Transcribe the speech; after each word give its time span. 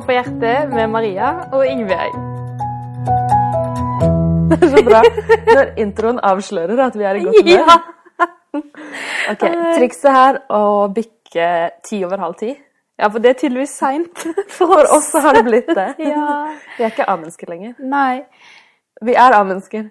på 0.00 0.12
hjertet 0.14 0.72
med 0.72 0.90
Maria 0.90 1.30
og 1.52 1.64
Ingebjørg. 1.66 2.14
Det 4.52 4.58
er 4.62 4.72
så 4.76 4.82
bra 4.86 5.00
når 5.56 5.70
introen 5.80 6.18
avslører 6.28 6.80
at 6.86 6.96
vi 6.98 7.04
er 7.08 7.18
i 7.20 7.24
godt 7.24 7.38
humør. 7.40 7.72
Ja. 7.72 7.78
Ok, 9.32 9.44
Trikset 9.78 10.12
her 10.12 10.38
å 10.52 10.62
bikke 10.92 11.46
ti 11.86 12.02
over 12.04 12.20
halv 12.20 12.34
ti. 12.40 12.50
ja, 13.00 13.08
for 13.08 13.18
det 13.24 13.30
er 13.32 13.38
tydeligvis 13.40 13.72
seint. 13.80 14.26
For 14.58 14.84
oss 14.92 15.08
har 15.16 15.32
det 15.38 15.44
blitt 15.48 15.70
det. 15.74 15.88
Ja. 16.12 16.26
Vi 16.76 16.84
er 16.84 16.92
ikke 16.92 17.06
A-mennesker 17.08 17.48
lenger. 17.50 17.74
Nei. 17.80 18.22
Vi 19.02 19.14
er 19.18 19.38
A-mennesker. 19.38 19.88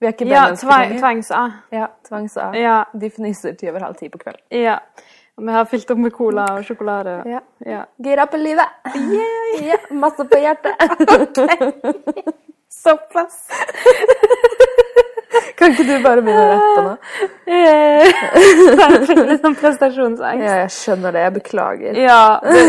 Vi 0.00 0.06
er 0.06 0.12
ikke 0.12 0.26
Ja, 0.28 0.42
B-mennesker 0.44 0.68
tvang, 0.68 0.82
lenger. 0.84 1.00
tvangs-A. 1.00 1.44
Ja, 1.72 1.86
tvangs-A. 2.08 2.50
Ja. 2.60 2.76
De 2.92 3.10
fniser 3.10 3.56
ti 3.56 3.70
over 3.72 3.80
halv 3.88 3.96
ti 3.96 4.08
på 4.12 4.18
kvelden. 4.20 4.44
ja. 4.52 4.78
Vi 5.36 5.52
har 5.52 5.64
fylt 5.68 5.90
opp 5.92 5.98
med 6.00 6.12
cola 6.16 6.46
og 6.56 6.64
sjokolade. 6.64 7.18
Ja. 7.28 7.40
Ja. 7.66 7.82
Gira 8.02 8.24
på 8.26 8.38
livet. 8.40 8.68
Ja, 9.66 9.76
masse 9.92 10.24
på 10.24 10.38
hjertet. 10.40 10.74
Såpass. 12.76 13.42
Kan 15.58 15.72
ikke 15.72 15.84
du 15.88 15.94
bare 16.04 16.22
begynne 16.24 16.44
å 16.44 16.48
rappe 16.54 16.82
nå? 16.86 16.94
Eh, 17.52 18.08
Litt 19.30 19.44
sånn 19.44 19.58
prestasjonsangst. 19.60 20.44
Ja, 20.44 20.56
jeg 20.62 20.72
skjønner 20.76 21.16
det. 21.16 21.26
Jeg 21.26 21.34
beklager. 21.36 22.00
Ja, 22.00 22.22
det, 22.44 22.64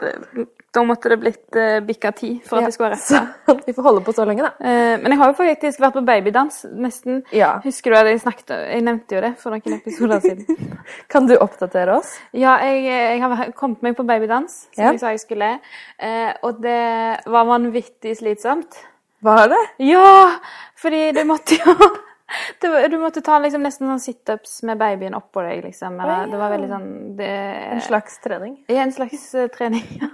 det, 0.00 0.46
da 0.74 0.82
måtte 0.86 1.10
det 1.10 1.16
blitt 1.22 1.56
uh, 1.58 1.80
bikka 1.82 2.12
ti 2.14 2.28
for 2.46 2.60
at 2.60 2.68
det 2.68 2.74
skulle 2.76 2.92
være 2.92 3.00
rett. 3.50 3.62
vi 3.66 3.74
får 3.74 3.86
holde 3.88 4.02
på 4.06 4.12
så 4.14 4.26
lenge, 4.28 4.44
da. 4.46 4.52
Uh, 4.62 5.00
men 5.02 5.14
jeg 5.14 5.18
har 5.22 5.32
jo 5.32 5.36
faktisk 5.40 5.80
vært 5.82 5.96
på 5.98 6.02
babydans, 6.06 6.60
nesten. 6.70 7.22
Ja. 7.34 7.52
Husker 7.64 7.90
du 7.90 7.98
at 7.98 8.10
jeg 8.12 8.20
snakket 8.22 8.52
Jeg 8.54 8.84
nevnte 8.86 9.18
jo 9.18 9.22
det 9.24 9.32
for 9.42 9.56
noen 9.56 9.78
episoder 9.80 10.20
siden. 10.22 10.76
Kan 11.12 11.26
du 11.26 11.34
oppdatere 11.42 11.96
oss? 11.98 12.12
Ja, 12.32 12.58
jeg, 12.62 12.84
jeg 12.86 13.22
har 13.24 13.50
kommet 13.58 13.82
meg 13.82 13.96
på 13.98 14.06
babydans, 14.06 14.60
som 14.74 14.84
Ja. 14.84 14.92
jeg 14.94 15.02
sa 15.02 15.10
jeg 15.16 15.24
skulle. 15.24 15.50
Uh, 15.98 16.30
og 16.46 16.62
det 16.62 16.78
var 17.26 17.50
vanvittig 17.50 18.14
slitsomt. 18.22 18.78
Hva 19.20 19.42
er 19.42 19.50
det? 19.52 19.64
Ja! 19.90 20.38
Fordi 20.80 21.10
du 21.12 21.24
måtte 21.28 21.58
jo 21.58 21.74
det 22.62 22.68
var, 22.70 22.86
Du 22.88 22.96
måtte 23.02 23.20
ta 23.26 23.36
liksom 23.42 23.64
nesten 23.66 23.88
sånn 23.90 24.00
situps 24.00 24.60
med 24.68 24.78
babyen 24.80 25.16
oppå 25.18 25.42
deg, 25.44 25.64
liksom. 25.66 25.98
Eller, 26.00 26.30
Det 26.30 26.38
var 26.40 26.52
veldig 26.54 26.68
sånn 26.70 26.88
det, 27.18 27.28
En 27.74 27.82
slags 27.84 28.16
trening? 28.24 28.54
Ja, 28.70 28.84
en 28.86 28.94
slags 28.96 29.26
eh, 29.34 29.48
trening. 29.52 29.84
ja. 30.00 30.08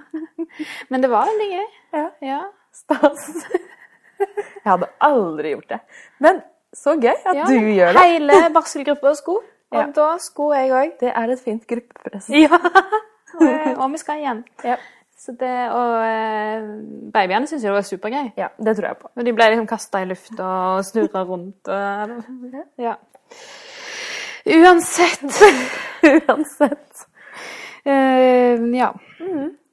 Men 0.91 1.03
det 1.05 1.11
var 1.12 1.27
veldig 1.31 1.49
gøy. 1.53 1.67
Ja. 1.97 2.05
Ja. 2.23 2.41
Stas. 2.73 3.27
Jeg 4.65 4.65
hadde 4.71 4.89
aldri 5.05 5.51
gjort 5.55 5.69
det. 5.75 5.81
Men 6.25 6.43
så 6.77 6.95
gøy 7.01 7.13
at 7.15 7.37
Ja, 7.37 7.45
du 7.48 7.55
gjør 7.73 7.93
det. 7.97 8.03
Hele 8.05 8.39
barselgruppa 8.55 9.15
sko. 9.21 9.39
Og 9.73 9.81
Ja. 9.81 9.87
da 9.97 10.09
sko 10.23 10.53
jeg 10.55 10.71
òg. 10.71 10.93
Det 11.01 11.11
er 11.11 11.31
et 11.35 11.41
fint 11.43 11.65
gruppepress. 11.67 12.29
Ja. 12.31 12.57
Og, 13.37 13.43
eh, 13.45 13.73
og 13.77 13.91
vi 13.93 13.98
skal 14.01 14.21
igjen. 14.23 14.45
Ja. 14.65 14.77
Så 15.19 15.33
det, 15.37 15.51
og 15.75 15.95
eh, 16.07 16.63
babyene 17.13 17.48
syntes 17.48 17.65
jo 17.67 17.73
det 17.73 17.75
var 17.81 17.85
supergøy. 17.89 18.31
ja, 18.39 18.47
det 18.63 18.77
tror 18.79 18.87
jeg 18.87 18.97
på. 19.01 19.11
Og 19.17 19.25
de 19.27 19.33
ble 19.37 19.48
liksom 19.51 19.67
kasta 19.69 20.01
i 20.01 20.07
lufta 20.09 20.47
og 20.77 20.85
snurra 20.87 21.25
rundt 21.29 21.69
og 21.69 22.15
Ja. 22.81 22.95
Uansett. 24.47 25.25
Uansett. 26.07 27.07
Uh, 27.87 28.63
ja. 28.77 28.93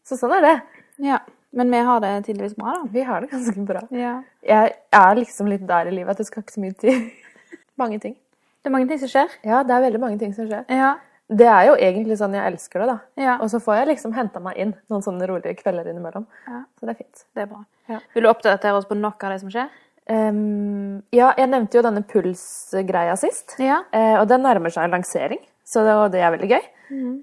Så 0.03 0.17
sånn 0.19 0.33
er 0.39 0.43
det. 0.47 0.55
Ja. 0.97 1.21
Men 1.53 1.69
vi 1.69 1.79
har 1.85 1.99
det 2.01 2.11
tydeligvis 2.25 2.55
bra, 2.57 2.73
da. 2.73 2.87
Vi 2.91 3.01
har 3.05 3.21
det 3.21 3.29
ganske 3.29 3.65
bra. 3.67 3.83
Ja. 3.93 4.15
Jeg 4.41 4.73
er 4.97 5.15
liksom 5.19 5.49
litt 5.51 5.65
der 5.69 5.89
i 5.89 5.93
livet 5.93 6.15
at 6.15 6.21
det 6.23 6.25
skal 6.25 6.41
ikke 6.41 6.55
så 6.55 6.63
mye 6.63 6.77
til. 6.81 7.03
Mange 7.81 7.99
ting. 8.01 8.15
Det 8.63 8.71
er 8.71 8.73
mange 8.73 8.87
ting 8.87 8.99
som 9.01 9.09
skjer. 9.11 9.33
Ja, 9.43 9.57
det 9.67 9.73
er 9.75 9.81
veldig 9.83 9.99
mange 9.99 10.17
ting 10.21 10.31
som 10.31 10.45
skjer. 10.47 10.61
Ja. 10.71 10.93
Det 11.27 11.47
er 11.51 11.65
jo 11.67 11.73
egentlig 11.75 12.15
sånn 12.19 12.35
jeg 12.37 12.47
elsker 12.47 12.79
det, 12.79 12.85
da. 12.93 12.95
Ja. 13.19 13.33
Og 13.43 13.49
så 13.51 13.59
får 13.59 13.81
jeg 13.81 13.89
liksom 13.89 14.13
henta 14.15 14.39
meg 14.43 14.59
inn 14.61 14.71
noen 14.91 15.03
sånne 15.03 15.27
rolige 15.27 15.57
kvelder 15.59 15.89
innimellom. 15.91 16.23
Ja. 16.47 16.61
Så 16.79 16.87
det 16.87 16.93
er 16.93 16.99
fint. 17.01 17.25
Det 17.35 17.43
er 17.43 17.49
bra. 17.49 17.59
Ja. 17.91 17.99
Vil 18.15 18.23
du 18.23 18.29
oppdatere 18.31 18.77
oss 18.77 18.87
på 18.87 18.95
noe 18.95 19.11
av 19.11 19.33
det 19.33 19.41
som 19.41 19.51
skjer? 19.51 19.67
Um, 20.07 21.01
ja, 21.15 21.33
jeg 21.39 21.49
nevnte 21.51 21.79
jo 21.79 21.83
denne 21.83 22.05
pulsgreia 22.07 23.17
sist. 23.19 23.57
Ja. 23.59 23.81
Eh, 23.91 24.15
og 24.21 24.29
den 24.31 24.47
nærmer 24.47 24.71
seg 24.71 24.87
en 24.87 24.95
lansering, 24.95 25.43
så 25.67 25.83
det, 25.83 25.97
det 26.15 26.23
er 26.23 26.33
veldig 26.37 26.51
gøy. 26.53 26.71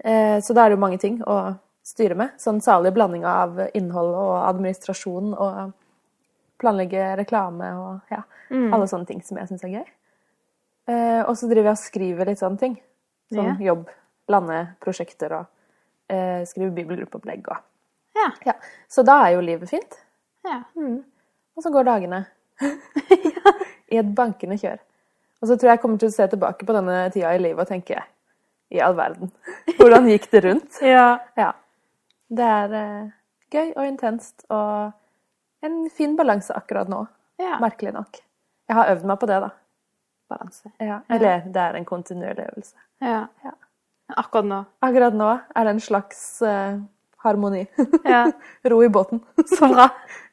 Eh, 0.04 0.36
så 0.44 0.56
da 0.56 0.64
er 0.64 0.72
det 0.72 0.78
jo 0.78 0.84
mange 0.84 1.00
ting 1.00 1.20
å 1.24 1.40
styre 1.90 2.16
med. 2.18 2.34
Sånn 2.40 2.60
salig 2.64 2.92
blanding 2.96 3.24
av 3.28 3.58
innhold 3.74 4.12
og 4.14 4.34
administrasjon 4.44 5.32
og 5.34 5.72
planlegge 6.60 7.14
reklame 7.20 7.70
og 7.78 8.12
ja, 8.12 8.20
alle 8.50 8.88
sånne 8.90 9.08
ting 9.08 9.22
som 9.24 9.38
jeg 9.40 9.50
syns 9.50 9.64
er 9.66 9.74
gøy. 9.78 9.86
Eh, 10.90 11.22
og 11.24 11.34
så 11.38 11.48
driver 11.50 11.70
jeg 11.70 11.78
og 11.78 11.82
skriver 11.84 12.30
litt 12.30 12.42
sånne 12.42 12.60
ting. 12.60 12.76
Sånn 13.30 13.46
yeah. 13.52 13.62
jobb, 13.62 13.90
landeprosjekter 14.32 15.36
og 15.38 15.48
eh, 16.10 16.42
skriver 16.48 16.74
bibelgruppeopplegg 16.80 17.50
og 17.52 17.66
Ja. 18.18 18.28
ja. 18.44 18.54
Så 18.90 19.04
da 19.06 19.20
er 19.26 19.36
jo 19.36 19.46
livet 19.46 19.70
fint. 19.70 19.98
ja. 20.48 20.62
Og 21.56 21.64
så 21.64 21.70
går 21.74 21.84
dagene 21.84 22.22
i 23.92 23.98
et 24.00 24.14
bankende 24.16 24.56
kjør. 24.60 24.78
Og 25.40 25.48
så 25.48 25.56
tror 25.56 25.70
jeg 25.70 25.78
jeg 25.78 25.82
kommer 25.82 26.00
til 26.00 26.10
å 26.10 26.14
se 26.14 26.26
tilbake 26.32 26.66
på 26.68 26.76
denne 26.76 27.02
tida 27.14 27.32
i 27.36 27.40
livet 27.40 27.64
og 27.64 27.68
tenke 27.68 28.02
i 28.70 28.80
all 28.84 28.96
verden. 28.98 29.32
Hvordan 29.78 30.08
gikk 30.10 30.30
det 30.32 30.44
rundt? 30.46 30.80
ja. 30.84 31.18
Ja. 31.38 31.52
Det 32.30 32.46
er 32.46 32.74
eh, 32.78 33.08
gøy 33.50 33.72
og 33.76 33.86
intenst 33.86 34.44
og 34.54 34.92
en 35.66 35.80
fin 35.90 36.14
balanse 36.16 36.54
akkurat 36.56 36.88
nå. 36.88 37.02
Ja. 37.40 37.56
Merkelig 37.62 37.92
nok. 37.96 38.20
Jeg 38.70 38.76
har 38.78 38.92
øvd 38.94 39.04
meg 39.10 39.18
på 39.18 39.26
det, 39.26 39.40
da. 39.42 39.48
Balanse. 40.30 40.70
Ja. 40.80 41.00
Eller 41.10 41.42
det 41.50 41.60
er 41.64 41.74
en 41.80 41.84
kontinuerlig 41.88 42.46
øvelse. 42.52 42.74
Ja. 43.02 43.24
Ja. 43.44 43.54
Akkurat 44.20 44.46
nå. 44.46 44.60
Akkurat 44.82 45.14
nå 45.14 45.28
er 45.56 45.64
det 45.66 45.74
en 45.74 45.82
slags 45.82 46.20
eh, 46.46 46.78
harmoni. 47.24 47.64
Ja. 48.06 48.24
Ro 48.70 48.82
i 48.86 48.88
båten. 48.88 49.22
Så 49.56 49.68
bra. 49.72 49.88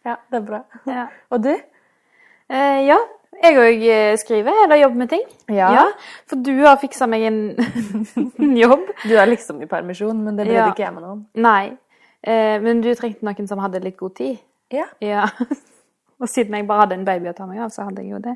Ja, 0.06 0.16
det 0.31 0.41
er 0.44 0.46
bra. 0.47 0.62
Ja. 0.86 1.07
Og 1.34 1.41
du? 1.44 1.53
Eh, 1.53 2.81
ja. 2.88 2.97
Jeg 3.38 3.53
òg 3.62 3.84
skriver 4.18 4.63
eller 4.63 4.80
jobber 4.81 4.97
med 5.03 5.09
ting. 5.12 5.25
Ja. 5.53 5.84
For 6.25 6.40
du 6.41 6.56
har 6.63 6.80
fiksa 6.81 7.06
meg 7.09 7.25
en 7.30 8.56
jobb. 8.57 8.88
Du 9.03 9.13
er 9.13 9.30
liksom 9.30 9.59
i 9.62 9.68
permisjon, 9.69 10.24
men 10.25 10.38
det 10.40 10.47
blir 10.47 10.57
Ja. 10.57 10.69
ikke 10.72 10.86
jeg 10.88 10.94
med 10.96 11.03
noen. 11.06 11.19
Nei. 11.38 11.75
Eh, 12.27 12.57
men 12.63 12.83
du 12.83 12.91
trengte 12.95 13.25
noen 13.25 13.49
som 13.49 13.61
hadde 13.63 13.83
litt 13.83 13.97
god 13.99 14.15
tid. 14.19 14.38
Ja. 14.73 14.88
Ja. 15.03 15.25
Og 16.17 16.29
siden 16.29 16.55
jeg 16.57 16.65
bare 16.65 16.85
hadde 16.85 16.95
en 16.97 17.05
baby 17.05 17.29
å 17.29 17.35
ta 17.38 17.45
meg 17.45 17.61
av, 17.61 17.69
så 17.69 17.85
hadde 17.85 18.01
jeg 18.01 18.15
jo 18.15 18.19
det. 18.23 18.33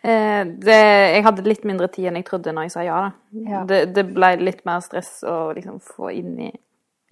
Eh, 0.00 0.46
det 0.64 0.78
jeg 0.78 1.24
hadde 1.26 1.44
litt 1.44 1.66
mindre 1.68 1.90
tid 1.92 2.08
enn 2.08 2.16
jeg 2.22 2.24
trodde 2.30 2.54
når 2.56 2.68
jeg 2.68 2.72
sa 2.72 2.86
ja. 2.86 3.02
da. 3.04 3.42
Ja. 3.50 3.60
Det, 3.68 3.82
det 3.98 4.06
ble 4.14 4.32
litt 4.40 4.64
mer 4.68 4.80
stress 4.84 5.18
å 5.28 5.50
liksom 5.56 5.76
få 5.84 6.08
inn 6.16 6.32
i 6.46 6.48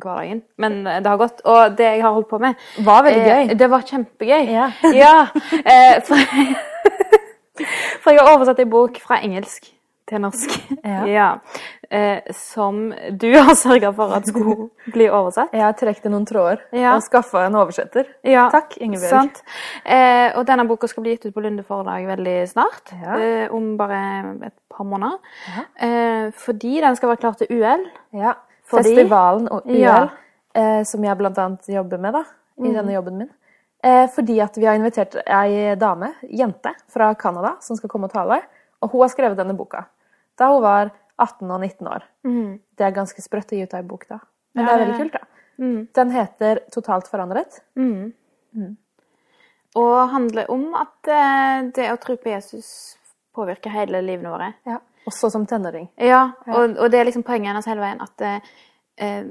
hverdagen. 0.00 0.40
Men 0.56 0.86
eh, 0.86 1.02
det 1.04 1.12
har 1.12 1.20
gått. 1.20 1.44
Og 1.44 1.76
det 1.76 1.90
jeg 1.98 2.02
har 2.06 2.16
holdt 2.16 2.30
på 2.32 2.40
med 2.40 2.66
Var 2.86 3.06
veldig 3.10 3.22
eh, 3.22 3.28
gøy. 3.28 3.58
Det 3.60 3.70
var 3.70 3.86
kjempegøy. 3.92 4.50
Ja. 4.56 4.70
ja 5.02 5.14
eh, 5.60 6.00
for, 6.08 6.24
for 8.02 8.16
jeg 8.16 8.22
har 8.22 8.32
oversatt 8.32 8.64
en 8.64 8.72
bok 8.72 9.00
fra 9.04 9.20
engelsk 9.20 9.68
til 10.06 10.20
norsk. 10.22 10.52
Ja. 11.16 11.38
Eh, 11.90 12.18
som 12.34 12.92
du 13.14 13.28
har 13.36 13.54
sørga 13.54 13.92
for 13.94 14.10
at 14.16 14.26
skulle 14.26 14.68
bli 14.94 15.06
oversatt. 15.10 15.52
Jeg 15.54 15.62
har 15.62 15.74
trukket 15.78 16.08
noen 16.10 16.24
tråder 16.26 16.62
Ja. 16.74 16.96
og 16.96 17.02
skaffa 17.06 17.44
en 17.46 17.54
oversetter. 17.60 18.08
Ja, 18.26 18.48
Takk, 18.50 18.74
Ingebjørg. 18.82 19.10
Sant? 19.10 19.42
Eh, 19.84 20.32
og 20.38 20.46
denne 20.48 20.64
boka 20.66 20.88
skal 20.90 21.04
bli 21.06 21.14
gitt 21.14 21.28
ut 21.28 21.34
på 21.36 21.44
Lunde 21.44 21.62
forlag 21.66 22.06
veldig 22.10 22.36
snart. 22.50 22.90
Ja. 23.02 23.18
Eh, 23.22 23.54
om 23.54 23.76
bare 23.78 24.00
et 24.48 24.56
par 24.72 24.84
måneder. 24.88 25.18
Ja. 25.52 25.64
Eh, 25.86 26.30
fordi 26.34 26.80
den 26.82 26.96
skal 26.98 27.12
være 27.14 27.22
klar 27.22 27.38
til 27.38 27.50
UL. 27.54 27.86
Ja. 28.18 28.34
Fordi- 28.66 28.96
Festivalen 28.96 29.48
og 29.54 29.62
UL, 29.66 29.78
Ja. 29.78 30.08
eh, 30.54 30.82
som 30.84 31.04
jeg 31.04 31.18
blant 31.18 31.38
annet 31.38 31.68
jobber 31.70 31.98
med 32.02 32.14
da, 32.18 32.24
i 32.64 32.72
denne 32.74 32.92
jobben 32.98 33.18
min. 33.18 33.30
Eh, 33.84 34.08
fordi 34.10 34.40
at 34.42 34.56
vi 34.58 34.64
har 34.66 34.74
invitert 34.74 35.14
ei 35.26 35.74
dame, 35.78 36.14
jente, 36.26 36.72
fra 36.90 37.14
Canada, 37.14 37.56
som 37.60 37.76
skal 37.76 37.88
komme 37.88 38.04
og 38.10 38.12
tale. 38.12 38.40
Og 38.82 38.90
hun 38.90 39.00
har 39.02 39.08
skrevet 39.08 39.36
denne 39.38 39.54
boka 39.56 39.84
da 40.38 40.48
hun 40.52 40.62
var 40.62 40.90
18 41.18 41.50
og 41.50 41.60
19 41.60 41.88
år. 41.88 42.02
Det 42.76 42.84
er 42.86 42.90
ganske 42.96 43.22
sprøtt 43.24 43.52
å 43.52 43.56
gi 43.56 43.62
ut 43.64 43.74
ei 43.74 43.82
bok 43.82 44.06
da. 44.08 44.18
Men 44.54 44.64
Ja, 44.64 44.66
det 44.66 44.74
er 44.74 44.84
veldig 44.86 44.98
kult, 45.00 45.12
da. 45.12 45.24
Den 45.96 46.10
heter 46.10 46.60
'Totalt 46.70 47.08
forandret'. 47.08 47.60
Og 49.76 50.08
handler 50.10 50.50
om 50.50 50.74
at 50.74 51.08
eh, 51.08 51.70
det 51.76 51.90
å 51.92 51.96
tro 52.00 52.16
på 52.16 52.28
Jesus 52.32 52.96
påvirker 53.34 53.70
hele 53.70 54.00
livene 54.00 54.30
våre. 54.32 54.52
Ja. 54.66 54.78
Også 55.06 55.30
som 55.30 55.46
tenåring. 55.46 55.88
Ja, 55.96 56.32
og, 56.46 56.78
og 56.78 56.90
det 56.90 56.98
er 57.00 57.04
liksom 57.04 57.22
poenget 57.22 57.52
hennes 57.52 57.66
hele 57.68 57.80
veien 57.80 58.00
at 58.00 58.20
eh, 58.20 58.40
eh, 58.98 59.26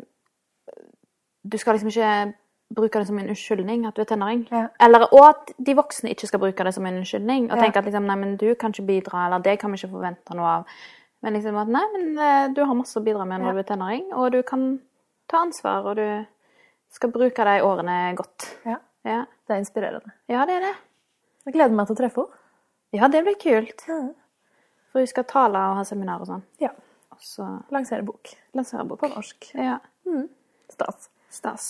du 1.44 1.58
skal 1.58 1.74
liksom 1.76 1.90
ikke 1.90 2.34
bruke 2.76 3.00
det 3.00 3.08
som 3.08 3.18
en 3.20 3.30
unnskyldning 3.32 3.86
at 3.88 3.96
du 3.96 4.02
er 4.04 4.10
tenåring. 4.10 4.44
Ja. 4.52 4.68
Eller, 4.84 5.06
og 5.14 5.24
at 5.30 5.54
de 5.58 5.76
voksne 5.78 6.12
ikke 6.14 6.28
skal 6.30 6.40
bruke 6.44 6.64
det 6.68 6.74
som 6.76 6.86
en 6.86 7.00
unnskyldning. 7.02 7.48
Og 7.52 7.58
tenke 7.62 7.80
at 7.82 7.86
liksom, 7.88 8.06
nei, 8.10 8.16
men 8.22 8.36
du 8.42 8.50
kan 8.56 8.72
ikke 8.76 8.86
bidra, 8.88 9.26
eller 9.28 9.40
det 9.46 9.58
kan 9.62 9.72
vi 9.72 9.80
ikke 9.82 9.92
forvente 9.96 10.36
noe 10.38 10.52
av. 10.60 10.66
Men 11.26 11.34
liksom 11.34 11.56
at 11.58 11.68
nei, 11.74 11.84
men 11.96 12.18
eh, 12.22 12.48
du 12.54 12.62
har 12.66 12.76
masse 12.78 13.00
å 13.00 13.04
bidra 13.04 13.26
med 13.26 13.42
når 13.42 13.48
Ja. 13.48 13.54
du 13.54 13.60
er 13.64 13.70
tenåring, 13.72 14.06
og 14.14 14.32
du 14.36 14.42
kan 14.44 14.80
ta 15.32 15.38
ansvar, 15.42 15.86
og 15.90 15.96
du 15.98 16.26
skal 16.94 17.10
bruke 17.12 17.44
de 17.48 17.56
årene 17.66 18.16
godt. 18.16 18.50
Ja. 18.66 18.78
Ja, 19.06 19.26
Det 19.48 19.54
er 19.54 19.60
inspirerende. 19.62 20.12
ja 20.30 20.46
det 20.46 20.56
er 20.56 20.60
det. 20.70 20.76
Jeg 21.46 21.54
gleder 21.54 21.76
meg 21.76 21.88
til 21.88 21.96
å 21.96 22.00
treffe 22.00 22.22
henne. 22.26 22.42
Ja, 22.94 23.08
det 23.08 23.24
blir 23.26 23.36
kult. 23.42 23.84
Ja. 23.88 23.98
For 24.92 25.00
vi 25.04 25.06
skal 25.12 25.24
tale 25.26 25.58
og 25.60 25.76
ha 25.78 25.84
seminar 25.84 26.22
og 26.22 26.28
sånn. 26.28 26.44
Ja. 26.62 26.70
Og 27.12 27.20
så 27.22 27.46
Lansere 27.72 28.04
bok. 28.04 28.30
lansere 28.56 28.84
bok. 28.88 29.00
På 29.00 29.08
norsk. 29.12 29.50
Ja. 29.54 29.78
Stas. 30.70 31.10
Stas. 31.36 31.66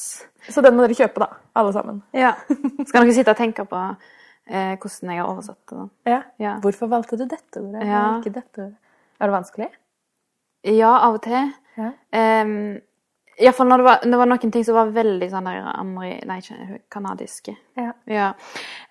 Så 0.49 0.61
den 0.61 0.75
må 0.77 0.85
dere 0.85 0.97
kjøpe, 0.97 1.23
da. 1.25 1.39
Alle 1.57 1.71
sammen. 1.73 2.03
Ja. 2.13 2.35
Skal 2.87 3.01
dere 3.05 3.15
sitte 3.17 3.33
og 3.33 3.39
tenke 3.39 3.65
på 3.69 3.79
eh, 3.81 4.75
hvordan 4.77 5.13
jeg 5.15 5.21
har 5.23 5.29
oversatt 5.31 5.73
det? 5.73 5.85
Ja. 6.11 6.19
Ja. 6.41 6.55
Hvorfor 6.61 6.91
valgte 6.91 7.17
du 7.17 7.25
dette 7.25 7.61
ordet, 7.63 7.85
Ja. 7.89 8.03
ikke 8.19 8.35
dette 8.37 8.67
ordet? 8.67 8.75
Er 9.19 9.31
det 9.31 9.35
vanskelig? 9.37 9.69
Ja, 10.67 10.91
av 11.07 11.17
og 11.17 11.21
til. 11.23 11.51
Ja. 11.77 11.91
Um, 12.43 12.51
Iallfall 13.35 13.67
når 13.67 13.81
det 13.81 13.85
var, 13.85 14.03
det 14.05 14.19
var 14.19 14.29
noen 14.31 14.51
ting 14.53 14.63
som 14.63 14.77
var 14.77 14.91
veldig 14.95 15.27
sånn 15.31 15.47
der 15.49 15.65
amri, 15.73 16.11
Nei, 16.29 16.37
kanadiske. 16.93 17.55
Ja. 17.75 17.89
Ja. 18.07 18.29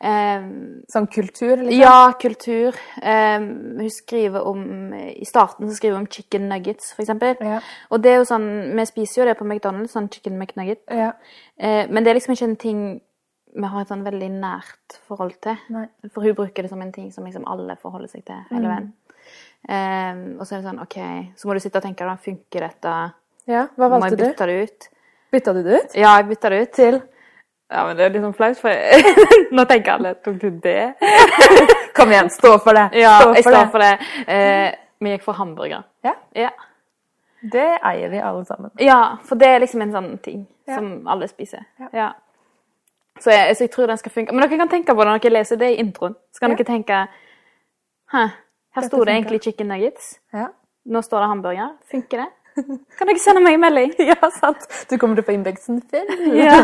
Um, 0.04 0.82
Sånn 0.92 1.08
kultur, 1.08 1.54
liksom? 1.62 1.78
ja, 1.78 2.12
kultur. 2.20 2.76
Um, 3.00 3.46
hun 3.80 3.88
skriver 3.92 4.44
om 4.44 4.66
I 4.92 5.24
starten 5.28 5.70
så 5.70 5.78
skriver 5.78 5.96
hun 5.96 6.04
om 6.04 6.10
chicken 6.12 6.50
nuggets, 6.50 6.92
for 6.92 7.06
eksempel. 7.06 7.40
Ja. 7.40 7.62
Og 7.88 8.04
det 8.04 8.12
er 8.12 8.20
jo 8.20 8.28
sånn 8.28 8.46
Vi 8.76 8.86
spiser 8.90 9.22
jo 9.22 9.28
det 9.30 9.38
på 9.40 9.48
McDonald's, 9.48 9.96
sånn 9.96 10.10
chicken 10.12 10.36
McNugget. 10.36 10.84
Ja. 10.92 11.14
Uh, 11.56 11.84
men 11.88 12.04
det 12.04 12.12
er 12.12 12.20
liksom 12.20 12.36
ikke 12.36 12.50
en 12.50 12.60
ting 12.60 12.84
vi 13.54 13.70
har 13.70 13.84
et 13.84 13.90
sånn 13.90 14.04
veldig 14.04 14.28
nært 14.34 14.98
forhold 15.06 15.38
til. 15.44 15.56
Nei. 15.72 15.86
For 16.10 16.26
hun 16.26 16.36
bruker 16.36 16.66
det 16.66 16.72
som 16.72 16.82
en 16.82 16.92
ting 16.92 17.12
som 17.14 17.24
liksom 17.24 17.46
alle 17.48 17.78
forholder 17.80 18.10
seg 18.10 18.26
til 18.26 18.40
hele 18.50 18.66
veien. 18.66 18.88
Ehm, 19.68 20.24
og 20.36 20.44
så 20.44 20.56
er 20.56 20.60
det 20.60 20.68
sånn 20.68 20.82
OK, 20.82 20.96
så 21.38 21.48
må 21.48 21.56
du 21.56 21.62
sitte 21.62 21.80
og 21.80 21.86
tenke 21.86 22.08
da, 22.08 22.16
funker 22.20 22.66
dette? 22.66 22.94
Ja. 23.50 23.66
Hva 23.76 23.88
valgte 23.92 24.10
jeg 24.14 24.18
du? 24.18 24.24
Bytta 24.28 24.46
det 24.46 24.56
ut? 24.62 24.88
Bytta 25.34 25.52
du 25.56 25.62
det 25.66 25.80
ut? 25.82 25.94
Ja, 25.98 26.16
jeg 26.18 26.28
bytta 26.30 26.50
det 26.52 26.60
ut. 26.62 26.72
Til? 26.76 27.00
Ja, 27.74 27.86
men 27.88 27.96
det 27.96 28.04
er 28.06 28.12
litt 28.14 28.22
sånn 28.22 28.36
flaut, 28.36 28.58
for 28.60 28.70
nå 29.56 29.64
tenker 29.66 29.96
alle 29.96 30.14
Tok 30.22 30.36
du 30.42 30.50
det? 30.62 30.94
Kom 31.96 32.12
igjen, 32.12 32.28
stå 32.30 32.56
for 32.62 32.76
det! 32.76 32.88
Ja, 33.00 33.14
stå 33.22 33.34
jeg 33.34 33.44
for 33.46 33.54
står 33.56 33.70
for 33.72 33.82
det. 33.84 33.92
Eh, 34.30 34.74
vi 35.04 35.14
gikk 35.14 35.24
for 35.26 35.38
hamburger. 35.38 35.82
Ja. 36.04 36.14
Ja. 36.38 36.50
Det 37.52 37.64
eier 37.84 38.08
vi 38.12 38.20
alle 38.24 38.44
sammen. 38.48 38.70
ja, 38.80 39.16
for 39.28 39.36
det 39.40 39.48
er 39.52 39.58
liksom 39.64 39.82
en 39.84 39.92
sånn 39.92 40.12
ting 40.24 40.44
Ja. 40.68 40.78
som 40.78 41.08
alle 41.12 41.26
spiser. 41.28 41.64
Ja. 41.92 42.12
Så, 43.20 43.30
jeg, 43.30 43.56
så 43.56 43.66
jeg 43.66 43.70
tror 43.74 43.86
den 43.90 43.98
skal 44.00 44.12
funke. 44.14 44.32
Men 44.32 44.42
dere 44.46 44.56
kan 44.58 44.70
tenke 44.72 44.94
på 44.96 45.04
det 45.04 45.10
når 45.12 45.20
dere 45.22 45.34
leser 45.36 45.58
det 45.60 45.68
i 45.74 45.80
introen. 45.82 46.14
Så 46.32 46.40
kan 46.40 46.54
dere 46.54 46.64
tenke 46.66 47.02
Hæ, 48.14 48.22
her 48.76 48.86
sto 48.88 49.02
det 49.04 49.12
egentlig 49.14 49.42
chicken 49.44 49.68
nuggets. 49.70 50.14
Ja. 50.34 50.48
Nå 50.86 51.02
står 51.04 51.20
det 51.22 51.28
hamburger. 51.34 51.74
Funker 51.90 52.24
det? 52.24 52.30
Kan 52.98 53.08
dere 53.10 53.18
sende 53.22 53.42
meg 53.44 53.56
en 53.56 53.64
melding? 53.64 53.94
ja, 54.10 54.18
sant. 54.38 54.66
Du 54.90 54.96
kommer 54.98 55.18
til 55.18 55.24
å 55.24 55.28
få 55.28 55.34
innboksen 55.36 55.82
full. 55.90 56.14
Ja. 56.44 56.60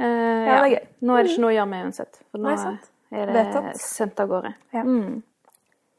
uh, 0.00 0.44
Ja, 0.48 0.60
gøy. 0.68 0.82
Nå 1.02 1.16
er 1.18 1.24
det 1.26 1.32
ikke 1.32 1.42
noe 1.44 1.52
å 1.52 1.56
gjøre 1.56 1.70
med 1.72 1.86
uansett. 1.88 2.20
For 2.30 2.42
nå 2.42 2.52
Nei, 2.54 2.76
er 3.18 3.26
det 3.32 3.34
Vedtatt. 3.38 3.80
sendt 3.82 4.20
av 4.22 4.28
gårde. 4.30 4.52
Ja. 4.76 4.84
Mm. 4.84 5.22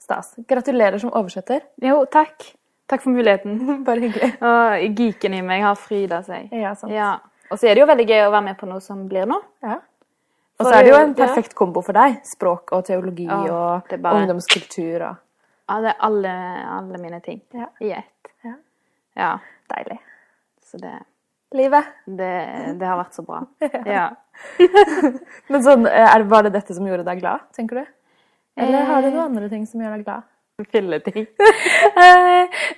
Stas. 0.03 0.31
Gratulerer 0.49 1.01
som 1.01 1.11
oversetter. 1.17 1.65
Jo, 1.83 2.03
takk. 2.11 2.51
Takk 2.89 3.03
for 3.03 3.13
muligheten. 3.13 3.83
Bare 3.85 4.01
hyggelig. 4.07 4.31
Og 4.41 4.95
geeken 4.97 5.35
i 5.37 5.41
meg 5.45 5.61
har 5.65 5.75
fryda 5.77 6.23
seg. 6.25 6.47
Ja, 6.55 6.71
sant. 6.79 6.93
Ja. 6.95 7.11
Og 7.49 7.57
så 7.59 7.67
er 7.69 7.75
det 7.77 7.83
jo 7.83 7.89
veldig 7.89 8.05
gøy 8.09 8.23
å 8.27 8.31
være 8.33 8.45
med 8.47 8.57
på 8.61 8.69
noe 8.69 8.81
som 8.81 9.03
blir 9.09 9.27
noe. 9.29 9.41
Ja. 9.65 9.77
Og 10.59 10.65
så 10.67 10.73
er 10.75 10.83
det 10.83 10.91
jo 10.91 10.97
en 10.99 11.13
perfekt 11.17 11.53
kombo 11.57 11.81
for 11.85 11.95
deg. 11.95 12.17
Språk 12.27 12.73
og 12.75 12.81
teologi 12.89 13.27
Ja, 13.29 13.37
og 13.53 13.93
bare- 14.01 14.23
ungdomskultur 14.23 15.05
og 15.09 15.15
Ja, 15.69 15.75
det 15.85 15.91
er 15.91 15.99
alle, 16.07 16.31
alle 16.79 16.97
mine 16.97 17.19
ting 17.21 17.41
Ja. 17.53 17.67
i 17.79 17.91
ett. 17.93 18.18
Ja. 19.19 19.35
Deilig. 19.75 19.99
Så 20.65 20.79
det, 20.81 20.95
Livet. 21.57 21.91
det, 22.05 22.33
det 22.79 22.87
har 22.87 22.97
vært 23.03 23.19
så 23.19 23.25
bra. 23.27 23.43
Ja. 23.99 24.09
Men 25.51 25.63
sånn, 25.65 25.85
er 25.89 26.13
det, 26.23 26.27
var 26.31 26.45
det 26.47 26.53
dette 26.55 26.75
som 26.77 26.85
gjorde 26.87 27.03
deg 27.07 27.19
glad, 27.21 27.43
tenker 27.57 27.81
du? 27.81 27.95
Eller 28.59 28.85
har 28.87 29.01
du 29.03 29.09
Eh. 29.09 29.13
noen 29.15 29.25
andre 29.33 29.49
ting 29.51 29.65
som 29.67 29.81
gjør 29.83 29.97
deg 29.97 30.05
glad? 30.07 30.27
Filleting. 30.73 31.27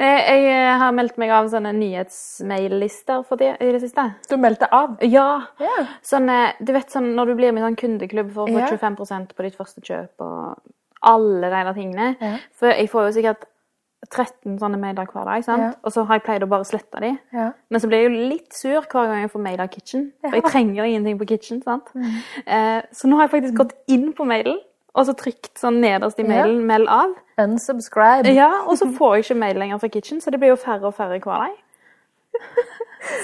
Eh, 0.02 0.38
jeg 0.46 0.76
har 0.82 0.94
meldt 0.96 1.18
meg 1.22 1.32
av 1.34 1.48
sånne 1.52 1.72
nyhetsmail-lister 1.78 3.24
for 3.28 3.38
det, 3.42 3.52
i 3.62 3.72
det 3.74 3.82
siste. 3.84 4.04
Du 4.30 4.36
meldte 4.42 4.68
av. 4.74 4.96
Ja. 5.06 5.44
Yeah. 5.62 5.90
Sånn, 6.06 6.30
eh, 6.32 6.54
du 6.62 6.72
vet 6.74 6.94
sånn 6.94 7.12
når 7.18 7.32
du 7.32 7.36
blir 7.40 7.54
med 7.54 7.62
i 7.62 7.66
sånn 7.68 7.78
kundeklubb 7.80 8.32
for 8.34 8.46
å 8.48 8.54
få 8.54 8.62
yeah. 8.62 8.72
25% 8.72 9.36
på 9.38 9.46
ditt 9.46 9.58
første 9.60 9.84
kjøp 9.86 10.24
og 10.26 10.62
alle 11.12 11.50
de 11.50 11.62
der 11.68 11.74
tingene. 11.78 12.08
Yeah. 12.22 12.38
For 12.58 12.74
jeg 12.74 12.90
får 12.94 13.08
jo 13.10 13.16
sikkert 13.20 13.46
13 14.10 14.58
sånne 14.60 14.80
mailer 14.82 15.06
hver 15.06 15.28
dag, 15.30 15.44
sant? 15.46 15.62
Ja. 15.62 15.72
og 15.84 15.92
så 15.94 16.04
har 16.08 16.18
jeg 16.18 16.24
pleid 16.26 16.44
å 16.44 16.50
bare 16.50 16.66
slette 16.66 17.00
de. 17.04 17.12
Ja. 17.34 17.52
Men 17.70 17.80
så 17.84 17.88
blir 17.88 18.02
jeg 18.02 18.10
jo 18.10 18.24
litt 18.32 18.54
sur 18.58 18.80
hver 18.82 19.08
gang 19.12 19.22
jeg 19.22 19.32
får 19.32 19.44
mail 19.46 19.62
av 19.62 19.70
Kitchen. 19.70 20.08
For 20.26 20.36
jeg 20.40 20.44
trenger 20.50 20.84
ingenting 20.90 21.20
på 21.20 21.28
Kitchen. 21.30 21.62
sant? 21.62 21.92
Mm. 21.94 22.18
Eh, 22.46 22.82
så 22.92 23.08
nå 23.08 23.16
har 23.20 23.28
jeg 23.28 23.36
faktisk 23.36 23.54
gått 23.62 23.76
inn 23.88 24.10
på 24.18 24.26
mailen 24.26 24.58
og 24.92 25.06
så 25.08 25.14
trykt 25.16 25.56
sånn 25.60 25.78
nederst 25.80 26.20
i 26.20 26.24
mailen 26.28 26.66
'meld 26.68 26.90
av'. 26.92 27.14
Unsubscribe. 27.40 28.34
Ja, 28.36 28.52
Og 28.68 28.76
så 28.78 28.90
får 28.92 29.16
jeg 29.16 29.24
ikke 29.24 29.40
mail 29.40 29.56
lenger 29.56 29.78
fra 29.80 29.88
Kitchen, 29.88 30.20
så 30.22 30.32
det 30.32 30.40
blir 30.40 30.50
jo 30.50 30.56
færre 30.60 30.84
og 30.84 30.94
færre 30.94 31.20
hver 31.20 31.38
dag. 31.46 31.56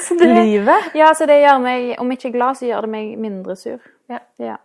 Det, 0.09 0.45
Livet. 0.45 0.75
ja, 0.95 1.13
så 1.13 1.25
det 1.25 1.41
gjør 1.43 1.59
meg, 1.61 1.95
om 1.99 2.11
ikke 2.11 2.31
glad, 2.31 2.55
så 2.57 2.65
gjør 2.65 2.81
det 2.81 2.89
meg 2.89 3.17
mindre 3.19 3.55
sur. 3.55 3.77
Ja. 4.09 4.17
Ja. 4.39 4.55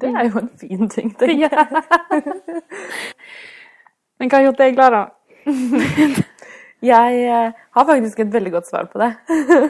Det 0.00 0.08
er 0.14 0.24
jo 0.28 0.38
en 0.38 0.50
fin 0.60 0.88
ting, 0.88 1.14
tenker 1.18 1.38
jeg. 1.38 1.50
Men 4.20 4.28
hva 4.28 4.36
har 4.36 4.44
gjort 4.44 4.58
deg 4.60 4.74
glad, 4.76 4.90
da? 4.92 5.04
Jeg 6.80 7.16
eh, 7.28 7.52
har 7.76 7.84
faktisk 7.84 8.22
et 8.22 8.30
veldig 8.32 8.50
godt 8.54 8.68
svar 8.70 8.86
på 8.88 9.00
det. 9.02 9.10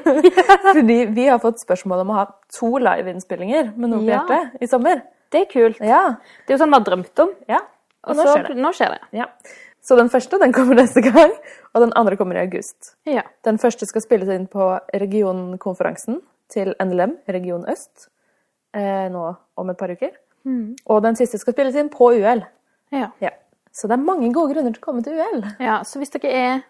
Fordi 0.76 0.99
vi 1.11 1.25
har 1.26 1.40
fått 1.43 1.58
spørsmål 1.58 2.05
om 2.05 2.12
å 2.12 2.19
ha 2.20 2.26
to 2.55 2.69
liveinnspillinger 2.78 3.72
med 3.75 3.90
Noe 3.90 3.99
på 4.05 4.06
Ja. 4.12 4.20
hjertet 4.20 4.62
i 4.62 4.69
sommer. 4.70 5.00
Det 5.31 5.40
er 5.43 5.49
kult. 5.50 5.81
Ja. 5.82 6.05
Det 6.46 6.55
er 6.55 6.56
jo 6.56 6.61
sånn 6.62 6.70
vi 6.70 6.78
har 6.78 6.87
drømt 6.87 7.25
om. 7.25 7.32
ja. 7.50 7.61
Og 8.06 8.14
Og 8.14 8.17
nå 8.17 8.22
så 8.25 8.32
skjer 8.37 8.46
det. 8.49 8.55
nå 8.62 8.70
skjer 8.72 8.94
det. 8.94 9.00
Ja. 9.19 9.26
Så 9.84 9.96
den 9.99 10.08
første 10.08 10.38
den 10.40 10.52
kommer 10.56 10.75
neste 10.78 11.02
gang, 11.05 11.34
og 11.75 11.82
den 11.82 11.93
andre 11.99 12.16
kommer 12.16 12.38
i 12.38 12.44
august. 12.46 12.94
Ja. 13.05 13.23
Den 13.44 13.58
første 13.58 13.84
skal 13.90 14.00
spilles 14.06 14.28
inn 14.32 14.46
på 14.49 14.70
regionkonferansen 14.94 16.20
til 16.49 16.73
NLM, 16.81 17.16
Region 17.28 17.66
Øst, 17.69 18.06
eh, 18.73 19.08
nå 19.12 19.26
om 19.56 19.70
et 19.70 19.76
par 19.78 19.90
uker. 19.93 20.14
Og 20.87 21.02
den 21.05 21.16
siste 21.16 21.38
skal 21.38 21.52
spilles 21.52 21.75
inn 21.76 21.90
på 21.93 22.08
UL. 22.16 22.40
Ja. 22.93 23.11
Så 23.72 23.87
det 23.88 23.94
er 23.96 24.02
mange 24.02 24.32
gode 24.34 24.52
grunner 24.55 24.72
til 24.75 24.82
å 24.82 24.84
komme 24.84 25.02
til 25.06 25.12
UL. 25.20 25.44
ja. 25.62 25.78
Så 25.87 25.99
hvis 26.00 26.11
dere 26.11 26.31
er 26.34 26.61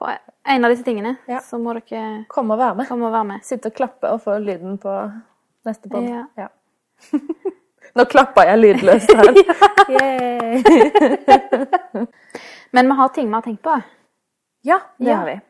på 0.00 0.08
en 0.48 0.64
av 0.64 0.70
disse 0.72 0.84
tingene, 0.84 1.16
Ja. 1.28 1.38
så 1.44 1.58
må 1.60 1.72
dere 1.76 2.24
komme 2.28 2.52
og 2.54 2.58
være 2.58 2.74
med. 2.76 2.88
komme 2.88 3.06
og 3.06 3.12
være 3.12 3.24
med. 3.24 3.44
Sitte 3.44 3.66
og 3.70 3.74
klappe 3.74 4.08
og 4.10 4.20
få 4.24 4.38
lyden 4.40 4.78
på 4.78 5.12
neste 5.66 5.88
bånd. 5.88 6.08
Ja. 6.08 6.24
Ja. 6.36 6.48
Nå 7.96 8.04
klappa 8.06 8.44
jeg 8.46 8.58
lydløst 8.60 9.10
her. 9.18 9.34
Men 12.72 12.86
vi 12.86 12.92
har 13.00 13.08
ting 13.08 13.28
vi 13.28 13.34
har 13.34 13.42
tenkt 13.42 13.62
på. 13.62 13.80
Ja, 14.62 14.78
det 14.98 15.14
har 15.14 15.26
vi. 15.26 15.40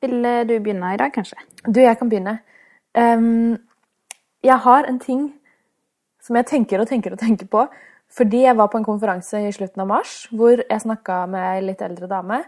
Vil 0.00 0.22
du 0.46 0.58
begynne 0.60 0.94
i 0.94 0.96
dag, 1.00 1.12
kanskje? 1.14 1.36
Du, 1.66 1.80
jeg 1.80 1.98
kan 1.98 2.08
begynne. 2.10 2.38
Um, 2.94 3.58
jeg 4.44 4.56
har 4.62 4.84
en 4.86 4.98
ting 5.02 5.32
som 6.22 6.36
jeg 6.38 6.46
tenker 6.46 6.80
og 6.80 6.86
tenker 6.90 7.12
og 7.12 7.18
tenker 7.18 7.46
på. 7.50 7.64
Fordi 8.16 8.44
jeg 8.46 8.56
var 8.56 8.70
på 8.72 8.80
en 8.80 8.86
konferanse 8.86 9.40
i 9.44 9.52
slutten 9.52 9.84
av 9.84 9.90
mars 9.90 10.14
hvor 10.32 10.62
jeg 10.62 10.84
snakka 10.84 11.20
med 11.30 11.44
ei 11.52 11.66
litt 11.66 11.82
eldre 11.84 12.08
dame. 12.10 12.42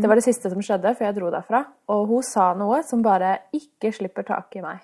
Det 0.00 0.08
var 0.08 0.16
det 0.18 0.24
siste 0.24 0.50
som 0.50 0.62
skjedde 0.64 0.94
før 0.96 1.06
jeg 1.10 1.16
dro 1.18 1.30
derfra. 1.30 1.62
Og 1.92 2.06
hun 2.10 2.24
sa 2.24 2.50
noe 2.58 2.80
som 2.86 3.04
bare 3.04 3.36
ikke 3.54 3.92
slipper 3.94 4.24
tak 4.26 4.56
i 4.56 4.64
meg. 4.64 4.80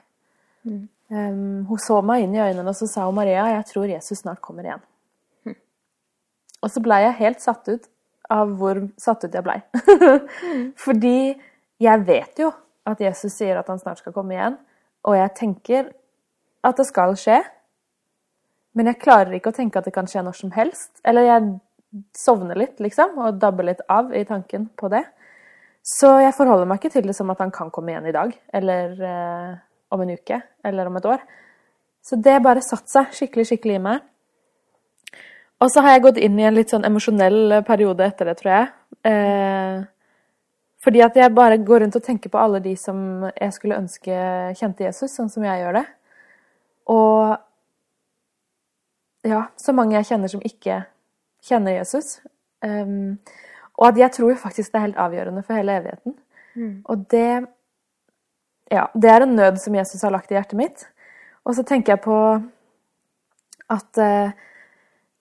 Ehm, 1.13 1.65
hun 1.69 1.81
så 1.81 2.01
meg 2.05 2.25
inn 2.25 2.37
i 2.37 2.43
øynene 2.43 2.69
og 2.69 2.77
så 2.77 2.89
sa 2.89 3.07
hun, 3.09 3.17
Maria, 3.17 3.49
jeg 3.57 3.69
tror 3.73 3.91
Jesus 3.91 4.23
snart 4.23 4.43
kommer 4.45 4.69
igjen. 4.69 4.85
Og 6.63 6.71
så 6.71 6.83
blei 6.83 7.01
jeg 7.03 7.19
helt 7.19 7.43
satt 7.43 7.69
ut 7.69 7.89
av 8.31 8.53
hvor 8.59 8.79
satt 9.01 9.25
ut 9.27 9.35
jeg 9.35 9.45
blei. 9.45 9.59
Fordi 10.85 11.35
jeg 11.83 12.05
vet 12.07 12.45
jo 12.45 12.53
at 12.87 13.01
Jesus 13.03 13.35
sier 13.35 13.59
at 13.59 13.69
han 13.71 13.81
snart 13.81 13.99
skal 14.03 14.15
komme 14.15 14.37
igjen, 14.37 14.57
og 15.03 15.19
jeg 15.19 15.35
tenker 15.39 15.91
at 16.63 16.79
det 16.79 16.87
skal 16.87 17.17
skje. 17.19 17.41
Men 18.77 18.89
jeg 18.89 19.03
klarer 19.03 19.35
ikke 19.37 19.53
å 19.53 19.57
tenke 19.57 19.81
at 19.81 19.89
det 19.89 19.95
kan 19.95 20.09
skje 20.09 20.23
når 20.25 20.39
som 20.39 20.53
helst. 20.55 20.95
Eller 21.05 21.29
jeg 21.29 21.49
sovner 22.17 22.57
litt, 22.57 22.79
liksom, 22.81 23.19
og 23.21 23.41
dabber 23.41 23.69
litt 23.69 23.83
av 23.93 24.15
i 24.17 24.25
tanken 24.29 24.71
på 24.79 24.89
det. 24.93 25.03
Så 25.85 26.09
jeg 26.23 26.35
forholder 26.37 26.69
meg 26.71 26.79
ikke 26.79 26.93
til 26.95 27.09
det 27.11 27.17
som 27.19 27.31
at 27.35 27.43
han 27.43 27.53
kan 27.53 27.73
komme 27.75 27.93
igjen 27.93 28.07
i 28.09 28.15
dag, 28.15 28.33
eller 28.55 28.95
eh, 29.09 29.53
om 29.93 30.05
en 30.05 30.15
uke, 30.15 30.39
eller 30.65 30.89
om 30.89 30.97
et 30.97 31.09
år. 31.11 31.25
Så 32.03 32.19
det 32.23 32.39
bare 32.43 32.63
satt 32.65 32.89
seg 32.91 33.13
skikkelig, 33.15 33.49
skikkelig 33.51 33.79
i 33.79 33.83
meg. 33.83 34.05
Og 35.63 35.71
så 35.71 35.83
har 35.85 35.95
jeg 35.95 36.05
gått 36.07 36.21
inn 36.23 36.39
i 36.41 36.47
en 36.47 36.57
litt 36.57 36.73
sånn 36.73 36.87
emosjonell 36.87 37.61
periode 37.67 38.07
etter 38.07 38.31
det, 38.31 38.37
tror 38.41 38.55
jeg. 38.55 38.71
Eh, 39.11 39.83
fordi 40.83 41.03
at 41.05 41.19
jeg 41.19 41.35
bare 41.35 41.61
går 41.63 41.85
rundt 41.85 41.99
og 41.99 42.03
tenker 42.03 42.33
på 42.33 42.41
alle 42.41 42.59
de 42.63 42.73
som 42.79 43.27
jeg 43.31 43.55
skulle 43.55 43.79
ønske 43.79 44.17
kjente 44.59 44.89
Jesus, 44.89 45.15
sånn 45.15 45.31
som 45.31 45.45
jeg 45.47 45.61
gjør 45.63 45.79
det. 45.79 45.85
Og 46.91 47.37
ja, 49.27 49.47
så 49.57 49.75
mange 49.75 49.97
jeg 49.97 50.09
kjenner 50.11 50.31
som 50.31 50.43
ikke 50.45 50.83
kjenner 51.47 51.79
Jesus. 51.79 52.21
Um, 52.63 53.19
og 53.79 53.89
at 53.91 53.99
jeg 53.99 54.15
tror 54.19 54.39
faktisk 54.39 54.73
det 54.73 54.79
er 54.79 54.87
helt 54.89 55.03
avgjørende 55.03 55.43
for 55.47 55.59
hele 55.59 55.79
evigheten. 55.81 56.17
Og 56.85 57.11
det 57.11 57.47
Ja, 58.73 58.87
det 58.95 59.11
er 59.11 59.23
en 59.23 59.35
nød 59.37 59.59
som 59.61 59.75
Jesus 59.75 60.03
har 60.03 60.11
lagt 60.11 60.31
i 60.31 60.35
hjertet 60.35 60.57
mitt. 60.57 60.87
Og 61.45 61.55
så 61.55 61.63
tenker 61.63 61.93
jeg 61.93 62.01
på 62.01 62.17
at 63.69 63.99
uh, 64.01 64.33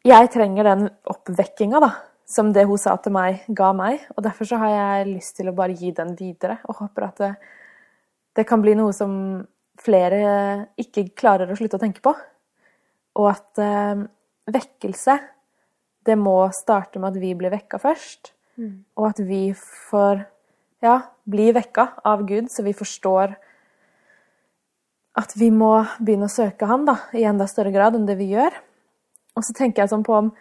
jeg 0.07 0.29
trenger 0.31 0.63
den 0.63 0.89
oppvekkinga, 1.03 1.81
da. 1.83 1.91
Som 2.25 2.53
det 2.53 2.63
hun 2.65 2.79
sa 2.79 2.95
til 2.95 3.11
meg, 3.11 3.43
ga 3.49 3.73
meg. 3.75 4.05
Og 4.15 4.23
derfor 4.23 4.47
så 4.47 4.57
har 4.61 4.69
jeg 4.69 5.09
lyst 5.17 5.35
til 5.35 5.49
å 5.49 5.55
bare 5.55 5.75
gi 5.75 5.91
den 5.91 6.15
videre. 6.15 6.61
Og 6.69 6.79
håper 6.79 7.07
at 7.09 7.17
det, 7.19 7.31
det 8.39 8.47
kan 8.47 8.61
bli 8.63 8.77
noe 8.79 8.93
som 8.95 9.11
flere 9.81 10.69
ikke 10.79 11.09
klarer 11.17 11.51
å 11.51 11.57
slutte 11.57 11.75
å 11.75 11.83
tenke 11.83 12.01
på. 12.05 12.15
Og 13.19 13.31
at 13.33 13.61
eh, 13.61 14.03
vekkelse, 14.51 15.17
det 16.07 16.17
må 16.17 16.37
starte 16.55 16.99
med 16.99 17.13
at 17.13 17.21
vi 17.21 17.33
blir 17.37 17.53
vekka 17.53 17.79
først. 17.81 18.33
Mm. 18.59 18.83
Og 18.99 19.09
at 19.11 19.21
vi 19.25 19.43
får 19.55 20.23
ja, 20.83 20.97
bli 21.29 21.51
vekka 21.55 21.87
av 22.07 22.25
Gud, 22.29 22.49
så 22.51 22.65
vi 22.65 22.73
forstår 22.77 23.35
at 25.19 25.33
vi 25.35 25.49
må 25.51 25.73
begynne 25.99 26.29
å 26.29 26.31
søke 26.31 26.69
Han 26.69 26.85
da, 26.87 26.95
i 27.13 27.25
enda 27.27 27.47
større 27.49 27.73
grad 27.73 27.97
enn 27.97 28.07
det 28.07 28.15
vi 28.19 28.31
gjør. 28.31 28.55
Og 29.35 29.45
så 29.45 29.55
tenker 29.55 29.83
jeg 29.83 29.91
sånn 29.91 30.05
på 30.07 30.15
om 30.17 30.31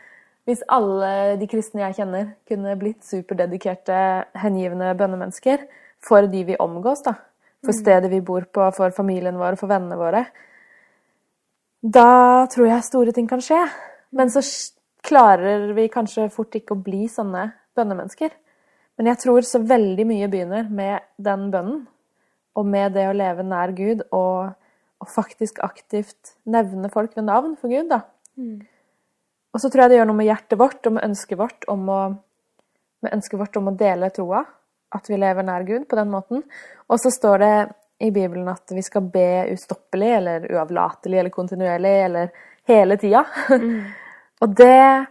hvis 0.48 0.62
alle 0.72 1.36
de 1.38 1.46
kristne 1.50 1.82
jeg 1.84 2.00
kjenner, 2.00 2.30
kunne 2.48 2.74
blitt 2.80 3.04
superdedikerte, 3.06 3.98
hengivne 4.40 4.94
bønnemennesker 4.98 5.66
for 6.02 6.26
de 6.30 6.46
vi 6.48 6.56
omgås, 6.58 7.04
da, 7.06 7.14
for 7.62 7.76
stedet 7.76 8.08
vi 8.10 8.22
bor 8.24 8.46
på, 8.48 8.64
for 8.74 8.94
familien 8.96 9.36
vår, 9.38 9.58
for 9.60 9.70
vennene 9.70 9.98
våre, 10.00 10.24
da 11.80 12.46
tror 12.52 12.68
jeg 12.68 12.86
store 12.86 13.14
ting 13.16 13.28
kan 13.28 13.42
skje. 13.44 13.60
Men 14.16 14.30
så 14.32 14.42
klarer 15.06 15.70
vi 15.76 15.88
kanskje 15.92 16.28
fort 16.32 16.54
ikke 16.56 16.76
å 16.76 16.82
bli 16.82 17.06
sånne 17.08 17.46
bønnemennesker. 17.78 18.32
Men 19.00 19.08
jeg 19.12 19.20
tror 19.22 19.46
så 19.48 19.62
veldig 19.64 20.04
mye 20.04 20.28
begynner 20.28 20.66
med 20.68 21.06
den 21.16 21.48
bønnen, 21.52 21.86
og 22.58 22.66
med 22.68 22.92
det 22.92 23.06
å 23.08 23.16
leve 23.16 23.46
nær 23.46 23.72
Gud, 23.72 24.02
og, 24.12 24.50
og 25.00 25.08
faktisk 25.08 25.62
aktivt 25.64 26.34
nevne 26.44 26.90
folk 26.92 27.14
ved 27.16 27.24
navn 27.30 27.54
for 27.56 27.72
Gud, 27.72 27.88
da. 27.88 28.02
Mm. 28.36 28.58
Og 29.50 29.62
så 29.62 29.70
tror 29.70 29.86
jeg 29.86 29.92
det 29.92 30.00
gjør 30.00 30.10
noe 30.10 30.18
med 30.18 30.28
hjertet 30.28 30.60
vårt 30.60 30.86
og 30.86 30.96
med 30.98 31.06
ønsket 31.06 31.40
vårt 31.40 31.64
om 31.72 31.88
å, 31.90 32.00
med 33.06 33.14
ønsket 33.16 33.40
vårt 33.40 33.56
om 33.58 33.70
å 33.70 33.76
dele 33.78 34.12
troa. 34.14 34.44
At 34.90 35.06
vi 35.06 35.18
lever 35.18 35.46
nær 35.46 35.64
Gud 35.66 35.86
på 35.88 35.96
den 35.98 36.10
måten. 36.10 36.42
Og 36.90 36.98
så 36.98 37.12
står 37.14 37.42
det 37.42 37.54
i 38.00 38.10
Bibelen 38.10 38.48
at 38.48 38.72
vi 38.72 38.82
skal 38.82 39.08
be 39.12 39.46
ustoppelig 39.52 40.10
eller 40.16 40.46
uavlatelig 40.52 41.18
eller 41.20 41.34
kontinuerlig 41.34 41.94
eller 42.04 42.30
hele 42.70 42.96
tida. 42.96 43.24
Mm. 43.50 43.80
og 44.42 44.54
det 44.56 45.06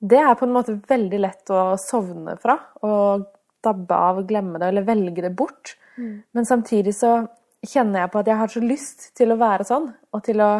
Det 0.00 0.16
er 0.16 0.34
på 0.34 0.46
en 0.46 0.52
måte 0.54 0.78
veldig 0.88 1.18
lett 1.20 1.50
å 1.52 1.76
sovne 1.76 2.36
fra. 2.40 2.54
Og 2.88 3.26
dabbe 3.60 3.96
av, 3.96 4.20
og 4.20 4.28
glemme 4.28 4.60
det 4.60 4.70
eller 4.70 4.86
velge 4.86 5.24
det 5.26 5.34
bort. 5.36 5.74
Mm. 5.98 6.22
Men 6.32 6.46
samtidig 6.48 6.94
så 6.96 7.18
kjenner 7.66 8.04
jeg 8.04 8.12
på 8.12 8.22
at 8.22 8.30
jeg 8.30 8.40
har 8.40 8.52
så 8.52 8.62
lyst 8.64 9.10
til 9.18 9.34
å 9.34 9.40
være 9.40 9.66
sånn. 9.68 9.90
Og 10.16 10.24
til 10.24 10.40
å 10.40 10.50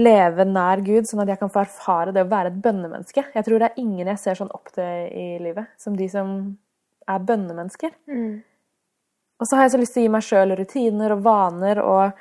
leve 0.00 0.46
nær 0.48 0.80
Gud, 0.84 1.06
sånn 1.06 1.22
at 1.22 1.30
jeg 1.30 1.40
kan 1.42 1.52
få 1.52 1.62
erfare 1.62 2.14
det 2.14 2.24
å 2.24 2.30
være 2.30 2.50
et 2.50 2.62
bønnemenneske. 2.64 3.26
Jeg 3.34 3.46
tror 3.46 3.60
det 3.60 3.68
er 3.70 3.82
ingen 3.84 4.10
jeg 4.10 4.22
ser 4.22 4.40
sånn 4.40 4.52
opp 4.56 4.72
til 4.74 5.12
i 5.12 5.28
livet, 5.44 5.70
som 5.80 5.96
de 5.98 6.08
som 6.10 6.34
er 7.04 7.28
bønnemennesker. 7.28 7.92
Mm. 8.10 8.42
Og 9.44 9.48
så 9.48 9.58
har 9.58 9.66
jeg 9.66 9.74
så 9.74 9.78
lyst 9.82 9.92
til 9.92 10.00
å 10.00 10.04
gi 10.06 10.12
meg 10.14 10.24
sjøl 10.24 10.56
rutiner 10.56 11.12
og 11.12 11.24
vaner 11.26 11.80
og 11.84 12.20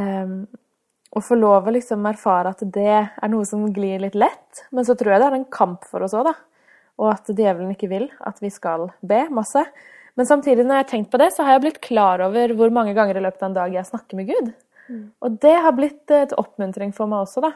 um, 0.00 0.38
få 1.20 1.36
lov 1.36 1.66
å 1.68 1.74
liksom 1.74 2.06
erfare 2.08 2.54
at 2.54 2.62
det 2.72 2.94
er 2.96 3.28
noe 3.28 3.44
som 3.44 3.66
glir 3.76 4.00
litt 4.00 4.16
lett. 4.16 4.62
Men 4.72 4.86
så 4.88 4.96
tror 4.96 5.12
jeg 5.12 5.20
det 5.20 5.28
er 5.28 5.36
en 5.36 5.50
kamp 5.52 5.84
for 5.84 6.06
oss 6.06 6.16
òg, 6.16 6.30
da. 6.30 6.32
Og 6.96 7.10
at 7.12 7.28
djevelen 7.28 7.74
ikke 7.74 7.90
vil 7.92 8.08
at 8.24 8.40
vi 8.40 8.48
skal 8.54 8.88
be 9.04 9.26
masse. 9.36 9.66
Men 10.16 10.30
samtidig, 10.32 10.64
når 10.64 10.80
jeg 10.80 10.86
har 10.86 10.90
tenkt 10.94 11.12
på 11.12 11.20
det, 11.20 11.28
så 11.36 11.44
har 11.44 11.58
jeg 11.58 11.64
blitt 11.66 11.82
klar 11.84 12.24
over 12.24 12.56
hvor 12.56 12.72
mange 12.72 12.96
ganger 12.96 13.20
i 13.20 13.26
løpet 13.26 13.44
av 13.44 13.50
en 13.50 13.60
dag 13.60 13.76
jeg 13.76 13.90
snakker 13.92 14.22
med 14.22 14.32
Gud. 14.32 14.50
Mm. 14.88 15.04
Og 15.20 15.38
det 15.44 15.54
har 15.68 15.76
blitt 15.76 16.16
et 16.16 16.34
oppmuntring 16.40 16.96
for 16.96 17.10
meg 17.10 17.26
også, 17.26 17.44
da. 17.44 17.52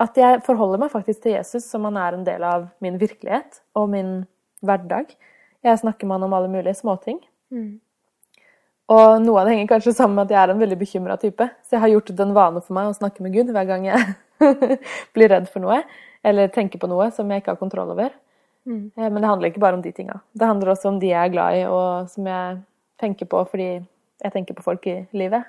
At 0.00 0.16
jeg 0.18 0.40
forholder 0.48 0.80
meg 0.80 0.96
faktisk 0.96 1.26
til 1.28 1.36
Jesus 1.36 1.68
som 1.68 1.84
han 1.90 2.00
er 2.00 2.16
en 2.16 2.24
del 2.24 2.48
av 2.48 2.70
min 2.80 2.96
virkelighet 3.04 3.60
og 3.76 3.92
min 3.92 4.22
hverdag. 4.64 5.12
Jeg 5.60 5.84
snakker 5.84 6.08
med 6.08 6.22
han 6.22 6.30
om 6.32 6.40
alle 6.40 6.56
mulige 6.56 6.80
småting. 6.80 7.20
Mm. 7.52 7.83
Og 8.92 9.22
noe 9.24 9.40
av 9.40 9.46
det 9.46 9.54
henger 9.54 9.70
kanskje 9.70 9.94
sammen 9.96 10.18
med 10.18 10.26
at 10.26 10.34
jeg 10.34 10.40
er 10.42 10.52
en 10.52 10.60
veldig 10.60 10.76
bekymra 10.76 11.16
type. 11.20 11.46
Så 11.64 11.76
jeg 11.76 11.84
har 11.84 11.92
gjort 11.94 12.10
det 12.12 12.24
en 12.24 12.34
vane 12.36 12.60
for 12.60 12.76
meg 12.76 12.90
å 12.90 12.96
snakke 12.96 13.24
med 13.24 13.32
Gud 13.32 13.52
hver 13.54 13.68
gang 13.68 13.86
jeg 13.88 14.10
blir 15.16 15.32
redd 15.32 15.48
for 15.52 15.64
noe. 15.64 15.80
Eller 16.24 16.52
tenker 16.52 16.80
på 16.80 16.90
noe 16.90 17.08
som 17.16 17.30
jeg 17.32 17.40
ikke 17.40 17.54
har 17.54 17.60
kontroll 17.60 17.94
over. 17.94 18.12
Mm. 18.68 18.90
Eh, 18.96 19.08
Men 19.08 19.20
det 19.20 19.30
handler 19.30 19.52
ikke 19.52 19.62
bare 19.64 19.78
om 19.78 19.84
de 19.84 19.92
tinga. 19.92 20.20
Det 20.32 20.48
handler 20.48 20.74
også 20.74 20.90
om 20.92 21.00
de 21.00 21.12
jeg 21.12 21.20
er 21.20 21.32
glad 21.32 21.60
i, 21.60 21.64
og 21.68 22.10
som 22.12 22.28
jeg 22.28 22.60
tenker 23.00 23.28
på 23.28 23.40
fordi 23.50 23.70
jeg 24.24 24.32
tenker 24.32 24.56
på 24.56 24.64
folk 24.64 24.86
i 24.88 24.98
livet. 25.16 25.48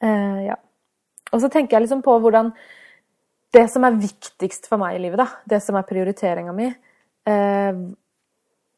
Uh, 0.00 0.40
ja. 0.46 0.56
Og 1.32 1.42
så 1.42 1.50
tenker 1.52 1.76
jeg 1.76 1.84
liksom 1.84 2.04
på 2.04 2.14
hvordan 2.22 2.52
det 3.52 3.66
som 3.72 3.84
er 3.84 3.98
viktigst 3.98 4.68
for 4.70 4.80
meg 4.80 4.96
i 4.96 5.02
livet, 5.02 5.20
da, 5.20 5.26
det 5.48 5.58
som 5.64 5.76
er 5.76 5.88
prioriteringa 5.88 6.54
mi, 6.56 6.70
uh, 7.28 7.82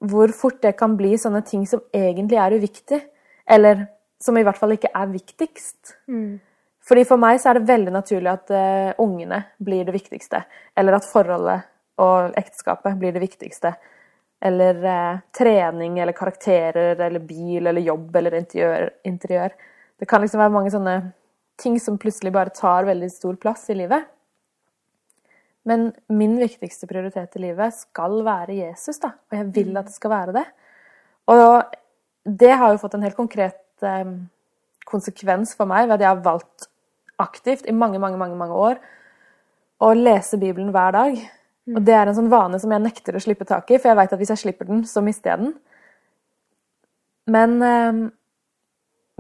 hvor 0.03 0.33
fort 0.35 0.59
det 0.65 0.75
kan 0.79 0.97
bli 0.99 1.15
sånne 1.21 1.45
ting 1.47 1.67
som 1.69 1.85
egentlig 1.95 2.41
er 2.41 2.57
uviktig, 2.57 2.99
eller 3.47 3.87
som 4.23 4.39
i 4.39 4.45
hvert 4.47 4.59
fall 4.59 4.75
ikke 4.77 4.93
er 4.95 5.13
viktigst. 5.13 5.97
Mm. 6.11 6.41
Fordi 6.83 7.05
For 7.07 7.21
meg 7.21 7.39
så 7.41 7.51
er 7.51 7.59
det 7.59 7.71
veldig 7.71 7.95
naturlig 7.95 8.31
at 8.33 8.53
uh, 8.55 9.03
ungene 9.03 9.43
blir 9.63 9.87
det 9.87 9.95
viktigste. 9.95 10.43
Eller 10.79 10.99
at 10.99 11.07
forholdet 11.07 11.69
og 12.03 12.37
ekteskapet 12.39 12.99
blir 12.99 13.15
det 13.15 13.23
viktigste. 13.23 13.75
Eller 14.43 14.79
uh, 14.83 15.21
trening 15.35 16.01
eller 16.03 16.17
karakterer 16.17 16.99
eller 16.99 17.23
bil 17.23 17.67
eller 17.67 17.87
jobb 17.87 18.17
eller 18.19 18.39
interiør, 18.41 18.89
interiør. 19.07 19.55
Det 19.99 20.09
kan 20.11 20.25
liksom 20.25 20.43
være 20.43 20.55
mange 20.55 20.73
sånne 20.75 20.97
ting 21.63 21.79
som 21.79 22.01
plutselig 22.03 22.33
bare 22.35 22.55
tar 22.55 22.89
veldig 22.89 23.11
stor 23.13 23.39
plass 23.39 23.69
i 23.71 23.79
livet. 23.79 24.09
Men 25.69 25.93
min 26.11 26.35
viktigste 26.41 26.89
prioritet 26.91 27.37
i 27.39 27.45
livet 27.45 27.77
skal 27.77 28.25
være 28.27 28.57
Jesus, 28.59 28.99
da. 28.99 29.13
Og 29.31 29.39
jeg 29.39 29.51
vil 29.55 29.77
at 29.79 29.87
det 29.87 29.95
skal 29.95 30.11
være 30.11 30.35
det. 30.35 30.45
Og 31.31 31.45
det 32.25 32.53
har 32.55 32.73
jo 32.73 32.81
fått 32.83 32.95
en 32.95 33.05
helt 33.05 33.19
konkret 33.19 33.83
eh, 33.83 34.11
konsekvens 34.89 35.57
for 35.59 35.71
meg 35.71 35.89
ved 35.89 35.97
at 35.97 36.05
jeg 36.05 36.13
har 36.13 36.25
valgt 36.25 36.69
aktivt 37.23 37.67
i 37.69 37.75
mange, 37.75 38.01
mange, 38.03 38.19
mange, 38.21 38.39
mange 38.39 38.59
år 38.59 38.81
å 39.83 39.91
lese 39.99 40.39
Bibelen 40.39 40.71
hver 40.75 40.95
dag. 40.95 41.19
Og 41.73 41.83
det 41.87 41.95
er 41.95 42.11
en 42.11 42.17
sånn 42.17 42.31
vane 42.31 42.59
som 42.63 42.73
jeg 42.75 42.83
nekter 42.83 43.17
å 43.17 43.23
slippe 43.23 43.47
tak 43.47 43.71
i, 43.71 43.79
for 43.79 43.91
jeg 43.91 43.99
veit 43.99 44.15
at 44.15 44.21
hvis 44.21 44.33
jeg 44.35 44.43
slipper 44.43 44.69
den, 44.69 44.83
så 44.87 45.03
mister 45.05 45.33
jeg 45.33 45.43
den. 45.43 45.53
Men, 47.31 47.59
eh, 47.63 48.01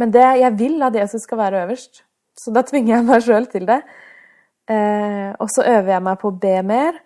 men 0.02 0.14
det, 0.14 0.24
jeg 0.42 0.58
vil 0.58 0.82
at 0.82 0.96
Jesus 0.98 1.26
skal 1.26 1.42
være 1.42 1.66
øverst, 1.66 2.02
så 2.38 2.54
da 2.54 2.64
tvinger 2.66 2.96
jeg 2.96 3.06
meg 3.06 3.26
sjøl 3.26 3.46
til 3.50 3.68
det. 3.68 3.82
Eh, 4.70 5.30
og 5.42 5.50
så 5.52 5.66
øver 5.66 5.94
jeg 5.96 6.06
meg 6.06 6.18
på 6.22 6.30
å 6.30 6.40
be 6.42 6.56
mer. 6.66 6.98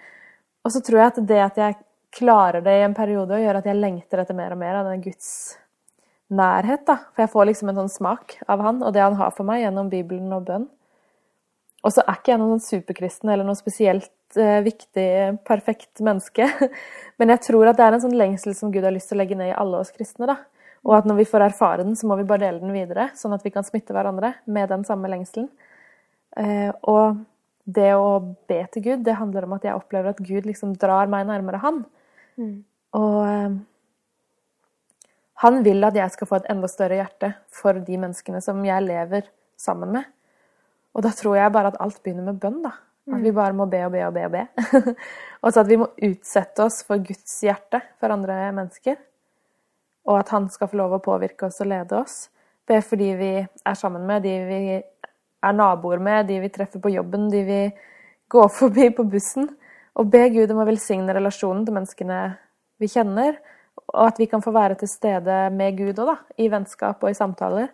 Og 0.64 0.72
så 0.74 0.82
tror 0.84 1.00
jeg 1.00 1.12
at 1.12 1.20
det 1.28 1.42
at 1.42 1.60
jeg 1.60 1.78
klarer 2.16 2.64
det 2.64 2.74
i 2.78 2.84
en 2.86 2.96
periode, 2.96 3.40
gjør 3.40 3.60
at 3.60 3.68
jeg 3.68 3.78
lengter 3.80 4.22
etter 4.22 4.36
mer 4.36 4.54
og 4.54 4.60
mer 4.60 4.80
av 4.80 4.90
den 4.90 5.04
Guds 5.04 5.28
nærhet. 6.32 6.86
da. 6.86 6.98
For 7.14 7.24
jeg 7.24 7.32
får 7.32 7.48
liksom 7.50 7.70
en 7.70 7.80
sånn 7.82 7.92
smak 7.92 8.38
av 8.48 8.64
han 8.64 8.82
og 8.82 8.92
det 8.94 9.04
han 9.04 9.18
har 9.18 9.34
for 9.36 9.48
meg 9.48 9.62
gjennom 9.62 9.90
Bibelen 9.92 10.32
og 10.36 10.46
bønn. 10.48 10.66
Og 11.86 11.92
så 11.94 12.02
er 12.02 12.18
ikke 12.18 12.32
jeg 12.32 12.40
noen 12.42 12.56
sånn 12.56 12.66
superkristen 12.80 13.30
eller 13.30 13.46
noe 13.46 13.58
spesielt 13.58 14.38
eh, 14.40 14.58
viktig, 14.66 15.08
perfekt 15.46 16.02
menneske. 16.02 16.48
Men 17.20 17.34
jeg 17.34 17.44
tror 17.46 17.70
at 17.70 17.78
det 17.78 17.86
er 17.86 17.96
en 17.96 18.02
sånn 18.08 18.18
lengsel 18.18 18.56
som 18.58 18.72
Gud 18.74 18.86
har 18.86 18.94
lyst 18.94 19.12
til 19.12 19.18
å 19.18 19.22
legge 19.22 19.38
ned 19.38 19.52
i 19.52 19.56
alle 19.56 19.84
oss 19.84 19.94
kristne. 19.94 20.26
da. 20.32 20.40
Og 20.86 20.96
at 20.98 21.06
når 21.06 21.20
vi 21.20 21.28
får 21.30 21.46
erfare 21.48 21.84
den, 21.84 21.94
så 21.98 22.08
må 22.10 22.18
vi 22.18 22.26
bare 22.26 22.46
dele 22.46 22.62
den 22.62 22.74
videre, 22.74 23.08
sånn 23.18 23.34
at 23.34 23.42
vi 23.46 23.52
kan 23.54 23.66
smitte 23.66 23.94
hverandre 23.94 24.36
med 24.50 24.70
den 24.70 24.84
samme 24.86 25.10
lengselen. 25.10 25.48
Eh, 26.38 26.70
og 26.86 27.22
det 27.66 27.92
å 27.98 28.20
be 28.46 28.60
til 28.70 28.84
Gud, 28.84 29.04
det 29.06 29.16
handler 29.18 29.46
om 29.46 29.56
at 29.56 29.66
jeg 29.66 29.74
opplever 29.74 30.14
at 30.14 30.22
Gud 30.22 30.46
liksom 30.46 30.76
drar 30.78 31.10
meg 31.10 31.26
nærmere 31.26 31.62
Han. 31.62 31.80
Mm. 32.38 32.56
Og 32.98 33.18
eh, 33.26 33.56
han 35.42 35.60
vil 35.64 35.84
at 35.84 35.96
jeg 35.98 36.12
skal 36.14 36.28
få 36.30 36.38
et 36.40 36.50
enda 36.52 36.68
større 36.70 36.96
hjerte 37.00 37.32
for 37.52 37.76
de 37.84 37.98
menneskene 38.00 38.40
som 38.44 38.62
jeg 38.64 38.84
lever 38.86 39.26
sammen 39.60 39.92
med. 39.98 40.06
Og 40.96 41.04
da 41.04 41.12
tror 41.12 41.36
jeg 41.36 41.52
bare 41.52 41.74
at 41.74 41.80
alt 41.84 41.98
begynner 42.02 42.30
med 42.30 42.40
bønn, 42.40 42.62
da. 42.64 42.72
At 43.06 43.22
vi 43.22 43.30
bare 43.30 43.54
må 43.54 43.68
be 43.70 43.84
og 43.86 43.92
be 43.94 44.00
og 44.02 44.14
be 44.16 44.24
og 44.26 44.32
be. 44.32 44.40
og 45.44 45.52
så 45.52 45.62
at 45.62 45.68
vi 45.68 45.76
må 45.78 45.86
utsette 46.08 46.64
oss 46.64 46.80
for 46.86 46.98
Guds 47.04 47.36
hjerte 47.44 47.78
for 48.00 48.10
andre 48.10 48.48
mennesker. 48.56 48.96
Og 50.10 50.18
at 50.18 50.32
han 50.34 50.48
skal 50.50 50.70
få 50.72 50.80
lov 50.80 50.96
å 50.96 51.04
påvirke 51.04 51.46
oss 51.46 51.60
og 51.62 51.70
lede 51.70 52.00
oss. 52.00 52.16
Be 52.66 52.80
fordi 52.82 53.12
vi 53.18 53.30
er 53.44 53.78
sammen 53.78 54.08
med, 54.08 54.24
de 54.26 54.32
vi 54.48 54.60
er 54.74 55.54
naboer 55.54 56.02
med, 56.02 56.26
de 56.26 56.40
vi 56.42 56.50
treffer 56.50 56.82
på 56.82 56.90
jobben, 56.96 57.28
de 57.30 57.44
vi 57.46 57.60
går 58.32 58.50
forbi 58.50 58.88
på 58.96 59.06
bussen. 59.10 59.52
Og 59.96 60.10
be 60.10 60.24
Gud 60.34 60.50
om 60.50 60.64
å 60.64 60.66
velsigne 60.66 61.14
relasjonen 61.14 61.62
til 61.66 61.76
menneskene 61.76 62.20
vi 62.82 62.90
kjenner. 62.90 63.38
Og 63.94 64.08
at 64.08 64.18
vi 64.20 64.26
kan 64.30 64.42
få 64.44 64.52
være 64.54 64.78
til 64.80 64.90
stede 64.90 65.38
med 65.54 65.78
Gud 65.78 66.00
òg, 66.02 66.12
da. 66.12 66.16
I 66.42 66.48
vennskap 66.52 67.02
og 67.04 67.12
i 67.12 67.16
samtaler. 67.16 67.70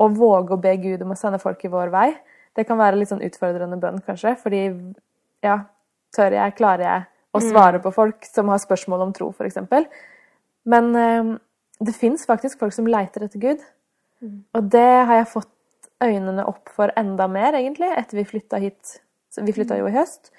Og 0.00 0.16
våge 0.16 0.56
å 0.56 0.60
be 0.60 0.74
Gud 0.82 1.02
om 1.04 1.14
å 1.14 1.18
sende 1.18 1.40
folk 1.42 1.62
i 1.64 1.72
vår 1.72 1.92
vei. 1.92 2.08
Det 2.56 2.66
kan 2.66 2.80
være 2.80 2.98
litt 2.98 3.10
sånn 3.10 3.24
utfordrende 3.26 3.78
bønn, 3.80 4.00
kanskje. 4.06 4.34
Fordi 4.40 4.62
ja, 5.44 5.60
tør 6.14 6.36
jeg, 6.38 6.56
klarer 6.58 6.86
jeg 6.86 7.06
å 7.36 7.42
svare 7.44 7.82
på 7.82 7.92
folk 7.94 8.26
som 8.26 8.50
har 8.50 8.62
spørsmål 8.62 9.06
om 9.06 9.12
tro, 9.14 9.30
f.eks. 9.30 9.60
Men 10.70 10.90
um, 10.96 11.36
det 11.80 11.94
fins 11.96 12.26
faktisk 12.28 12.60
folk 12.60 12.74
som 12.74 12.88
leiter 12.90 13.26
etter 13.26 13.42
Gud. 13.42 13.62
Og 14.56 14.66
det 14.72 14.88
har 15.08 15.22
jeg 15.22 15.30
fått 15.30 15.54
øynene 16.04 16.44
opp 16.48 16.72
for 16.74 16.92
enda 16.98 17.28
mer, 17.30 17.56
egentlig, 17.56 17.88
etter 17.96 18.20
vi 18.20 18.26
flytta 18.28 18.60
hit. 18.60 18.98
Så 19.30 19.44
vi 19.46 19.54
flytta 19.54 19.78
jo 19.78 19.88
i 19.88 19.94
høst. 19.94 20.32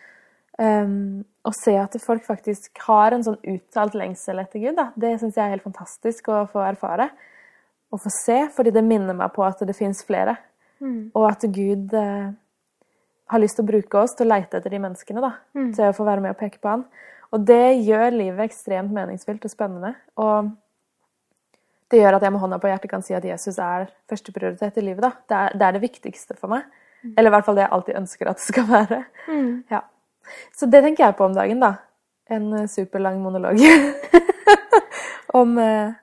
Um, 0.60 1.24
å 1.44 1.52
se 1.56 1.74
at 1.80 1.96
folk 2.04 2.24
faktisk 2.26 2.78
har 2.86 3.16
en 3.16 3.24
sånn 3.26 3.40
uttalt 3.50 3.96
lengsel 3.98 4.40
etter 4.44 4.62
Gud, 4.62 4.76
da. 4.78 4.92
det 4.96 5.16
syns 5.20 5.38
jeg 5.40 5.46
er 5.46 5.56
helt 5.56 5.66
fantastisk 5.66 6.30
å 6.30 6.44
få 6.52 6.62
erfare. 6.68 7.10
og 7.92 8.00
få 8.00 8.10
se, 8.14 8.38
fordi 8.56 8.72
det 8.72 8.86
minner 8.88 9.14
meg 9.18 9.34
på 9.36 9.44
at 9.44 9.60
det 9.68 9.76
fins 9.76 10.00
flere. 10.08 10.38
Og 11.14 11.26
at 11.28 11.42
Gud 11.52 11.92
eh, 11.94 12.30
har 13.28 13.42
lyst 13.42 13.58
til 13.60 13.66
å 13.66 13.68
bruke 13.68 14.00
oss 14.00 14.16
til 14.16 14.30
å 14.30 14.32
leite 14.32 14.58
etter 14.62 14.72
de 14.72 14.80
menneskene. 14.80 15.20
da, 15.20 15.34
Til 15.76 15.90
å 15.90 15.96
få 15.98 16.06
være 16.08 16.24
med 16.24 16.32
og 16.32 16.40
peke 16.40 16.62
på 16.64 16.72
han. 16.72 16.86
Og 17.32 17.44
det 17.48 17.84
gjør 17.84 18.16
livet 18.16 18.48
ekstremt 18.48 18.92
meningsfylt 18.96 19.44
og 19.44 19.52
spennende. 19.52 19.94
Og 20.16 20.54
det 21.92 22.00
gjør 22.00 22.16
at 22.16 22.24
jeg 22.24 22.32
med 22.32 22.40
hånda 22.40 22.60
på 22.64 22.72
hjertet 22.72 22.92
kan 22.92 23.04
si 23.04 23.14
at 23.14 23.28
Jesus 23.28 23.60
er 23.60 23.90
førsteprioritet 24.08 24.80
i 24.80 24.86
livet. 24.88 25.04
da. 25.04 25.12
Det 25.28 25.38
er, 25.38 25.58
det 25.60 25.68
er 25.68 25.76
det 25.76 25.84
viktigste 25.84 26.40
for 26.40 26.48
meg. 26.56 26.64
Eller 27.18 27.28
i 27.28 27.36
hvert 27.36 27.46
fall 27.46 27.58
det 27.58 27.66
jeg 27.66 27.74
alltid 27.76 27.98
ønsker 27.98 28.30
at 28.32 28.40
det 28.40 28.48
skal 28.48 28.68
være. 28.72 29.04
Ja. 29.72 29.82
Så 30.58 30.70
det 30.72 30.84
tenker 30.86 31.08
jeg 31.08 31.18
på 31.18 31.28
om 31.28 31.36
dagen, 31.36 31.62
da. 31.64 31.74
En 32.32 32.52
eh, 32.58 32.68
superlang 32.72 33.22
monolog. 33.24 33.60
om 35.42 35.58
eh, 35.58 35.98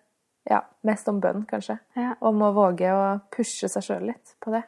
Ja, 0.48 0.62
mest 0.88 1.08
om 1.10 1.18
bønn, 1.20 1.42
kanskje. 1.48 1.76
Ja. 1.98 2.14
Om 2.24 2.40
å 2.46 2.54
våge 2.56 2.92
å 2.94 3.02
pushe 3.34 3.68
seg 3.68 3.84
sjøl 3.84 4.06
litt 4.08 4.32
på 4.40 4.54
det. 4.54 4.62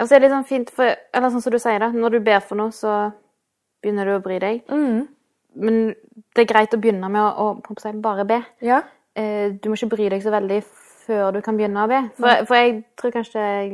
Og 0.00 0.06
så 0.06 0.14
er 0.14 0.22
det 0.22 0.28
litt 0.28 0.36
sånn 0.36 0.46
fint, 0.48 0.70
for, 0.72 0.94
eller 1.12 1.32
sånn 1.34 1.42
som 1.44 1.52
du 1.52 1.58
sier 1.60 1.82
da, 1.82 1.90
når 1.92 2.14
du 2.14 2.20
ber 2.24 2.40
for 2.46 2.60
noe, 2.60 2.70
så 2.72 3.10
begynner 3.82 4.08
du 4.08 4.14
å 4.14 4.22
bry 4.24 4.38
deg. 4.40 4.62
Men 5.58 5.80
det 6.32 6.44
er 6.44 6.48
greit 6.48 6.74
å 6.76 6.80
begynne 6.80 7.10
med 7.12 7.22
å, 7.26 7.48
å 7.58 7.76
si, 7.82 7.92
bare 8.04 8.24
be. 8.28 8.38
Ja. 8.64 8.80
Eh, 9.18 9.52
du 9.52 9.68
må 9.68 9.76
ikke 9.76 9.90
bry 9.96 10.08
deg 10.14 10.22
så 10.24 10.32
veldig 10.32 10.62
før 11.02 11.34
du 11.34 11.40
kan 11.44 11.58
begynne 11.58 11.84
å 11.84 11.90
be. 11.90 12.00
For, 12.16 12.46
for 12.48 12.60
jeg 12.60 12.78
tror 13.00 13.14
kanskje 13.18 13.42
jeg 13.42 13.72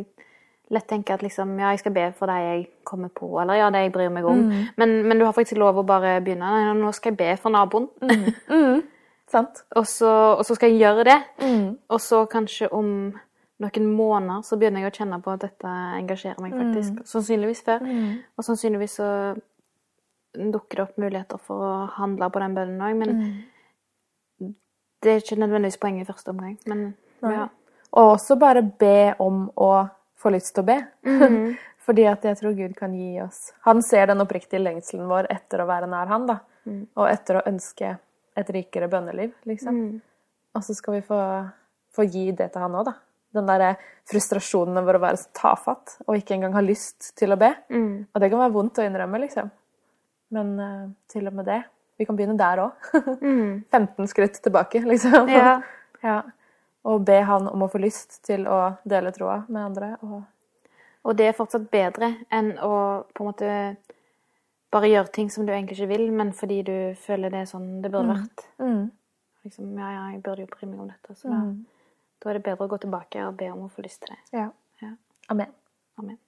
lett 0.71 0.89
tenke 0.89 1.15
at 1.15 1.23
liksom, 1.25 1.55
ja, 1.61 1.73
jeg 1.73 1.81
skal 1.83 1.95
be 1.97 2.05
for 2.17 2.31
det 2.31 2.39
jeg 2.45 2.65
kommer 2.89 3.09
på, 3.15 3.29
eller 3.41 3.57
ja, 3.57 3.71
det 3.73 3.87
jeg 3.87 3.93
bryr 3.95 4.13
meg 4.13 4.27
om. 4.29 4.43
Men, 4.77 4.95
men 5.09 5.19
du 5.19 5.25
har 5.25 5.37
faktisk 5.37 5.61
lov 5.61 5.81
å 5.81 5.87
bare 5.89 6.19
begynne. 6.25 6.45
Nei, 6.45 6.75
Nå 6.77 6.93
skal 6.97 7.15
jeg 7.15 7.21
be 7.21 7.31
for 7.41 7.55
naboen. 7.55 7.89
Sant. 9.29 9.65
og, 9.79 9.87
så, 9.89 10.11
og 10.37 10.45
så 10.45 10.59
skal 10.59 10.75
jeg 10.75 10.83
gjøre 10.85 11.09
det. 11.09 11.19
Og 11.89 12.01
så 12.05 12.25
kanskje 12.31 12.71
om 12.75 12.91
noen 13.59 13.91
måneder 13.91 14.45
så 14.47 14.59
begynner 14.59 14.85
jeg 14.85 14.93
å 14.93 14.97
kjenne 15.01 15.21
på 15.25 15.35
at 15.35 15.47
dette 15.49 15.75
engasjerer 15.99 16.43
meg 16.45 16.57
faktisk. 16.57 17.05
Sannsynligvis 17.11 17.65
før. 17.67 17.87
Og 18.37 18.47
sannsynligvis 18.47 18.99
så 19.01 19.13
dukker 20.39 20.77
det 20.77 20.85
opp 20.85 20.99
muligheter 21.01 21.41
for 21.43 21.65
å 21.65 21.77
handle 21.97 22.29
på 22.31 22.43
den 22.45 22.55
bønnen 22.55 22.85
òg, 22.85 22.99
men 23.01 24.51
det 25.03 25.13
er 25.13 25.23
ikke 25.23 25.39
nødvendigvis 25.41 25.81
poenget 25.81 26.05
i 26.05 26.11
første 26.11 26.35
omgang. 26.35 26.59
Men 26.69 26.91
ja. 27.23 27.49
Og 27.97 28.13
også 28.15 28.37
bare 28.37 28.63
be 28.63 29.15
om 29.23 29.47
å 29.57 29.71
få 30.19 30.33
lyst 30.35 30.55
til 30.57 30.65
å 30.65 30.69
be. 30.69 30.79
Fordi 31.89 32.05
at 32.11 32.25
jeg 32.27 32.37
tror 32.37 32.53
Gud 32.53 32.75
kan 32.77 32.93
gi 32.93 33.15
oss 33.25 33.55
Han 33.65 33.79
ser 33.81 34.11
den 34.11 34.21
oppriktige 34.21 34.61
lengselen 34.61 35.07
vår 35.09 35.31
etter 35.33 35.63
å 35.63 35.69
være 35.71 35.87
nær 35.89 36.11
Han, 36.11 36.27
da. 36.29 36.35
Og 37.01 37.07
etter 37.09 37.39
å 37.39 37.45
ønske 37.49 37.95
et 38.39 38.51
rikere 38.55 38.91
bønneliv, 38.93 39.33
liksom. 39.49 39.79
Og 40.55 40.65
så 40.67 40.75
skal 40.77 40.99
vi 40.99 41.01
få, 41.07 41.21
få 41.97 42.05
gi 42.05 42.27
det 42.37 42.51
til 42.53 42.63
Han 42.67 42.77
òg, 42.77 42.91
da. 42.91 42.95
Den 43.39 43.49
derre 43.49 43.71
frustrasjonen 44.09 44.81
over 44.81 44.97
å 44.99 45.03
være 45.03 45.21
så 45.21 45.33
tafatt 45.37 45.99
og 46.07 46.17
ikke 46.17 46.37
engang 46.37 46.55
ha 46.57 46.63
lyst 46.65 47.11
til 47.19 47.33
å 47.35 47.41
be. 47.41 47.51
Og 48.13 48.21
det 48.23 48.31
kan 48.33 48.41
være 48.41 48.55
vondt 48.55 48.81
å 48.81 48.87
innrømme, 48.87 49.21
liksom. 49.25 49.51
Men 50.37 50.55
uh, 50.61 50.87
til 51.09 51.29
og 51.29 51.37
med 51.41 51.49
det. 51.49 51.63
Vi 51.99 52.07
kan 52.09 52.17
begynne 52.17 52.37
der 52.39 52.63
òg. 52.63 52.89
15 53.73 54.09
skritt 54.13 54.41
tilbake, 54.45 54.85
liksom. 54.85 55.29
Ja. 55.33 55.59
Ja. 55.99 56.21
Og 56.85 57.04
be 57.04 57.20
han 57.26 57.49
om 57.50 57.62
å 57.62 57.68
få 57.68 57.78
lyst 57.82 58.20
til 58.25 58.47
å 58.49 58.76
dele 58.85 59.11
troa 59.12 59.42
med 59.49 59.62
andre. 59.64 59.97
Og 60.02 60.23
Og 61.08 61.16
det 61.16 61.26
er 61.28 61.32
fortsatt 61.32 61.70
bedre 61.70 62.11
enn 62.30 62.58
å 62.58 63.04
på 63.14 63.23
en 63.25 63.28
måte 63.30 63.76
bare 64.70 64.88
gjøre 64.90 65.08
ting 65.14 65.30
som 65.30 65.47
du 65.47 65.52
egentlig 65.52 65.78
ikke 65.78 65.88
vil, 65.88 66.11
men 66.12 66.32
fordi 66.32 66.62
du 66.62 66.94
føler 67.00 67.30
det 67.30 67.38
er 67.40 67.47
sånn 67.49 67.80
det 67.82 67.90
burde 67.90 68.12
vært. 68.12 68.44
Liksom, 69.44 69.70
ja, 69.78 69.90
ja, 69.94 70.02
jeg 70.12 70.23
burde 70.23 70.42
jo 70.42 70.47
bry 70.50 70.66
meg 70.68 70.80
om 70.80 70.88
dette. 70.90 71.14
Så 71.16 71.28
da, 71.30 71.38
da 72.20 72.28
er 72.30 72.35
det 72.37 72.42
bedre 72.44 72.66
å 72.66 72.68
gå 72.68 72.78
tilbake 72.82 73.23
og 73.25 73.36
be 73.38 73.49
om 73.52 73.62
å 73.64 73.71
få 73.73 73.82
lyst 73.86 74.02
til 74.02 74.12
det. 74.14 74.21
ja. 74.43 74.49
Ja. 74.82 74.93
Amen. 75.28 75.50
Amen. 75.99 76.19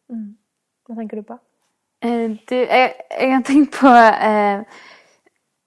Hva 0.87 0.97
tenker 0.97 1.21
du 1.21 1.23
på? 1.29 1.37
Eh, 2.03 2.31
du, 2.49 2.55
jeg, 2.57 2.95
jeg 3.21 3.33
har 3.35 3.43
tenkt 3.47 3.77
på 3.77 3.91
eh, 3.93 4.65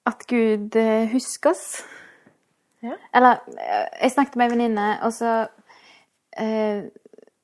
at 0.10 0.26
Gud 0.28 0.76
eh, 0.76 1.06
husker 1.13 1.52
oss. 1.54 1.84
Ja. 2.84 2.98
Eller 3.15 3.32
eh, 3.32 3.88
jeg 4.02 4.12
snakket 4.12 4.36
med 4.36 4.46
ei 4.46 4.52
venninne, 4.52 4.88
og 5.04 5.13
så 5.13 5.48
eh, 6.38 6.84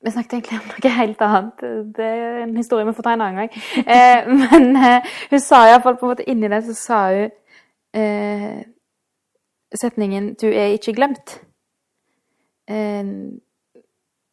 Vi 0.00 0.10
snakket 0.10 0.32
egentlig 0.32 0.58
om 0.60 0.68
noe 0.70 0.90
helt 0.96 1.22
annet. 1.22 1.62
Det 1.96 2.04
er 2.04 2.38
en 2.42 2.56
historie 2.56 2.86
vi 2.88 2.92
får 2.96 3.04
ta 3.04 3.12
en 3.12 3.20
annen 3.20 3.40
gang. 3.42 3.50
Eh, 3.96 4.28
men 4.28 4.76
eh, 4.76 5.10
hun 5.30 5.40
sa 5.44 5.66
iallfall 5.68 5.98
på 6.00 6.06
en 6.06 6.12
måte 6.14 6.28
inni 6.28 6.48
det, 6.48 6.62
så 6.64 6.74
sa 6.74 7.00
hun 7.12 7.30
eh, 8.00 8.62
setningen 9.76 10.34
'Du 10.34 10.46
er 10.46 10.72
ikke 10.76 10.96
glemt'. 10.96 11.36
Eh, 12.68 13.04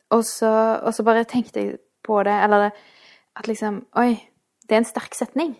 og, 0.09 0.23
så, 0.23 0.79
og 0.83 0.93
så 0.93 1.03
bare 1.03 1.23
tenkte 1.23 1.59
jeg 1.59 1.77
på 2.03 2.23
det, 2.23 2.43
eller 2.43 2.69
at 3.35 3.47
liksom 3.47 3.85
Oi, 3.95 4.15
det 4.69 4.75
er 4.75 4.77
en 4.77 4.85
sterk 4.93 5.15
setning. 5.15 5.57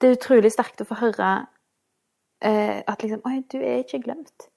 Det 0.00 0.08
er 0.08 0.16
utrolig 0.16 0.52
sterkt 0.52 0.80
å 0.80 0.88
få 0.88 0.94
høre 1.00 1.46
eh, 2.40 2.82
at 2.86 3.02
liksom 3.02 3.24
Oi, 3.28 3.40
du 3.52 3.58
er 3.60 3.82
ikke 3.82 4.02
glemt. 4.04 4.48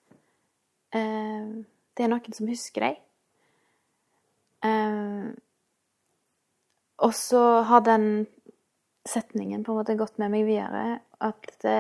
Eh, 0.96 1.52
det 1.98 2.06
er 2.06 2.12
noen 2.12 2.36
som 2.36 2.50
husker 2.50 2.86
deg. 2.88 3.00
Eh, 4.66 5.30
og 7.00 7.14
så 7.16 7.44
har 7.68 7.86
den 7.86 8.28
setningen 9.08 9.64
på 9.64 9.74
en 9.74 9.80
måte 9.80 9.98
gått 10.00 10.20
med 10.20 10.34
meg 10.34 10.48
videre. 10.48 11.00
At 11.24 11.48
det, 11.64 11.80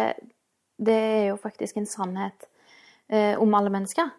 det 0.79 0.95
er 0.95 1.25
jo 1.31 1.39
faktisk 1.41 1.79
en 1.79 1.89
sannhet 1.89 2.47
eh, 3.07 3.35
om 3.39 3.53
alle 3.55 3.73
mennesker. 3.73 4.11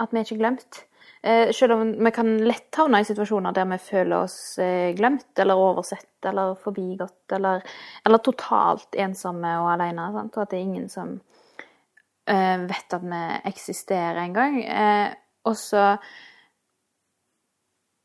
At 0.00 0.12
vi 0.12 0.20
er 0.20 0.28
ikke 0.28 0.40
glemt. 0.42 0.82
Eh, 1.26 1.52
selv 1.52 1.72
om 1.72 2.04
vi 2.04 2.10
kan 2.10 2.28
lett 2.38 2.74
havne 2.78 3.00
i 3.02 3.06
situasjoner 3.08 3.54
der 3.54 3.66
vi 3.66 3.78
føler 3.82 4.20
oss 4.20 4.58
eh, 4.62 4.92
glemt 4.94 5.38
eller 5.42 5.58
oversett 5.58 6.28
eller 6.30 6.54
forbigått 6.62 7.32
eller, 7.34 7.64
eller 8.06 8.22
totalt 8.22 8.94
ensomme 8.94 9.56
og 9.58 9.72
alene. 9.72 10.06
Sant? 10.14 10.36
Og 10.36 10.44
at 10.44 10.52
det 10.52 10.60
er 10.60 10.68
ingen 10.68 10.86
som 10.92 11.16
eh, 12.30 12.62
vet 12.70 12.94
at 12.94 13.10
vi 13.10 13.24
eksisterer 13.50 14.22
engang. 14.22 14.62
Eh, 14.62 15.18
og 15.50 15.58
så 15.58 15.96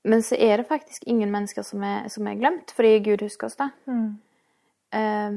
Men 0.03 0.23
så 0.25 0.35
er 0.35 0.57
det 0.57 0.65
faktisk 0.65 1.03
ingen 1.05 1.29
mennesker 1.29 1.61
som 1.61 1.83
er, 1.85 2.07
som 2.09 2.25
er 2.27 2.39
glemt, 2.39 2.71
fordi 2.73 2.99
Gud 3.05 3.21
husker 3.21 3.51
oss, 3.51 3.59
da. 3.59 3.67
Eh, 4.97 5.35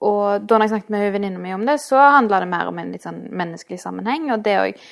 og 0.00 0.44
da 0.44 0.58
jeg 0.60 0.68
snakket 0.74 0.92
med 0.92 1.12
venninna 1.12 1.40
mi 1.40 1.54
om 1.54 1.64
det, 1.64 1.78
så 1.80 1.96
handla 1.96 2.42
det 2.44 2.48
mer 2.52 2.68
om 2.68 2.78
en 2.78 2.92
litt 2.92 3.04
sånn 3.04 3.30
menneskelig 3.32 3.80
sammenheng. 3.80 4.28
Og 4.34 4.44
det 4.44 4.58
òg 4.60 4.84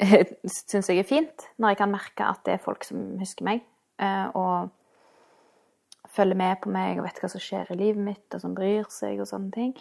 syns 0.50 0.88
jeg 0.90 0.98
er 0.98 1.08
fint, 1.08 1.44
når 1.58 1.68
jeg 1.74 1.78
kan 1.82 1.92
merke 1.92 2.26
at 2.26 2.42
det 2.46 2.56
er 2.56 2.64
folk 2.64 2.84
som 2.86 3.18
husker 3.20 3.46
meg. 3.46 3.62
eh, 4.02 4.26
Og 4.34 4.70
følger 6.14 6.38
med 6.38 6.60
på 6.62 6.70
meg 6.70 6.98
og 6.98 7.06
vet 7.08 7.20
hva 7.22 7.28
som 7.30 7.42
skjer 7.42 7.70
i 7.74 7.78
livet 7.78 8.02
mitt, 8.04 8.26
og 8.34 8.40
som 8.42 8.54
bryr 8.54 8.84
seg 8.92 9.20
og 9.22 9.26
sånne 9.30 9.50
ting. 9.54 9.74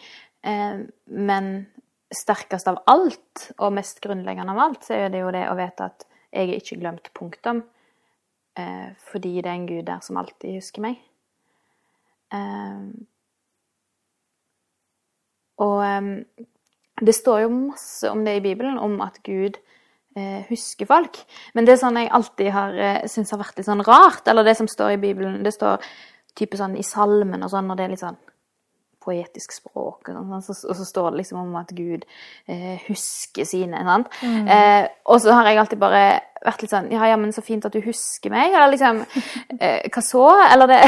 Eh, 0.46 0.86
Men 1.08 1.68
sterkest 2.14 2.68
av 2.70 2.82
alt, 2.88 3.52
og 3.58 3.74
mest 3.74 4.02
grunnleggende 4.02 4.54
av 4.54 4.60
alt, 4.60 4.84
så 4.86 4.94
er 4.94 5.10
det 5.10 5.24
jo 5.24 5.32
det 5.34 5.48
å 5.50 5.58
vite 5.58 5.90
at 5.90 6.06
jeg 6.34 6.50
er 6.50 6.60
ikke 6.62 6.80
glemt, 6.82 7.10
punktum. 7.14 7.64
Eh, 8.58 8.94
Fordi 9.10 9.42
det 9.42 9.50
er 9.50 9.58
en 9.58 9.68
Gud 9.68 9.86
der 9.86 10.00
som 10.02 10.18
alltid 10.18 10.60
husker 10.60 10.82
meg. 10.82 11.02
Og 15.62 15.84
det 17.06 17.14
står 17.16 17.44
jo 17.44 17.50
masse 17.54 18.10
om 18.10 18.24
det 18.26 18.38
i 18.40 18.42
Bibelen, 18.42 18.80
om 18.82 19.02
at 19.06 19.20
Gud 19.24 19.60
husker 20.50 20.90
folk. 20.90 21.18
Men 21.54 21.66
det 21.66 21.76
er 21.76 21.82
sånn 21.82 21.98
jeg 21.98 22.12
alltid 22.14 22.52
har 22.54 22.76
eh, 22.78 23.08
syntes 23.10 23.34
har 23.34 23.42
vært 23.42 23.58
litt 23.58 23.70
sånn 23.70 23.86
rart. 23.88 24.28
Eller 24.30 24.46
det 24.46 24.58
som 24.60 24.70
står 24.70 24.96
i 24.96 25.02
Bibelen, 25.02 25.42
det 25.46 25.56
står 25.56 25.82
type 26.38 26.58
sånn 26.58 26.78
i 26.78 26.86
salmen 26.86 27.46
og 27.46 27.52
sånn, 27.54 27.70
og 27.70 27.78
det 27.78 27.88
er 27.88 27.94
litt 27.94 28.04
sånn 28.04 28.20
poetisk 29.04 29.52
språk, 29.52 30.08
og, 30.14 30.20
sånn, 30.30 30.44
så, 30.46 30.54
og 30.70 30.78
så 30.80 30.86
står 30.88 31.10
det 31.12 31.20
liksom 31.22 31.42
om 31.42 31.56
at 31.60 31.74
Gud 31.76 32.06
eh, 32.48 32.78
husker 32.88 33.48
sine. 33.48 33.82
Sant? 33.84 34.14
Eh, 34.24 34.86
og 35.12 35.20
så 35.24 35.34
har 35.36 35.50
jeg 35.50 35.60
alltid 35.60 35.82
bare 35.82 36.04
vært 36.44 36.64
litt 36.64 36.74
sånn 36.74 36.90
Ja, 36.92 37.08
ja, 37.12 37.18
men 37.20 37.34
så 37.36 37.44
fint 37.44 37.66
at 37.68 37.76
du 37.76 37.82
husker 37.84 38.32
meg. 38.34 38.54
Eller 38.54 38.72
liksom 38.74 39.02
eh, 39.60 39.84
Hva 39.92 40.04
så? 40.06 40.24
Eller 40.48 40.72
det 40.72 40.80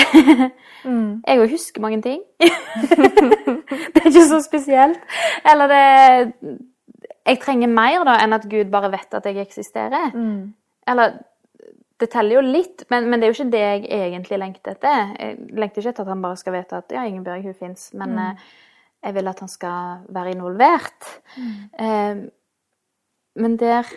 Jeg 1.27 1.43
òg 1.43 1.51
husker 1.57 1.83
mange 1.83 2.01
ting. 2.05 2.23
det 2.39 3.99
er 3.99 4.09
ikke 4.11 4.27
så 4.29 4.39
spesielt. 4.45 5.19
Eller 5.43 5.71
det 5.71 5.85
Jeg 7.25 7.39
trenger 7.41 7.71
mer 7.71 8.03
da 8.05 8.19
enn 8.21 8.35
at 8.37 8.45
Gud 8.49 8.69
bare 8.73 8.91
vet 8.93 9.13
at 9.17 9.25
jeg 9.25 9.39
eksisterer. 9.41 10.13
Eller 10.87 11.17
det 11.99 12.09
teller 12.11 12.39
jo 12.39 12.43
litt, 12.43 12.83
men, 12.91 13.07
men 13.09 13.21
det 13.21 13.27
er 13.27 13.31
jo 13.31 13.37
ikke 13.37 13.51
det 13.53 13.63
jeg 13.63 13.83
egentlig 13.87 14.39
lengter 14.41 14.75
etter. 14.75 15.13
Jeg 15.15 15.37
lengter 15.55 15.81
ikke 15.81 15.93
etter 15.93 16.03
at 16.03 16.11
han 16.11 16.23
bare 16.25 16.39
skal 16.39 16.55
vite 16.57 16.79
at 16.81 16.95
ja, 16.95 17.05
Ingebjørg, 17.07 17.45
hun 17.47 17.59
fins, 17.59 17.85
men 17.95 18.17
eh, 18.19 18.47
jeg 19.05 19.15
vil 19.15 19.31
at 19.31 19.43
han 19.43 19.51
skal 19.51 20.01
være 20.17 20.33
involvert. 20.35 21.11
Eh, 21.79 22.25
men 23.35 23.55
der 23.59 23.87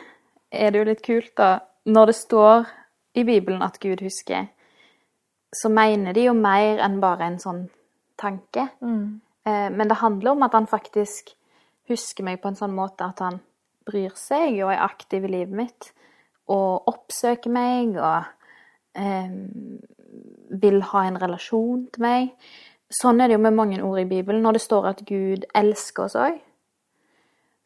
er 0.51 0.71
det 0.71 0.81
jo 0.81 0.87
litt 0.89 1.03
kult, 1.07 1.33
da. 1.39 1.51
Når 1.89 2.11
det 2.11 2.17
står 2.19 2.71
i 3.19 3.25
Bibelen 3.27 3.63
at 3.67 3.81
Gud 3.83 4.03
husker, 4.05 4.47
så 5.55 5.71
mener 5.73 6.15
de 6.15 6.29
jo 6.29 6.35
mer 6.37 6.83
enn 6.85 6.99
bare 7.03 7.27
en 7.27 7.39
sånn 7.43 7.65
tanke. 8.21 8.69
Eh, 9.49 9.69
men 9.75 9.91
det 9.91 10.03
handler 10.03 10.37
om 10.37 10.47
at 10.47 10.55
han 10.55 10.71
faktisk 10.71 11.35
husker 11.89 12.27
meg 12.27 12.41
på 12.43 12.51
en 12.51 12.59
sånn 12.59 12.75
måte 12.77 13.07
at 13.07 13.23
han 13.25 13.41
bryr 13.89 14.13
seg 14.19 14.61
og 14.63 14.73
er 14.73 14.85
aktiv 14.85 15.25
i 15.25 15.33
livet 15.33 15.57
mitt 15.57 15.93
og 16.53 16.89
oppsøker 16.89 17.53
meg 17.53 17.97
og 17.97 18.29
eh, 18.97 19.33
vil 20.49 20.83
ha 20.93 21.05
en 21.05 21.21
relasjon 21.21 21.87
til 21.93 22.05
meg. 22.05 22.31
Sånn 22.89 23.21
er 23.21 23.29
det 23.29 23.37
jo 23.37 23.45
med 23.45 23.57
mange 23.57 23.81
ord 23.85 24.01
i 24.01 24.09
Bibelen. 24.09 24.41
Når 24.45 24.57
det 24.57 24.65
står 24.65 24.89
at 24.93 25.03
Gud 25.09 25.45
elsker 25.57 26.07
oss 26.07 26.17
òg, 26.17 26.39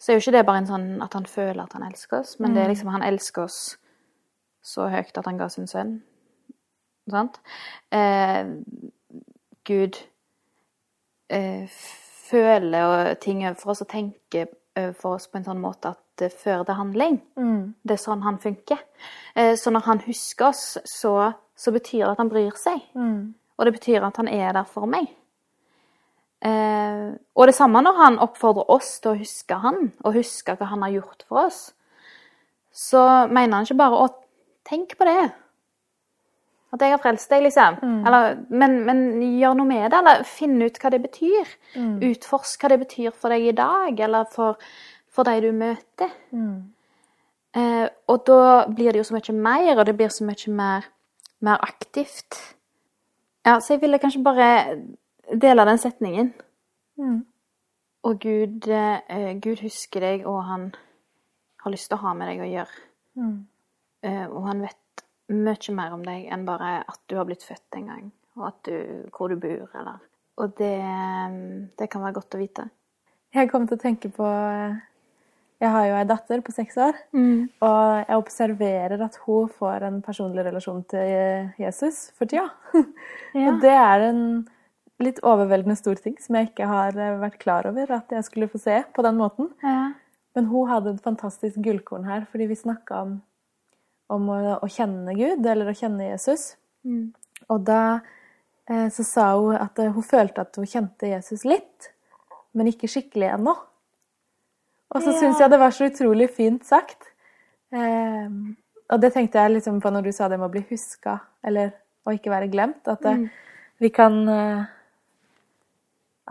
så 0.03 0.11
er 0.11 0.19
jo 0.19 0.25
ikke 0.25 0.35
det 0.35 0.47
bare 0.49 0.65
en 0.65 0.71
sånn 0.71 0.89
at 1.05 1.15
han 1.15 1.29
føler 1.31 1.63
at 1.63 1.77
han 1.77 1.87
elsker 1.87 2.25
oss, 2.25 2.35
men 2.43 2.57
det 2.57 2.65
er 2.65 2.73
liksom 2.73 2.91
han 2.91 3.05
elsker 3.07 3.45
oss 3.47 3.61
så 4.67 4.89
høyt 4.91 5.15
at 5.19 5.29
han 5.31 5.39
ga 5.39 5.47
sin 5.51 5.71
sønn. 5.71 6.01
Sant? 7.11 7.39
Eh, 7.95 8.51
Gud 9.67 9.99
eh, 11.31 11.71
føler 12.33 13.15
ting 13.23 13.45
overfor 13.45 13.75
oss 13.75 13.85
og 13.85 13.93
tenker 13.93 14.51
overfor 14.77 15.19
oss 15.19 15.29
på 15.29 15.39
en 15.39 15.47
sånn 15.47 15.61
måte 15.61 15.93
at 15.93 16.01
det 16.21 16.33
fører 16.33 16.65
til 16.69 16.79
handling. 16.79 17.19
Det 17.85 17.97
er 17.97 18.01
sånn 18.01 18.25
han 18.25 18.39
funker. 18.41 18.81
Eh, 19.37 19.55
så 19.61 19.73
når 19.73 19.87
han 19.87 20.03
husker 20.07 20.49
oss, 20.51 20.79
så, 20.89 21.33
så 21.57 21.73
betyr 21.75 22.05
det 22.07 22.13
at 22.15 22.23
han 22.23 22.33
bryr 22.33 22.57
seg. 22.61 22.81
Og 23.59 23.69
det 23.69 23.75
betyr 23.77 24.05
at 24.07 24.17
han 24.21 24.31
er 24.33 24.53
der 24.57 24.69
for 24.69 24.89
meg. 24.91 25.11
Eh, 26.43 27.13
og 27.39 27.47
det 27.47 27.55
samme 27.55 27.83
når 27.85 28.01
han 28.01 28.19
oppfordrer 28.25 28.71
oss 28.75 28.97
til 29.01 29.13
å 29.13 29.21
huske 29.21 29.61
han, 29.63 29.93
og 30.03 30.17
huske 30.17 30.57
hva 30.59 30.73
han 30.73 30.83
har 30.83 30.97
gjort 30.97 31.25
for 31.29 31.47
oss. 31.47 31.61
Så 32.73 33.03
mener 33.29 33.59
han 33.59 33.69
ikke 33.69 33.79
bare 33.83 34.01
å 34.05 34.11
tenke 34.69 34.97
på 34.99 35.07
det. 35.09 35.31
At 36.73 36.81
jeg 36.81 36.91
har 36.95 37.01
frelst 37.03 37.29
deg, 37.31 37.43
liksom. 37.45 37.75
Eller, 38.07 38.37
men, 38.49 38.79
men 38.87 39.01
gjør 39.39 39.55
noe 39.59 39.67
med 39.69 39.91
det, 39.93 39.99
eller 39.99 40.23
finn 40.25 40.55
ut 40.63 40.79
hva 40.81 40.91
det 40.91 41.03
betyr. 41.03 41.51
Utforsk 42.09 42.63
hva 42.63 42.69
det 42.73 42.79
betyr 42.87 43.11
for 43.13 43.29
deg 43.35 43.43
i 43.51 43.53
dag, 43.53 44.01
eller 44.01 44.25
for, 44.33 44.57
for 45.13 45.25
de 45.29 45.41
du 45.45 45.53
møter. 45.53 46.09
Eh, 47.55 47.89
og 48.09 48.23
da 48.27 48.65
blir 48.73 48.93
det 48.93 49.03
jo 49.03 49.05
så 49.11 49.15
mye 49.19 49.35
mer, 49.37 49.75
og 49.79 49.85
det 49.87 49.97
blir 49.99 50.09
så 50.09 50.25
mye 50.25 50.55
mer, 50.57 50.87
mer 51.45 51.59
aktivt. 51.61 52.39
Ja, 53.45 53.59
så 53.61 53.75
jeg 53.75 53.83
ville 53.83 53.99
kanskje 53.99 54.23
bare 54.25 54.49
dele 55.35 55.65
den 55.69 55.79
setningen. 55.79 56.33
Og 58.03 58.19
Gud, 58.19 58.67
eh, 58.69 59.35
Gud 59.45 59.61
husker 59.63 60.01
deg, 60.01 60.25
og 60.27 60.41
han 60.49 60.71
har 61.63 61.71
lyst 61.71 61.89
til 61.91 61.99
å 61.99 62.03
ha 62.07 62.15
med 62.15 62.29
deg 62.33 62.41
å 62.41 62.49
gjøre. 62.49 62.81
Eh, 64.03 64.25
og 64.27 64.47
han 64.49 64.63
vet 64.65 64.79
mye 65.35 65.75
mer 65.77 65.97
om 65.97 66.05
deg 66.07 66.29
enn 66.33 66.47
bare 66.49 66.79
at 66.85 67.01
du 67.11 67.17
har 67.19 67.27
blitt 67.29 67.45
født 67.47 67.79
en 67.79 67.91
gang, 67.91 68.07
og 68.39 68.63
du, 68.69 68.75
hvor 69.15 69.33
du 69.33 69.37
bor, 69.41 69.69
eller 69.75 70.01
Og 70.41 70.55
det, 70.57 70.79
det 71.79 71.91
kan 71.93 72.03
være 72.03 72.17
godt 72.17 72.35
å 72.35 72.41
vite. 72.41 72.65
Jeg 73.33 73.51
kom 73.51 73.67
til 73.69 73.77
å 73.77 73.81
tenke 73.83 74.09
på 74.13 74.27
Jeg 75.63 75.71
har 75.71 75.85
jo 75.87 75.97
ei 75.97 76.07
datter 76.09 76.41
på 76.45 76.53
seks 76.53 76.77
år. 76.77 76.97
Og 77.65 78.09
jeg 78.09 78.17
observerer 78.17 79.05
at 79.05 79.19
hun 79.27 79.49
får 79.49 79.87
en 79.89 80.01
personlig 80.03 80.45
relasjon 80.45 80.83
til 80.91 81.53
Jesus 81.61 82.11
for 82.17 82.27
tida. 82.27 82.49
Ja. 83.33 83.49
Og 83.49 83.63
det 83.63 83.73
er 83.73 84.03
en 84.11 84.25
litt 85.01 85.23
overveldende 85.25 85.77
stor 85.79 85.97
ting 85.97 86.19
som 86.21 86.37
jeg 86.37 86.51
ikke 86.51 86.67
har 86.69 86.97
vært 87.23 87.39
klar 87.41 87.65
over 87.71 87.95
at 87.97 88.11
jeg 88.13 88.27
skulle 88.27 88.49
få 88.53 88.61
se 88.61 88.83
på 88.93 89.05
den 89.07 89.17
måten. 89.17 89.49
Ja. 89.65 89.93
Men 90.37 90.49
hun 90.49 90.69
hadde 90.69 90.95
et 90.95 91.05
fantastisk 91.05 91.61
gullkorn 91.65 92.05
her, 92.09 92.27
fordi 92.31 92.49
vi 92.51 92.57
snakka 92.57 93.01
om, 93.05 93.15
om 94.13 94.29
å, 94.33 94.39
å 94.63 94.69
kjenne 94.71 95.15
Gud, 95.17 95.47
eller 95.47 95.71
å 95.73 95.77
kjenne 95.77 96.11
Jesus. 96.11 96.53
Og 97.51 97.65
da 97.67 98.01
eh, 98.69 98.89
så 98.93 99.05
sa 99.07 99.27
hun 99.39 99.57
at 99.59 99.79
eh, 99.83 99.93
hun 99.95 100.05
følte 100.07 100.45
at 100.45 100.57
hun 100.59 100.67
kjente 100.69 101.09
Jesus 101.11 101.45
litt, 101.49 101.91
men 102.55 102.69
ikke 102.71 102.91
skikkelig 102.91 103.31
ennå. 103.39 103.55
Og 104.93 105.01
så 105.01 105.13
Ja. 105.13 105.19
syns 105.21 105.41
jeg 105.41 105.51
det 105.51 105.59
var 105.63 105.71
så 105.73 105.87
utrolig 105.89 106.31
fint 106.37 106.65
sagt. 106.69 107.09
Eh, 107.73 108.29
og 108.93 109.01
det 109.01 109.13
tenkte 109.15 109.41
jeg 109.41 109.55
liksom 109.57 109.81
på 109.81 109.91
når 109.91 110.05
du 110.05 110.13
sa 110.13 110.29
det 110.29 110.37
med 110.39 110.51
å 110.51 110.53
bli 110.53 110.65
huska, 110.69 111.19
eller 111.45 111.73
å 112.07 112.13
ikke 112.13 112.31
være 112.35 112.51
glemt. 112.53 112.85
At 112.93 113.05
eh, 113.09 113.23
vi 113.81 113.89
kan 113.91 114.29
eh, 114.29 114.65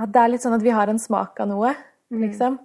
At 0.01 0.11
det 0.13 0.21
er 0.21 0.29
litt 0.31 0.41
sånn 0.45 0.53
at 0.55 0.63
vi 0.63 0.71
har 0.71 0.87
en 0.87 0.99
smak 0.99 1.39
av 1.43 1.49
noe, 1.49 1.73
liksom. 2.11 2.59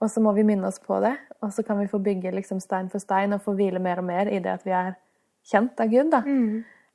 Og 0.00 0.08
så 0.10 0.20
må 0.24 0.32
vi 0.34 0.42
minne 0.48 0.66
oss 0.66 0.78
på 0.80 0.96
det, 1.04 1.14
og 1.42 1.50
så 1.52 1.62
kan 1.66 1.78
vi 1.78 1.86
få 1.86 1.98
bygge 2.00 2.30
liksom 2.32 2.60
stein 2.60 2.88
for 2.88 2.98
stein 3.02 3.34
og 3.36 3.42
få 3.44 3.52
hvile 3.56 3.78
mer 3.84 3.98
og 4.00 4.04
mer 4.08 4.30
i 4.32 4.38
det 4.40 4.52
at 4.54 4.62
vi 4.64 4.72
er 4.72 4.94
kjent 5.44 5.80
av 5.80 5.90
Gud. 5.92 6.10
da. 6.10 6.22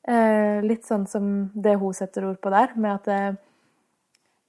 Eh, 0.08 0.62
litt 0.65 0.86
sånn 0.86 1.08
som 1.10 1.52
det 1.54 1.76
hun 1.82 1.94
setter 1.94 2.26
ord 2.30 2.38
på 2.41 2.50
der, 2.54 2.74
med 2.78 2.91
at 3.00 3.08
eh, 3.08 3.32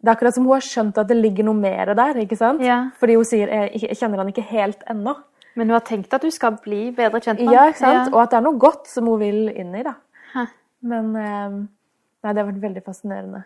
det 0.03 0.09
er 0.11 0.15
akkurat 0.15 0.35
som 0.37 0.45
hun 0.45 0.53
har 0.57 0.65
skjønt 0.65 0.99
at 1.01 1.09
det 1.09 1.17
ligger 1.17 1.45
noe 1.49 1.57
mer 1.57 1.95
der. 1.97 2.19
ikke 2.21 2.37
sant? 2.37 2.61
Ja. 2.65 2.91
Fordi 3.01 3.15
hun 3.17 3.25
sier 3.29 3.49
jeg, 3.49 3.81
jeg 3.89 3.97
kjenner 3.97 4.21
han 4.21 4.29
ikke 4.33 4.45
helt 4.51 4.85
ennå. 4.93 5.15
Men 5.57 5.71
hun 5.71 5.77
har 5.79 5.85
tenkt 5.89 6.13
at 6.13 6.21
du 6.25 6.31
skal 6.31 6.59
bli 6.65 6.91
bedre 6.97 7.21
kjent 7.25 7.41
med 7.41 7.53
Ja, 7.55 7.63
han. 7.65 7.73
ikke 7.73 7.81
sant? 7.85 8.13
Og 8.13 8.21
at 8.23 8.31
det 8.35 8.37
er 8.41 8.45
noe 8.45 8.59
godt 8.61 8.87
som 8.93 9.07
hun 9.09 9.19
vil 9.21 9.49
inn 9.53 9.73
i. 9.75 9.83
da. 9.83 9.95
Hæ. 10.35 10.47
Men 10.83 11.15
eh, 11.17 11.49
nei, 11.57 12.33
det 12.33 12.37
har 12.43 12.51
vært 12.53 12.61
veldig 12.67 12.85
fascinerende. 12.85 13.45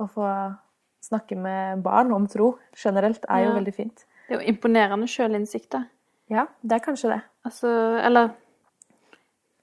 Å 0.00 0.08
få 0.08 0.28
snakke 1.04 1.36
med 1.36 1.82
barn 1.84 2.12
om 2.16 2.26
tro 2.28 2.54
generelt 2.76 3.24
er 3.28 3.44
jo 3.44 3.50
Ja. 3.52 3.56
veldig 3.60 3.74
fint. 3.76 4.04
Det 4.30 4.36
er 4.36 4.44
jo 4.44 4.52
imponerende 4.52 5.08
sjølinnsikt, 5.10 5.72
da. 5.74 5.80
Ja, 6.30 6.44
det 6.62 6.76
er 6.76 6.82
kanskje 6.84 7.08
det. 7.10 7.20
Altså, 7.48 7.66
eller 8.06 8.28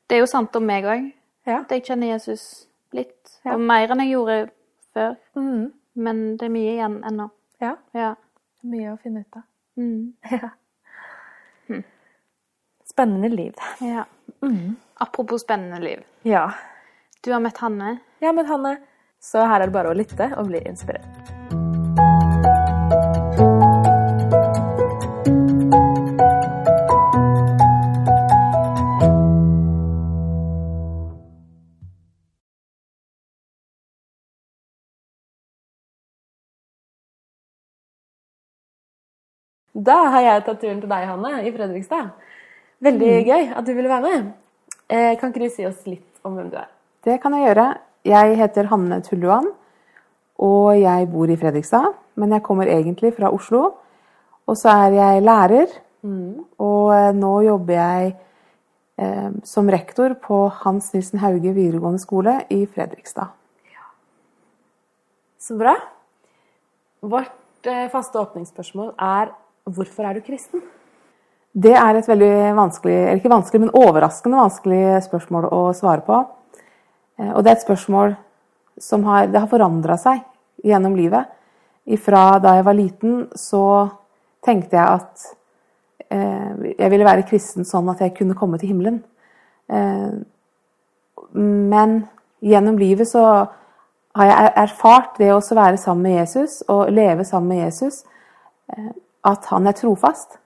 Det 0.10 0.18
er 0.18 0.20
jo 0.20 0.28
sant 0.28 0.56
om 0.60 0.66
meg 0.68 0.84
òg. 0.88 1.06
Ja. 1.48 1.62
At 1.62 1.72
jeg 1.72 1.86
kjenner 1.88 2.12
Jesus 2.12 2.68
litt. 2.92 3.40
Ja. 3.46 3.54
Og 3.56 3.64
mer 3.64 3.92
enn 3.96 4.02
jeg 4.04 4.12
gjorde 4.12 4.38
før. 4.96 5.16
Mm. 5.40 5.70
Men 5.96 6.22
det 6.38 6.48
er 6.50 6.54
mye 6.54 6.74
igjen 6.76 7.00
ennå. 7.08 7.30
ja. 7.64 7.78
Ja. 7.96 8.14
Mye 8.68 8.92
å 8.92 8.98
finne 9.00 9.24
ut 9.24 9.40
av. 9.40 9.44
Mm. 9.80 10.14
Ja. 10.36 10.50
Spennende 12.88 13.30
liv. 13.30 13.54
ja. 13.80 14.06
Apropos 14.98 15.42
spennende 15.44 15.80
liv. 15.80 16.04
Ja. 16.26 16.50
Du 17.24 17.32
har 17.32 17.40
møtt 17.40 17.58
Hanne. 17.62 18.00
Jeg 18.20 18.32
har 18.32 18.34
møtt 18.34 18.50
Hanne, 18.50 18.78
så 19.22 19.46
her 19.46 19.62
er 19.62 19.70
det 19.70 19.76
bare 19.78 19.94
å 19.94 19.98
lytte 19.98 20.32
og 20.40 20.50
bli 20.50 20.64
inspirert. 20.66 21.37
Da 39.78 39.98
har 40.10 40.24
jeg 40.26 40.44
tatt 40.48 40.60
turen 40.62 40.80
til 40.82 40.90
deg, 40.90 41.06
Hanne, 41.06 41.32
i 41.46 41.52
Fredrikstad. 41.54 42.10
Veldig 42.82 43.14
gøy 43.28 43.44
at 43.58 43.66
du 43.66 43.74
ville 43.78 43.92
være 43.92 44.06
med. 44.06 44.32
Eh, 44.90 45.14
kan 45.20 45.30
ikke 45.30 45.46
du 45.46 45.54
si 45.54 45.66
oss 45.68 45.84
litt 45.86 46.26
om 46.26 46.34
hvem 46.38 46.50
du 46.50 46.58
er? 46.58 46.70
Det 47.06 47.20
kan 47.22 47.36
jeg 47.38 47.46
gjøre. 47.46 47.68
Jeg 48.08 48.38
heter 48.40 48.70
Hanne 48.72 49.02
Tulluan, 49.06 49.52
og 50.42 50.70
jeg 50.80 51.10
bor 51.12 51.30
i 51.30 51.38
Fredrikstad. 51.38 51.92
Men 52.18 52.34
jeg 52.34 52.46
kommer 52.46 52.70
egentlig 52.74 53.14
fra 53.14 53.30
Oslo. 53.30 53.76
Og 54.48 54.58
så 54.58 54.74
er 54.88 54.96
jeg 54.96 55.24
lærer, 55.28 55.74
og 56.58 56.94
eh, 56.96 57.14
nå 57.14 57.34
jobber 57.46 57.78
jeg 57.78 58.14
eh, 58.98 59.32
som 59.46 59.70
rektor 59.70 60.16
på 60.24 60.46
Hans 60.64 60.94
Nilsen 60.94 61.20
Hauge 61.22 61.54
videregående 61.54 62.02
skole 62.02 62.40
i 62.50 62.64
Fredrikstad. 62.66 63.36
Så 65.38 65.58
bra. 65.60 65.76
Vårt 67.06 67.68
eh, 67.68 67.90
faste 67.92 68.20
åpningsspørsmål 68.20 68.96
er 68.98 69.36
hvorfor 69.74 70.08
er 70.08 70.18
du 70.18 70.22
kristen? 70.26 70.62
Det 71.58 71.74
er 71.74 71.98
et 71.98 72.08
veldig 72.08 72.34
vanskelig, 72.58 72.96
eller 72.96 73.20
ikke 73.20 73.34
vanskelig, 73.34 73.62
men 73.64 73.74
overraskende 73.74 74.38
vanskelig 74.38 74.82
spørsmål 75.08 75.48
å 75.50 75.62
svare 75.74 76.04
på. 76.06 76.20
Eh, 77.20 77.32
Og 77.34 77.44
det 77.44 77.52
er 77.52 77.56
et 77.58 77.66
spørsmål 77.66 78.16
som 78.80 79.04
har, 79.04 79.28
det 79.28 79.40
har 79.40 79.50
forandra 79.50 79.98
seg 79.98 80.22
gjennom 80.64 80.96
livet. 80.96 81.26
Ifra 81.88 82.40
da 82.40 82.56
jeg 82.58 82.66
var 82.68 82.78
liten, 82.78 83.28
så 83.34 83.90
tenkte 84.46 84.78
jeg 84.78 84.86
at 84.86 85.26
eh, 86.12 86.74
jeg 86.78 86.92
ville 86.92 87.08
være 87.08 87.26
kristen 87.28 87.66
sånn 87.66 87.90
at 87.90 88.00
jeg 88.00 88.16
kunne 88.16 88.36
komme 88.36 88.60
til 88.60 88.70
himmelen. 88.70 89.04
Eh, 89.70 90.12
men 91.34 92.08
gjennom 92.42 92.78
livet 92.78 93.08
så 93.08 93.24
har 94.18 94.26
jeg 94.26 94.38
er- 94.38 94.64
erfart 94.64 95.18
det 95.18 95.32
å 95.34 95.42
være 95.42 95.78
sammen 95.78 96.04
med 96.04 96.20
Jesus 96.20 96.64
og 96.70 96.92
leve 96.92 97.26
sammen 97.26 97.50
med 97.50 97.66
Jesus, 97.66 98.04
at 99.28 99.46
han 99.52 99.68
er 99.68 99.76
trofast. 99.78 100.40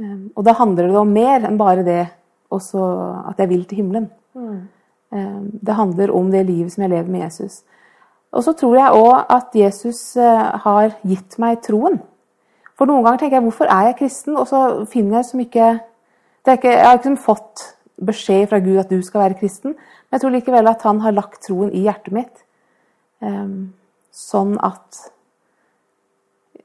Um, 0.00 0.30
Og 0.36 0.44
da 0.44 0.56
handler 0.56 0.88
det 0.88 0.96
om 0.96 1.12
mer 1.12 1.44
enn 1.44 1.58
bare 1.60 1.84
det 1.84 2.02
også 2.50 2.82
at 3.30 3.38
jeg 3.38 3.48
vil 3.48 3.64
til 3.68 3.82
himmelen. 3.82 4.10
Mm. 4.34 4.60
Det 5.66 5.74
handler 5.74 6.12
om 6.14 6.30
det 6.30 6.46
livet 6.46 6.72
som 6.72 6.82
jeg 6.82 6.90
lever 6.90 7.10
med 7.10 7.24
Jesus. 7.24 7.62
Og 8.30 8.44
så 8.46 8.52
tror 8.54 8.76
jeg 8.78 8.94
òg 8.94 9.32
at 9.34 9.56
Jesus 9.58 10.16
eh, 10.16 10.50
har 10.64 10.94
gitt 11.02 11.38
meg 11.42 11.62
troen. 11.66 11.98
For 12.78 12.86
noen 12.86 13.02
ganger 13.04 13.24
tenker 13.24 13.40
jeg 13.40 13.46
hvorfor 13.48 13.70
er 13.70 13.88
jeg 13.88 13.96
kristen, 13.98 14.36
og 14.38 14.46
så 14.48 14.84
finner 14.90 15.18
jeg 15.18 15.30
som 15.32 15.42
ikke, 15.42 15.72
det 16.44 16.52
er 16.52 16.60
ikke 16.60 16.70
Jeg 16.70 16.86
har 16.86 16.94
ikke 16.94 17.08
liksom 17.10 17.24
fått 17.24 17.64
beskjed 18.06 18.46
fra 18.48 18.62
Gud 18.64 18.78
at 18.80 18.90
du 18.90 19.02
skal 19.02 19.20
være 19.26 19.38
kristen, 19.42 19.74
men 19.74 20.16
jeg 20.16 20.22
tror 20.22 20.30
likevel 20.36 20.70
at 20.70 20.86
han 20.86 21.00
har 21.00 21.12
lagt 21.12 21.42
troen 21.44 21.72
i 21.74 21.82
hjertet 21.84 22.14
mitt. 22.14 22.44
Um, 23.20 23.74
sånn 24.14 24.56
at 24.64 25.10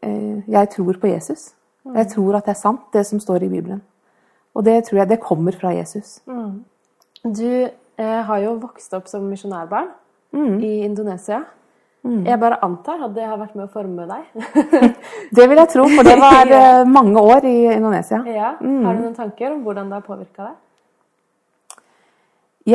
jeg 0.02 0.70
tror 0.74 0.98
på 1.02 1.08
Jesus. 1.08 1.54
Jeg 1.96 2.08
tror 2.12 2.36
at 2.38 2.46
det 2.46 2.56
er 2.56 2.60
sant, 2.60 2.88
det 2.94 3.06
som 3.06 3.20
står 3.20 3.44
i 3.46 3.50
Bibelen. 3.50 3.82
Og 4.56 4.66
det 4.66 4.84
tror 4.88 4.98
jeg 5.04 5.10
det 5.10 5.20
kommer 5.20 5.52
fra 5.52 5.74
Jesus. 5.76 6.20
Du 7.24 7.52
eh, 7.98 8.22
har 8.28 8.40
jo 8.44 8.56
vokst 8.62 8.94
opp 8.94 9.08
som 9.12 9.28
misjonærbarn 9.30 9.92
i 10.64 10.74
Indonesia. 10.86 11.44
Jeg 12.06 12.38
bare 12.38 12.60
antar 12.62 13.02
at 13.02 13.16
det 13.16 13.24
har 13.26 13.40
vært 13.40 13.56
med 13.58 13.66
å 13.66 13.72
forme 13.74 14.04
deg. 14.06 14.26
Det 15.36 15.48
vil 15.50 15.58
jeg 15.58 15.70
tro, 15.72 15.88
for 15.90 16.06
det 16.06 16.14
var 16.22 16.52
eh, 16.60 16.84
mange 16.86 17.18
år 17.18 17.48
i 17.50 17.56
Indonesia. 17.74 18.20
ja. 18.30 18.52
Har 18.62 18.94
du 18.94 19.02
noen 19.02 19.16
tanker 19.18 19.56
om 19.56 19.64
hvordan 19.66 19.90
det 19.90 19.98
har 19.98 20.06
påvirka 20.06 20.52
deg? 20.52 21.80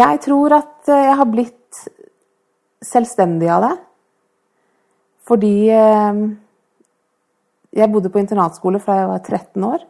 Jeg 0.00 0.20
tror 0.26 0.56
at 0.59 0.90
eh, 0.90 1.04
jeg 1.06 1.16
har 1.20 1.30
blitt 1.30 1.80
selvstendig 2.90 3.52
av 3.54 3.68
det. 3.68 3.72
Fordi 5.30 5.54
eh, 5.78 6.20
jeg 7.72 7.92
bodde 7.92 8.11
på 8.11 8.18
internatskole 8.18 8.80
fra 8.83 8.96
jeg 8.98 9.09
var 9.09 9.18
13 9.22 9.64
år. 9.64 9.85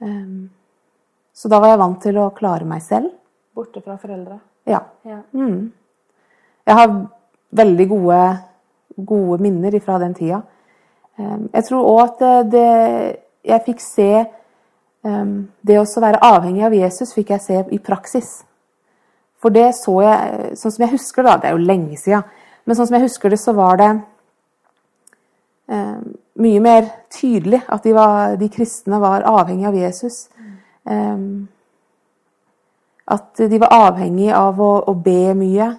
Eh, 0.00 0.48
Så 1.32 1.48
da 1.48 1.60
var 1.60 1.68
jeg 1.68 1.78
vant 1.78 2.00
til 2.02 2.18
å 2.18 2.30
klare 2.34 2.66
meg 2.68 2.82
selv. 2.82 3.10
Borte 3.56 3.80
fra 3.82 3.96
foreldre. 3.96 4.40
Ja. 4.66 4.80
Ja. 5.04 5.22
Jeg 6.66 6.76
har 6.76 7.06
veldig 7.52 7.88
gode, 7.88 8.18
gode 9.06 9.40
minner 9.42 9.78
fra 9.80 9.98
den 9.98 10.14
tida. 10.14 10.42
Eh, 11.18 11.38
Jeg 11.52 11.64
tror 11.64 11.86
òg 11.86 12.02
at 12.04 12.18
det, 12.18 12.50
det 12.50 13.20
Jeg 13.44 13.64
fikk 13.64 13.80
se 13.80 14.10
eh, 14.20 15.24
Det 15.64 15.78
å 15.78 16.00
være 16.00 16.20
avhengig 16.20 16.64
av 16.66 16.74
Jesus 16.74 17.14
fikk 17.14 17.30
jeg 17.30 17.40
se 17.40 17.64
i 17.70 17.78
praksis. 17.78 18.44
For 19.40 19.50
det 19.50 19.74
så 19.74 20.02
jeg 20.02 20.56
Sånn 20.56 20.72
som 20.72 20.84
jeg 20.84 20.92
husker 20.98 21.22
det, 21.22 21.30
da, 21.30 21.36
det 21.38 21.48
er 21.48 21.56
jo 21.56 21.66
lenge 21.66 21.96
sida, 21.96 22.22
men 22.66 22.76
sånn 22.76 22.86
som 22.86 22.94
jeg 22.98 23.08
husker 23.08 23.30
det, 23.30 23.38
så 23.40 23.54
var 23.56 23.76
det 23.80 23.90
mye 25.70 26.60
mer 26.60 26.88
tydelig 27.14 27.60
at 27.68 27.84
de, 27.86 27.92
var, 27.94 28.36
de 28.40 28.48
kristne 28.50 28.98
var 29.02 29.26
avhengig 29.28 29.68
av 29.70 29.76
Jesus. 29.78 30.24
Eh, 30.86 31.22
at 33.10 33.42
de 33.50 33.58
var 33.58 33.74
avhengig 33.74 34.30
av 34.34 34.60
å, 34.62 34.72
å 34.86 34.94
be 34.94 35.34
mye. 35.34 35.70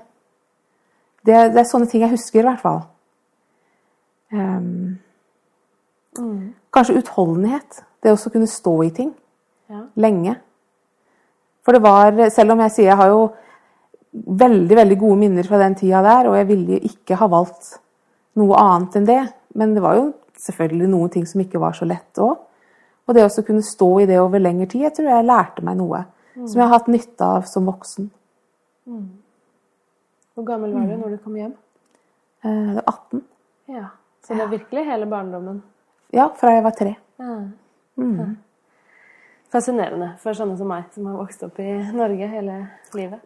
Det, 1.21 1.36
det 1.54 1.62
er 1.62 1.69
sånne 1.69 1.88
ting 1.91 2.04
jeg 2.04 2.15
husker, 2.15 2.41
i 2.41 2.49
hvert 2.49 2.63
fall. 2.63 2.82
Ehm, 4.32 4.97
Kanskje 6.71 6.97
utholdenhet. 6.99 7.84
Det 8.04 8.12
å 8.12 8.32
kunne 8.34 8.49
stå 8.49 8.73
i 8.84 8.89
ting 8.91 9.13
Ja. 9.69 9.86
lenge. 9.95 10.36
For 11.63 11.71
det 11.71 11.82
var, 11.82 12.12
selv 12.30 12.51
om 12.51 12.60
jeg 12.60 12.71
sier 12.71 12.89
jeg 12.89 12.97
har 12.97 13.08
jo 13.08 13.30
veldig 14.12 14.75
veldig 14.75 14.97
gode 14.99 15.17
minner 15.21 15.47
fra 15.47 15.58
den 15.62 15.75
tida 15.75 16.01
der, 16.04 16.27
og 16.27 16.36
jeg 16.36 16.47
ville 16.47 16.80
ikke 16.80 17.15
ha 17.15 17.27
valgt 17.27 17.77
noe 18.36 18.58
annet 18.60 18.95
enn 18.95 19.06
det, 19.08 19.21
men 19.56 19.74
det 19.76 19.84
var 19.84 19.98
jo 20.00 20.08
selvfølgelig 20.42 20.90
noen 20.90 21.10
ting 21.14 21.26
som 21.28 21.42
ikke 21.44 21.60
var 21.62 21.76
så 21.78 21.86
lett 21.86 22.22
òg. 22.22 22.38
Og 23.08 23.16
det 23.18 23.26
å 23.26 23.44
kunne 23.44 23.66
stå 23.66 23.90
i 24.02 24.08
det 24.10 24.20
over 24.22 24.40
lengre 24.40 24.70
tid, 24.70 24.86
jeg 24.86 24.94
tror 24.96 25.10
jeg 25.10 25.28
lærte 25.28 25.66
meg 25.66 25.80
noe 25.80 26.06
som 26.36 26.60
jeg 26.62 26.64
har 26.64 26.76
hatt 26.78 26.88
nytte 26.88 27.28
av 27.28 27.48
som 27.50 27.66
voksen. 27.68 28.12
Hvor 30.36 30.46
gammel 30.48 30.74
var 30.74 30.88
du 30.88 30.96
når 30.98 31.16
du 31.16 31.18
kom 31.24 31.36
hjem? 31.36 31.52
Eh, 32.44 32.70
Det 32.72 32.78
var 32.78 32.84
18. 32.88 33.24
Ja. 33.68 33.90
Så 34.24 34.38
det 34.38 34.46
er 34.46 34.54
virkelig 34.54 34.86
hele 34.86 35.10
barndommen. 35.10 35.62
Ja, 36.14 36.30
fra 36.38 36.54
jeg 36.56 36.64
var 36.64 36.72
tre. 36.78 36.96
Fascinerende 39.52 40.14
for 40.24 40.32
sånne 40.38 40.56
som 40.58 40.70
meg, 40.72 40.86
som 40.96 41.10
har 41.10 41.18
vokst 41.20 41.42
opp 41.44 41.60
i 41.60 41.74
Norge 41.92 42.28
hele 42.32 42.70
livet. 42.96 43.20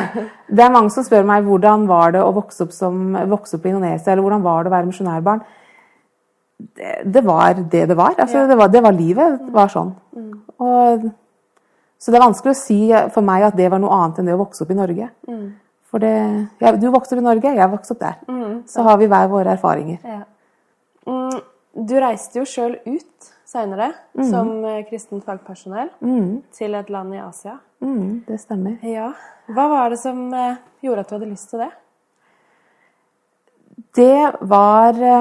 Det 0.56 0.64
er 0.64 0.72
mange 0.72 0.90
som 0.94 1.04
spør 1.04 1.26
meg 1.28 1.44
hvordan 1.44 1.84
var 1.90 2.14
det 2.16 2.22
å 2.24 2.32
vokse 2.32 2.64
opp, 2.64 2.72
som, 2.72 3.12
vokse 3.28 3.58
opp 3.58 3.66
i 3.66 3.74
Indonesia, 3.74 4.12
eller 4.12 4.24
hvordan 4.24 4.44
var 4.46 4.64
det 4.64 4.70
å 4.70 4.76
være 4.76 4.88
misjonærbarn. 4.88 5.42
Det, 6.56 7.02
det 7.12 7.22
var 7.24 7.54
det 7.54 7.84
det 7.90 7.96
var. 7.96 8.14
Altså, 8.18 8.46
det, 8.48 8.56
var 8.56 8.68
det 8.72 8.82
var 8.82 8.96
livet. 8.96 9.38
Det 9.44 9.52
var 9.52 9.72
sånn. 9.72 9.92
Og, 10.56 11.08
så 12.00 12.12
det 12.12 12.18
er 12.18 12.24
vanskelig 12.24 12.52
å 12.54 12.58
si 12.58 12.80
for 13.12 13.24
meg 13.24 13.44
at 13.48 13.56
det 13.58 13.68
var 13.72 13.80
noe 13.82 13.92
annet 13.96 14.20
enn 14.20 14.30
det 14.30 14.36
å 14.36 14.40
vokse 14.40 14.64
opp 14.64 14.72
i 14.72 14.78
Norge. 14.78 15.10
For 15.86 16.02
det, 16.02 16.14
ja, 16.60 16.72
du 16.76 16.88
vokste 16.92 17.16
opp 17.16 17.22
i 17.22 17.26
Norge, 17.26 17.52
jeg 17.56 17.72
vokste 17.72 17.94
opp 17.94 18.02
der. 18.02 18.16
Så 18.68 18.84
har 18.86 18.98
vi 19.00 19.08
hver 19.10 19.28
våre 19.32 19.54
erfaringer. 19.56 20.00
Ja. 20.04 20.24
Mm, 21.06 21.38
du 21.86 21.94
reiste 22.02 22.40
jo 22.40 22.48
sjøl 22.48 22.78
ut 22.86 23.30
seinere 23.46 23.92
som 24.26 24.50
eh, 24.66 24.82
kristent 24.88 25.24
fagpersonell 25.24 25.92
til 26.56 26.74
et 26.74 26.90
land 26.90 27.14
i 27.14 27.22
Asia. 27.22 27.58
Mm, 27.84 28.24
det 28.26 28.40
stemmer. 28.42 28.80
Ja. 28.84 29.12
Hva 29.52 29.68
var 29.70 29.92
det 29.92 30.00
som 30.02 30.24
eh, 30.34 30.58
gjorde 30.82 31.04
at 31.04 31.12
du 31.12 31.16
hadde 31.18 31.30
lyst 31.30 31.52
til 31.52 31.62
det? 31.62 31.70
Det 33.96 34.32
var 34.50 34.98
ja, 34.98 35.20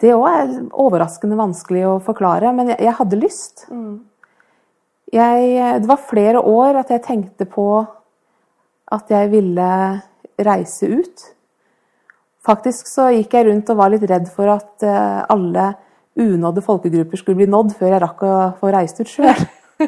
Det 0.00 0.12
òg 0.14 0.26
er 0.30 0.52
overraskende 0.72 1.38
vanskelig 1.38 1.86
å 1.88 1.96
forklare, 2.04 2.52
men 2.56 2.72
jeg, 2.72 2.80
jeg 2.86 2.96
hadde 2.98 3.20
lyst. 3.20 3.66
Jeg, 5.12 5.54
det 5.82 5.88
var 5.88 6.08
flere 6.08 6.42
år 6.42 6.82
at 6.82 6.90
jeg 6.94 7.04
tenkte 7.06 7.46
på 7.48 7.68
at 8.94 9.10
jeg 9.10 9.30
ville 9.32 9.70
reise 10.46 10.90
ut. 10.90 11.26
Faktisk 12.46 12.86
så 12.86 13.08
gikk 13.10 13.34
jeg 13.34 13.48
rundt 13.48 13.70
og 13.72 13.80
var 13.80 13.90
litt 13.90 14.06
redd 14.06 14.28
for 14.30 14.52
at 14.52 14.84
eh, 14.86 15.22
alle 15.32 15.72
unådde 16.16 16.62
folkegrupper 16.64 17.20
skulle 17.20 17.42
bli 17.42 17.48
nådd 17.50 17.74
før 17.76 17.92
jeg 17.92 18.02
rakk 18.04 18.22
å 18.24 18.34
få 18.60 18.72
reist 18.74 19.02
ut 19.02 19.10
sjøl. 19.10 19.46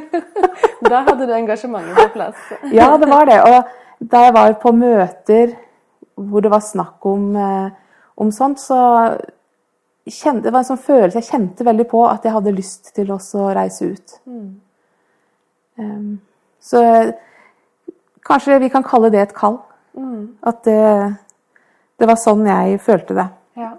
Da 0.88 1.00
hadde 1.04 1.26
du 1.26 1.32
engasjementet 1.34 1.96
på 1.96 2.10
plass. 2.14 2.38
Ja, 2.76 2.92
det 3.00 3.08
var 3.10 3.26
det. 3.28 3.38
Og 3.42 4.06
da 4.12 4.26
jeg 4.26 4.34
var 4.36 4.54
på 4.62 4.72
møter 4.76 5.56
hvor 6.18 6.42
det 6.44 6.52
var 6.52 6.62
snakk 6.64 7.06
om, 7.06 7.30
eh, 7.36 7.70
om 8.18 8.30
sånt, 8.34 8.60
så 8.62 8.78
kjente, 10.12 10.44
det 10.46 10.52
var 10.52 10.62
en 10.64 10.68
sånn 10.68 10.80
følelse 10.80 11.20
Jeg 11.20 11.28
kjente 11.28 11.64
veldig 11.66 11.86
på 11.90 12.02
at 12.08 12.24
jeg 12.24 12.34
hadde 12.34 12.52
lyst 12.56 12.92
til 12.96 13.10
også 13.14 13.44
å 13.46 13.54
reise 13.56 13.88
ut. 13.92 14.14
Um, 15.78 16.20
så 16.60 16.82
kanskje 18.26 18.58
vi 18.62 18.70
kan 18.72 18.86
kalle 18.86 19.10
det 19.14 19.20
et 19.22 19.34
kall. 19.36 19.60
At 20.46 20.64
det, 20.66 20.80
det 21.98 22.08
var 22.10 22.18
sånn 22.20 22.46
jeg 22.46 22.80
følte 22.84 23.14
det. 23.18 23.28
Ja. 23.58 23.72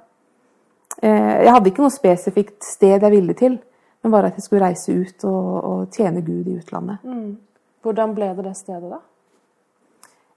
Uh, 1.04 1.36
Jeg 1.46 1.54
hadde 1.56 1.72
ikke 1.72 1.86
noe 1.86 1.94
spesifikt 1.96 2.64
sted 2.68 2.98
jeg 3.02 3.12
ville 3.14 3.36
til, 3.38 3.60
men 4.04 4.12
bare 4.12 4.32
at 4.32 4.40
jeg 4.40 4.48
skulle 4.48 4.66
reise 4.66 4.96
ut 4.96 5.28
og, 5.28 5.54
og 5.72 5.96
tjene 5.96 6.24
Gud 6.24 6.48
i 6.48 6.58
utlandet. 6.60 7.04
Hvordan 7.84 8.16
ble 8.16 8.34
det 8.36 8.48
det 8.50 8.58
stedet, 8.58 8.90
da? 8.90 9.00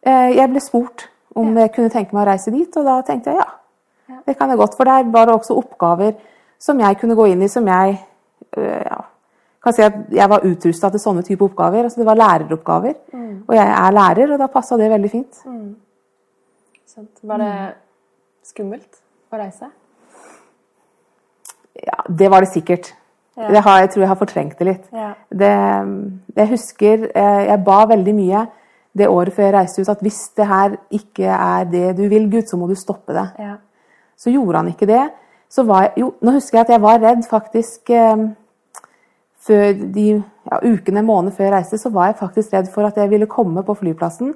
Uh, 0.07 0.31
Jeg 0.35 0.51
ble 0.51 0.63
spurt 0.63 1.09
om 1.35 1.57
jeg 1.57 1.73
kunne 1.73 1.91
tenke 1.91 2.15
meg 2.15 2.27
å 2.27 2.31
reise 2.31 2.53
dit, 2.53 2.77
og 2.77 2.85
da 2.85 3.01
tenkte 3.07 3.33
jeg 3.33 3.41
ja. 3.41 3.49
Det 4.27 4.37
kan 4.39 4.51
jeg 4.51 4.59
godt, 4.59 4.77
for 4.77 4.89
der 4.89 5.09
var 5.13 5.27
det 5.27 5.35
også 5.35 5.57
oppgaver 5.59 6.13
som 6.63 6.81
jeg 6.81 6.99
kunne 7.01 7.17
gå 7.19 7.27
inn 7.33 7.43
i, 7.43 7.51
som 7.51 7.67
jeg 7.67 7.97
øh, 8.57 8.85
ja, 8.87 9.01
kan 9.63 9.75
si 9.75 9.83
at 9.83 9.99
jeg 10.15 10.31
var 10.31 10.47
utrusta 10.47 10.91
til 10.91 11.03
sånne 11.03 11.25
type 11.27 11.45
oppgaver. 11.45 11.89
altså 11.89 12.01
Det 12.01 12.07
var 12.07 12.19
læreroppgaver. 12.21 12.95
Og 13.49 13.55
jeg 13.57 13.69
er 13.69 13.91
lærer, 13.91 14.33
og 14.33 14.39
da 14.39 14.47
passa 14.47 14.79
det 14.79 14.91
veldig 14.91 15.11
fint. 15.11 15.43
Sant? 16.87 17.23
Var 17.23 17.41
det 17.41 17.53
skummelt 18.47 19.01
å 19.33 19.39
reise? 19.41 19.71
Ja, 21.83 22.03
Det 22.09 22.31
var 22.31 22.45
det 22.45 22.53
sikkert. 22.53 22.93
Ja. 23.37 23.49
Det 23.49 23.63
har, 23.65 23.79
jeg 23.81 23.91
tror 23.91 24.03
jeg 24.03 24.11
har 24.11 24.21
fortrengt 24.21 24.59
det 24.59 24.67
litt. 24.69 24.89
Ja. 24.93 25.13
Det, 25.33 25.53
jeg 26.37 26.49
husker 26.51 27.07
eh, 27.09 27.45
jeg 27.49 27.63
ba 27.65 27.79
veldig 27.89 28.13
mye 28.15 28.43
det 28.93 29.09
året 29.09 29.33
før 29.33 29.47
jeg 29.49 29.55
reiste 29.57 29.83
ut, 29.83 29.89
at 29.89 30.03
hvis 30.05 30.21
det 30.37 30.47
her 30.51 30.75
ikke 30.93 31.31
er 31.33 31.65
det 31.71 31.87
du 31.97 32.03
vil, 32.13 32.29
Gud, 32.31 32.45
så 32.51 32.59
må 32.61 32.69
du 32.69 32.75
stoppe 32.77 33.17
det. 33.17 33.25
Ja. 33.41 33.55
Så 34.17 34.33
gjorde 34.33 34.63
han 34.63 34.71
ikke 34.73 34.89
det. 34.91 35.03
Så 35.53 35.65
var 35.69 35.89
jeg, 35.89 35.93
jo, 36.05 36.13
nå 36.25 36.37
husker 36.37 36.59
jeg 36.59 36.67
at 36.67 36.75
jeg 36.75 36.83
var 36.83 37.03
redd 37.03 37.27
faktisk 37.29 37.91
eh, 37.93 38.25
før 39.43 39.67
de 39.95 40.07
ja, 40.15 40.59
ukene, 40.63 41.03
måneder 41.05 41.37
før 41.37 41.49
jeg 41.49 41.55
reiste, 41.57 41.81
så 41.81 41.93
var 41.93 42.11
jeg 42.11 42.21
faktisk 42.21 42.55
redd 42.55 42.71
for 42.73 42.89
at 42.89 42.99
jeg 42.99 43.11
ville 43.11 43.31
komme 43.31 43.65
på 43.67 43.77
flyplassen 43.79 44.35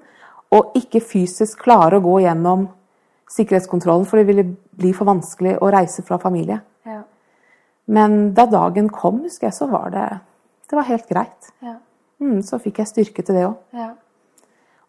og 0.54 0.76
ikke 0.78 1.02
fysisk 1.02 1.64
klare 1.64 1.98
å 1.98 2.04
gå 2.04 2.20
gjennom 2.22 2.68
sikkerhetskontrollen, 3.32 4.06
for 4.06 4.20
det 4.20 4.28
ville 4.28 4.44
bli 4.78 4.92
for 4.94 5.08
vanskelig 5.08 5.56
å 5.58 5.70
reise 5.74 6.04
fra 6.06 6.18
familie. 6.22 6.60
Ja. 6.86 7.00
Men 7.90 8.32
da 8.36 8.46
dagen 8.50 8.90
kom, 8.94 9.24
husker 9.26 9.48
jeg, 9.48 9.56
så 9.56 9.66
var 9.70 9.90
det, 9.94 10.06
det 10.70 10.78
var 10.78 10.86
helt 10.90 11.08
greit. 11.10 11.50
Ja. 11.64 11.78
Mm, 12.22 12.38
så 12.46 12.60
fikk 12.62 12.80
jeg 12.80 12.90
styrke 12.92 13.24
til 13.26 13.38
det 13.38 13.46
òg. 13.48 13.56
Ja. 13.76 13.90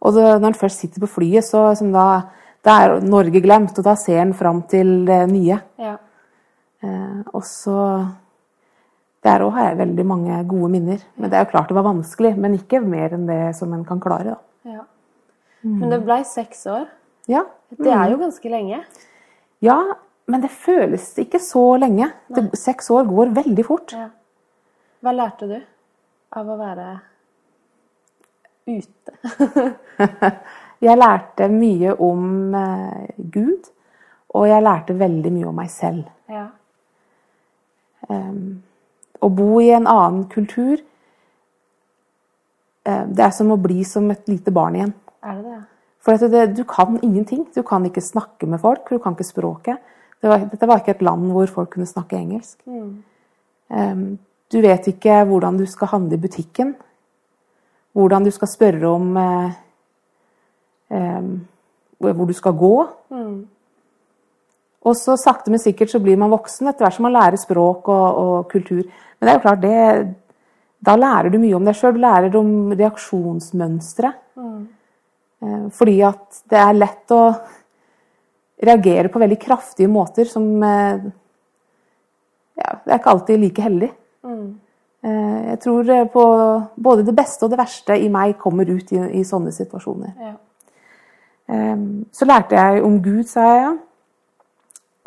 Og 0.05 0.13
da, 0.13 0.35
når 0.37 0.53
en 0.53 0.59
først 0.59 0.83
sitter 0.83 1.01
på 1.03 1.09
flyet, 1.17 1.45
så 1.45 1.63
som 1.77 1.89
da, 1.93 2.27
da 2.67 2.75
er 2.83 2.95
Norge 3.07 3.41
glemt, 3.43 3.77
og 3.79 3.85
da 3.87 3.95
ser 3.99 4.21
en 4.21 4.33
fram 4.37 4.61
til 4.69 5.05
det 5.07 5.21
nye. 5.31 5.59
Ja. 5.81 5.97
Eh, 6.83 7.21
og 7.33 7.43
så 7.47 7.81
Der 9.25 9.41
òg 9.43 9.55
har 9.55 9.71
jeg 9.71 9.79
veldig 9.79 10.03
mange 10.07 10.35
gode 10.47 10.69
minner. 10.71 10.99
Men 11.17 11.31
det 11.31 11.35
er 11.35 11.45
jo 11.45 11.49
klart 11.51 11.71
det 11.71 11.75
var 11.75 11.87
vanskelig, 11.87 12.35
men 12.37 12.53
ikke 12.55 12.79
mer 12.79 13.15
enn 13.15 13.25
det 13.27 13.55
som 13.57 13.73
en 13.73 13.83
kan 13.83 13.99
klare. 13.99 14.37
da. 14.37 14.77
ja. 14.77 14.83
Men 15.63 15.89
det 15.91 16.03
blei 16.05 16.21
seks 16.23 16.65
år. 16.71 16.85
Ja, 17.27 17.41
Det 17.75 17.91
er 17.91 18.11
jo 18.11 18.17
ganske 18.21 18.49
lenge. 18.49 18.83
ja 19.59 19.79
men 20.27 20.43
det 20.43 20.51
føles 20.51 21.07
ikke 21.21 21.39
så 21.39 21.77
lenge. 21.79 22.09
Det, 22.27 22.49
seks 22.59 22.89
år 22.91 23.07
går 23.07 23.31
veldig 23.35 23.65
fort. 23.65 23.93
Ja. 23.95 24.09
Hva 25.03 25.13
lærte 25.15 25.47
du 25.47 25.57
av 26.35 26.49
å 26.51 26.57
være 26.59 26.87
ute? 28.67 29.15
Jeg 30.81 30.97
lærte 30.97 31.47
mye 31.49 31.95
om 32.03 32.55
eh, 32.55 33.07
Gud, 33.33 33.71
Og 34.29 34.47
jeg 34.49 34.63
lærte 34.63 34.99
veldig 34.99 35.31
mye 35.33 35.47
om 35.49 35.55
meg 35.55 35.69
selv. 35.71 36.03
Ja. 36.29 36.47
Um, 38.07 38.61
å 39.19 39.29
bo 39.33 39.57
i 39.59 39.71
en 39.73 39.87
annen 39.89 40.27
kultur 40.31 40.77
eh, 42.85 43.05
Det 43.09 43.23
er 43.25 43.33
som 43.35 43.49
å 43.51 43.57
bli 43.59 43.81
som 43.87 44.05
et 44.13 44.29
lite 44.29 44.53
barn 44.53 44.77
igjen. 44.77 44.93
Er 45.23 45.39
det 45.39 45.43
det? 45.47 45.61
For 46.05 46.15
at 46.15 46.31
det, 46.31 46.43
du 46.55 46.63
kan 46.63 46.99
ingenting. 47.01 47.47
Du 47.55 47.63
kan 47.67 47.83
ikke 47.87 48.03
snakke 48.03 48.47
med 48.47 48.61
folk, 48.63 48.85
du 48.87 48.99
kan 49.03 49.17
ikke 49.17 49.27
språket. 49.27 49.81
Det 50.21 50.29
var, 50.29 50.45
dette 50.51 50.69
var 50.69 50.79
ikke 50.79 50.95
et 50.95 51.03
land 51.03 51.31
hvor 51.33 51.49
folk 51.51 51.73
kunne 51.73 51.89
snakke 51.89 52.15
engelsk. 52.19 52.61
Um, 52.67 54.17
du 54.47 54.61
vet 54.63 54.87
ikke 54.87 55.23
hvordan 55.27 55.57
du 55.59 55.65
skal 55.67 55.91
handle 55.91 56.15
i 56.15 56.21
butikken. 56.21 56.75
Hvordan 57.97 58.23
du 58.23 58.31
skal 58.31 58.47
spørre 58.47 58.87
om 58.93 59.17
eh, 59.19 59.57
hvor 60.87 62.13
hvor 62.13 62.29
du 62.29 62.33
skal 62.33 62.53
gå. 62.57 62.75
Og 64.87 64.95
så 64.95 65.17
sakte, 65.19 65.51
men 65.51 65.59
sikkert 65.59 65.91
så 65.91 65.99
blir 65.99 66.19
man 66.19 66.31
voksen 66.31 66.69
etter 66.69 66.85
hvert 66.85 66.95
som 66.95 67.07
man 67.07 67.15
lærer 67.15 67.39
språk 67.41 67.89
og, 67.91 68.21
og 68.23 68.49
kultur. 68.51 68.85
Men 69.17 69.27
det 69.27 69.31
er 69.33 69.37
jo 69.37 69.43
klart, 69.43 69.61
det, 69.65 70.15
da 70.87 70.95
lærer 70.95 71.33
du 71.33 71.39
mye 71.41 71.57
om 71.57 71.67
deg 71.67 71.75
sjøl. 71.75 71.97
Du 71.97 72.03
lærer 72.05 72.37
om 72.39 72.51
reaksjonsmønstre. 72.77 74.13
Mm. 74.37 74.61
Fordi 75.77 75.97
at 76.05 76.41
det 76.49 76.61
er 76.61 76.77
lett 76.77 77.13
å 77.13 77.21
reagere 78.63 79.11
på 79.13 79.21
veldig 79.21 79.37
kraftige 79.41 79.89
måter 79.91 80.25
som 80.25 80.45
eh, 80.65 81.03
ja, 82.57 82.71
Det 82.81 82.89
er 82.89 82.97
ikke 82.97 83.11
alltid 83.11 83.43
like 83.43 83.61
heldig. 83.61 83.91
Mm. 84.25 84.47
Jeg 85.51 85.59
tror 85.61 85.91
eh, 85.93 86.07
på 86.09 86.23
både 86.87 87.05
det 87.05 87.13
beste 87.15 87.45
og 87.45 87.53
det 87.53 87.59
verste 87.59 87.99
i 88.01 88.09
meg 88.09 88.37
kommer 88.41 88.69
ut 88.69 88.91
i, 88.95 89.01
i 89.19 89.21
sånne 89.27 89.53
situasjoner. 89.53 90.15
Ja. 90.17 90.33
Eh, 91.49 91.75
Så 92.11 92.25
lærte 92.25 92.55
jeg 92.55 92.83
om 92.83 93.01
Gud, 93.01 93.23
sa 93.27 93.41
jeg, 93.55 93.77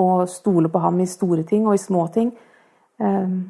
Å 0.01 0.27
stole 0.27 0.69
på 0.73 0.81
ham 0.81 1.01
i 1.01 1.07
store 1.07 1.43
ting 1.45 1.67
og 1.67 1.75
i 1.75 1.79
små 1.83 2.07
ting. 2.13 2.31
F.eks. 3.01 3.41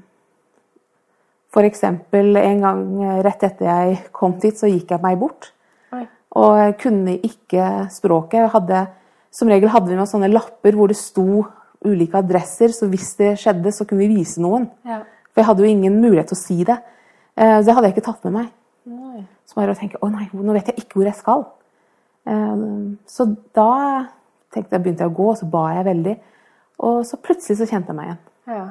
For 1.50 1.66
eksempel 1.66 2.37
en 2.38 2.61
gang 2.62 2.83
eh, 3.03 3.20
rett 3.26 3.42
etter 3.46 3.66
jeg 3.66 3.96
kom 4.14 4.37
dit, 4.42 4.55
så 4.59 4.66
gikk 4.70 4.90
jeg 4.94 5.03
meg 5.03 5.18
bort. 5.18 5.48
Oi. 5.94 6.05
Og 6.38 6.59
jeg 6.61 6.76
kunne 6.83 7.16
ikke 7.26 7.64
språket. 7.90 8.50
Hadde, 8.53 8.85
som 9.35 9.50
regel 9.50 9.70
hadde 9.72 9.90
vi 9.90 9.98
med 9.98 10.11
sånne 10.11 10.31
lapper 10.31 10.79
hvor 10.79 10.90
det 10.90 10.98
sto 10.98 11.44
ulike 11.87 12.18
adresser, 12.20 12.74
så 12.76 12.87
hvis 12.90 13.14
det 13.18 13.33
skjedde, 13.40 13.72
så 13.74 13.87
kunne 13.88 14.05
vi 14.05 14.16
vise 14.20 14.42
noen. 14.42 14.68
Ja. 14.87 15.00
For 15.31 15.42
jeg 15.42 15.48
hadde 15.48 15.64
jo 15.64 15.70
ingen 15.70 16.00
mulighet 16.03 16.31
til 16.31 16.38
å 16.38 16.42
si 16.42 16.59
det. 16.66 16.79
Eh, 17.37 17.57
Så 17.61 17.66
det 17.66 17.74
hadde 17.74 17.88
jeg 17.90 17.96
ikke 17.96 18.09
tatt 18.11 18.24
med 18.29 18.37
meg. 18.40 18.50
Nei. 18.90 19.24
Så 19.46 19.59
bare 19.59 19.74
å 19.74 19.79
tenke 19.79 19.98
å 20.03 20.11
nei, 20.11 20.29
nå 20.35 20.53
vet 20.55 20.70
jeg 20.70 20.83
ikke 20.85 20.98
hvor 21.00 21.07
jeg 21.11 21.18
skal. 21.18 21.46
Eh, 22.26 22.66
Så 23.06 23.26
da 23.54 24.06
tenkte 24.52 24.74
jeg, 24.76 24.83
begynte 24.83 25.04
jeg 25.04 25.12
å 25.12 25.16
gå, 25.16 25.30
og 25.30 25.38
så 25.38 25.46
ba 25.46 25.70
jeg 25.74 25.85
veldig. 25.85 26.16
Og 26.78 27.06
så 27.06 27.16
plutselig 27.16 27.59
så 27.59 27.68
kjente 27.68 27.92
jeg 27.92 27.96
meg 27.96 28.06
igjen. 28.11 28.22
Ja. 28.46 28.66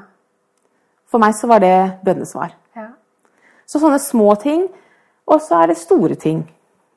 For 1.10 1.22
meg 1.22 1.34
så 1.38 1.48
var 1.48 1.60
det 1.64 2.00
bønnesvar. 2.06 2.54
Ja. 2.76 2.88
Så 3.66 3.80
sånne 3.82 4.00
små 4.02 4.34
ting, 4.42 4.68
og 5.30 5.42
så 5.42 5.62
er 5.62 5.68
det 5.72 5.78
store 5.78 6.16
ting 6.16 6.44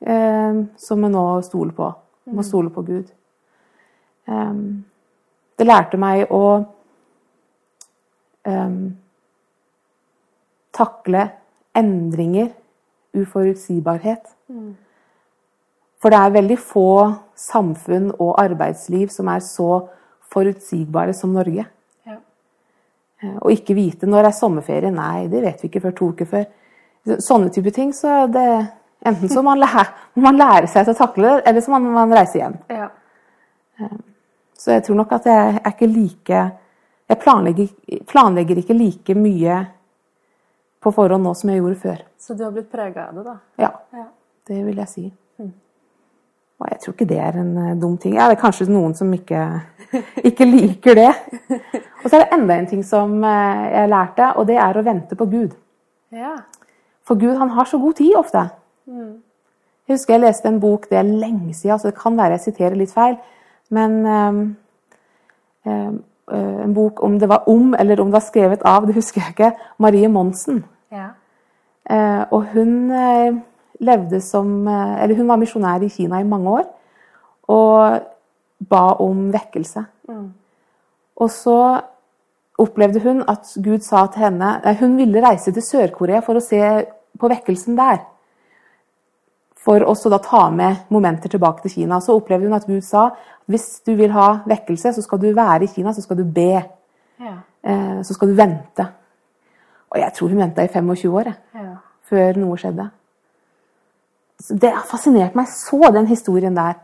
eh, 0.01 0.63
som 0.77 1.01
vi 1.01 1.09
nå 1.09 1.25
stoler 1.45 1.73
på. 1.77 1.91
Må 2.33 2.43
stole 2.43 2.69
på 2.71 2.81
Gud. 2.87 3.09
Um, 4.25 4.85
det 5.59 5.65
lærte 5.67 5.97
meg 5.99 6.31
å 6.31 6.63
um, 8.47 8.77
takle 10.71 11.25
endringer, 11.75 12.53
uforutsigbarhet. 13.13 14.31
For 16.03 16.11
det 16.11 16.19
er 16.19 16.33
veldig 16.35 16.57
få 16.59 16.83
samfunn 17.39 18.09
og 18.19 18.33
arbeidsliv 18.43 19.07
som 19.13 19.29
er 19.31 19.39
så 19.45 19.69
forutsigbare 20.33 21.13
som 21.15 21.31
Norge. 21.35 21.63
Ja. 22.09 22.17
Eh, 23.23 23.37
Og 23.39 23.51
ikke 23.55 23.75
vite 23.77 24.09
når 24.09 24.27
er 24.27 24.35
sommerferie. 24.35 24.91
Nei, 24.91 25.27
det 25.31 25.41
vet 25.45 25.61
vi 25.63 25.69
ikke 25.71 25.81
før 25.85 25.95
to 25.95 26.09
uker 26.11 26.27
før. 26.27 26.43
Sånne 27.23 27.51
type 27.55 27.71
ting. 27.75 27.93
Så 27.95 28.25
det, 28.31 28.43
enten 29.05 29.31
så 29.31 29.43
man, 29.45 29.59
lære, 29.63 29.85
man 30.27 30.37
lære 30.41 30.67
seg 30.71 30.91
å 30.91 30.97
takle 30.97 31.23
det, 31.37 31.43
eller 31.47 31.61
så 31.63 31.71
må 31.71 31.79
man 31.95 32.11
reise 32.15 32.41
hjem. 32.41 32.57
Ja. 32.69 32.89
Så 34.59 34.71
jeg 34.75 34.83
tror 34.85 34.95
nok 34.99 35.11
at 35.17 35.25
jeg 35.25 35.55
er 35.63 35.71
ikke 35.73 35.87
like 35.89 36.43
Jeg 37.09 37.19
planlegger, 37.19 37.67
planlegger 38.07 38.59
ikke 38.61 38.75
like 38.77 39.15
mye 39.17 39.55
på 40.83 40.91
forhånd 40.95 41.23
nå 41.27 41.33
som 41.35 41.49
jeg 41.51 41.59
gjorde 41.59 41.79
før. 41.81 41.97
Så 42.19 42.33
du 42.37 42.43
har 42.45 42.51
blitt 42.55 42.69
prega 42.71 43.09
av 43.09 43.15
det, 43.17 43.23
da? 43.27 43.33
Ja, 43.59 43.71
Ja. 43.93 44.05
det 44.47 44.61
vil 44.65 44.75
jeg 44.79 44.87
si. 44.89 45.03
Og 46.63 46.71
jeg 46.71 46.79
tror 46.79 46.95
ikke 46.95 47.09
det 47.09 47.19
er 47.19 47.37
en 47.41 47.51
eh, 47.59 47.75
dum 47.81 47.97
ting. 47.99 48.15
Ja, 48.15 48.29
det 48.31 48.37
er 48.37 48.43
kanskje 48.45 48.69
noen 48.71 48.95
som 48.95 49.11
ikke, 49.13 49.41
ikke 50.29 50.47
liker 50.47 50.95
det. 50.95 51.11
Og 51.51 52.07
så 52.07 52.15
er 52.15 52.23
det 52.23 52.37
enda 52.37 52.57
en 52.57 52.69
ting 52.71 52.85
som 52.87 53.17
eh, 53.27 53.65
jeg 53.73 53.91
lærte, 53.91 54.31
og 54.39 54.47
det 54.47 54.57
er 54.63 54.79
å 54.79 54.85
vente 54.85 55.19
på 55.19 55.27
Gud. 55.31 55.57
Ja. 56.15 56.37
For 57.03 57.19
Gud 57.19 57.35
han 57.35 57.51
har 57.57 57.67
så 57.67 57.79
god 57.81 57.99
tid 57.99 58.15
ofte. 58.15 58.47
Jeg 58.87 59.97
husker 59.97 60.15
jeg 60.15 60.23
leste 60.23 60.47
en 60.47 60.61
bok, 60.63 60.87
det 60.89 61.01
er 61.01 61.07
lenge 61.07 61.53
siden, 61.53 61.79
så 61.79 61.91
det 61.91 61.99
kan 61.99 62.15
være 62.17 62.37
jeg 62.37 62.45
siterer 62.47 62.79
litt 62.79 62.93
feil. 62.95 63.17
Men 63.73 63.99
um, 64.07 64.43
eh, 65.67 65.91
en 66.63 66.75
bok 66.75 67.03
om 67.03 67.17
det 67.19 67.27
var 67.29 67.49
om, 67.51 67.73
eller 67.79 67.99
om 67.99 68.07
det 68.07 68.15
var 68.15 68.23
skrevet 68.23 68.63
av, 68.65 68.87
det 68.87 68.95
husker 68.95 69.21
jeg 69.21 69.35
ikke, 69.35 69.51
Marie 69.83 70.07
Monsen. 70.07 70.63
Ja. 70.91 71.11
Uh, 71.83 72.23
og 72.31 72.45
hun 72.53 72.91
eh, 72.95 73.33
levde 73.83 74.21
som 74.21 74.67
eh, 74.67 75.03
Eller 75.03 75.15
hun 75.15 75.27
var 75.27 75.37
misjonær 75.41 75.83
i 75.83 75.89
Kina 75.89 76.19
i 76.21 76.27
mange 76.27 76.49
år. 76.49 76.65
Og 77.49 78.01
ba 78.69 78.83
om 79.03 79.31
vekkelse. 79.33 79.83
Og 81.15 81.29
så 81.29 81.57
opplevde 82.59 83.01
hun 83.03 83.23
at 83.27 83.49
Gud 83.63 83.83
sa 83.83 84.05
til 84.07 84.23
henne 84.23 84.61
nei, 84.63 84.73
Hun 84.79 84.95
ville 84.97 85.21
reise 85.25 85.51
til 85.51 85.61
Sør-Korea 85.65 86.21
for 86.21 86.37
å 86.37 86.43
se 86.43 86.59
på 87.19 87.29
vekkelsen 87.29 87.75
der. 87.77 87.99
For 89.63 89.79
også 89.87 90.09
da 90.11 90.17
ta 90.19 90.49
med 90.51 90.89
momenter 90.91 91.29
tilbake 91.29 91.61
til 91.63 91.71
Kina. 91.71 91.99
Så 91.99 92.15
opplevde 92.17 92.47
hun 92.49 92.55
at 92.57 92.67
Gud 92.67 92.81
sa 92.83 93.05
at 93.07 93.13
hvis 93.47 93.81
du 93.85 93.93
vil 93.99 94.11
ha 94.11 94.39
vekkelse, 94.47 94.93
så 94.95 95.01
skal 95.03 95.19
du 95.19 95.29
være 95.35 95.63
i 95.63 95.71
Kina, 95.71 95.93
så 95.93 96.01
skal 96.03 96.17
du 96.17 96.23
be. 96.23 96.63
Ja. 97.19 97.37
Eh, 97.63 98.01
så 98.03 98.13
skal 98.15 98.31
du 98.31 98.35
vente. 98.39 98.87
Og 99.91 99.99
jeg 99.99 100.13
tror 100.13 100.29
hun 100.29 100.39
venta 100.39 100.63
i 100.63 100.67
25 100.67 101.13
år. 101.13 101.23
jeg 101.23 101.35
Ja. 101.55 101.75
før 102.09 102.37
noe 102.37 102.57
skjedde. 102.57 102.89
Det 104.49 104.71
har 104.73 104.83
fascinert 104.87 105.35
meg 105.37 105.47
så, 105.51 105.79
den 105.93 106.09
historien 106.09 106.55
der. 106.57 106.75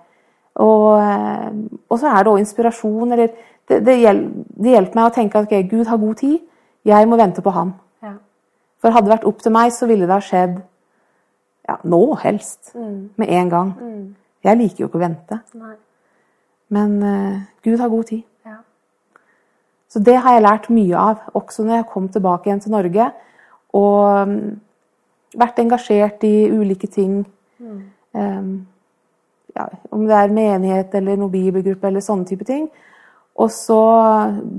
Og, 0.59 0.99
eh, 0.99 1.49
og 1.89 1.99
så 1.99 2.11
er 2.11 2.23
det 2.23 2.31
òg 2.31 2.39
inspirasjon. 2.43 3.11
Eller 3.11 3.33
det, 3.69 3.81
det, 3.85 3.97
hjel, 3.99 4.23
det 4.55 4.75
hjelper 4.75 4.99
meg 4.99 5.09
å 5.09 5.15
tenke 5.15 5.39
at 5.39 5.49
okay, 5.49 5.67
Gud 5.67 5.87
har 5.87 6.01
god 6.01 6.19
tid, 6.21 6.39
jeg 6.87 7.09
må 7.09 7.19
vente 7.19 7.43
på 7.43 7.53
ham. 7.53 7.73
Ja. 8.03 8.15
For 8.79 8.95
hadde 8.95 9.09
det 9.09 9.15
vært 9.17 9.27
opp 9.29 9.43
til 9.43 9.55
meg, 9.55 9.73
så 9.75 9.89
ville 9.89 10.07
det 10.07 10.15
ha 10.15 10.23
skjedd 10.23 10.57
ja, 11.69 11.77
nå 11.83 12.01
helst. 12.23 12.73
Med 13.19 13.29
en 13.29 13.51
gang. 13.51 13.75
Jeg 14.45 14.57
liker 14.57 14.83
jo 14.83 14.89
ikke 14.89 14.99
å 15.01 15.03
vente. 15.03 15.39
Nei. 15.59 15.75
Men 16.73 16.95
uh, 17.01 17.39
Gud 17.65 17.81
har 17.81 17.91
god 17.91 18.09
tid. 18.11 18.23
Ja. 18.45 18.59
Så 19.89 20.01
det 20.05 20.19
har 20.21 20.37
jeg 20.37 20.45
lært 20.45 20.69
mye 20.73 21.01
av, 21.01 21.27
også 21.37 21.65
når 21.65 21.79
jeg 21.79 21.89
kom 21.91 22.07
tilbake 22.13 22.49
igjen 22.49 22.63
til 22.63 22.73
Norge. 22.73 23.09
Og 23.77 24.29
um, 24.29 24.37
vært 25.37 25.61
engasjert 25.61 26.23
i 26.25 26.49
ulike 26.53 26.89
ting. 26.89 27.23
Um, 27.59 28.67
ja, 29.55 29.65
om 29.91 30.05
det 30.07 30.15
er 30.15 30.33
menighet 30.33 30.93
eller 30.95 31.17
noen 31.19 31.33
bibelgruppe 31.33 31.89
eller 31.89 32.03
sånne 32.03 32.27
type 32.29 32.47
ting. 32.47 32.69
Og 33.39 33.51
så 33.55 33.81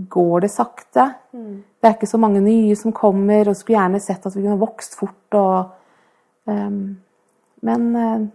går 0.08 0.46
det 0.46 0.50
sakte. 0.52 1.06
Det 1.32 1.88
er 1.88 1.96
ikke 1.96 2.08
så 2.08 2.20
mange 2.20 2.40
nye 2.40 2.76
som 2.76 2.94
kommer, 2.96 3.48
og 3.48 3.56
skulle 3.56 3.78
gjerne 3.78 4.00
sett 4.00 4.26
at 4.26 4.36
vi 4.36 4.44
kunne 4.44 4.60
vokst 4.60 4.96
fort. 4.96 5.36
Og, 5.36 5.72
um, 6.48 6.78
men 7.68 7.88
uh, 7.96 8.28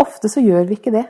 ofte 0.00 0.30
så 0.30 0.42
gjør 0.44 0.68
vi 0.68 0.78
ikke 0.78 0.94
det. 0.94 1.06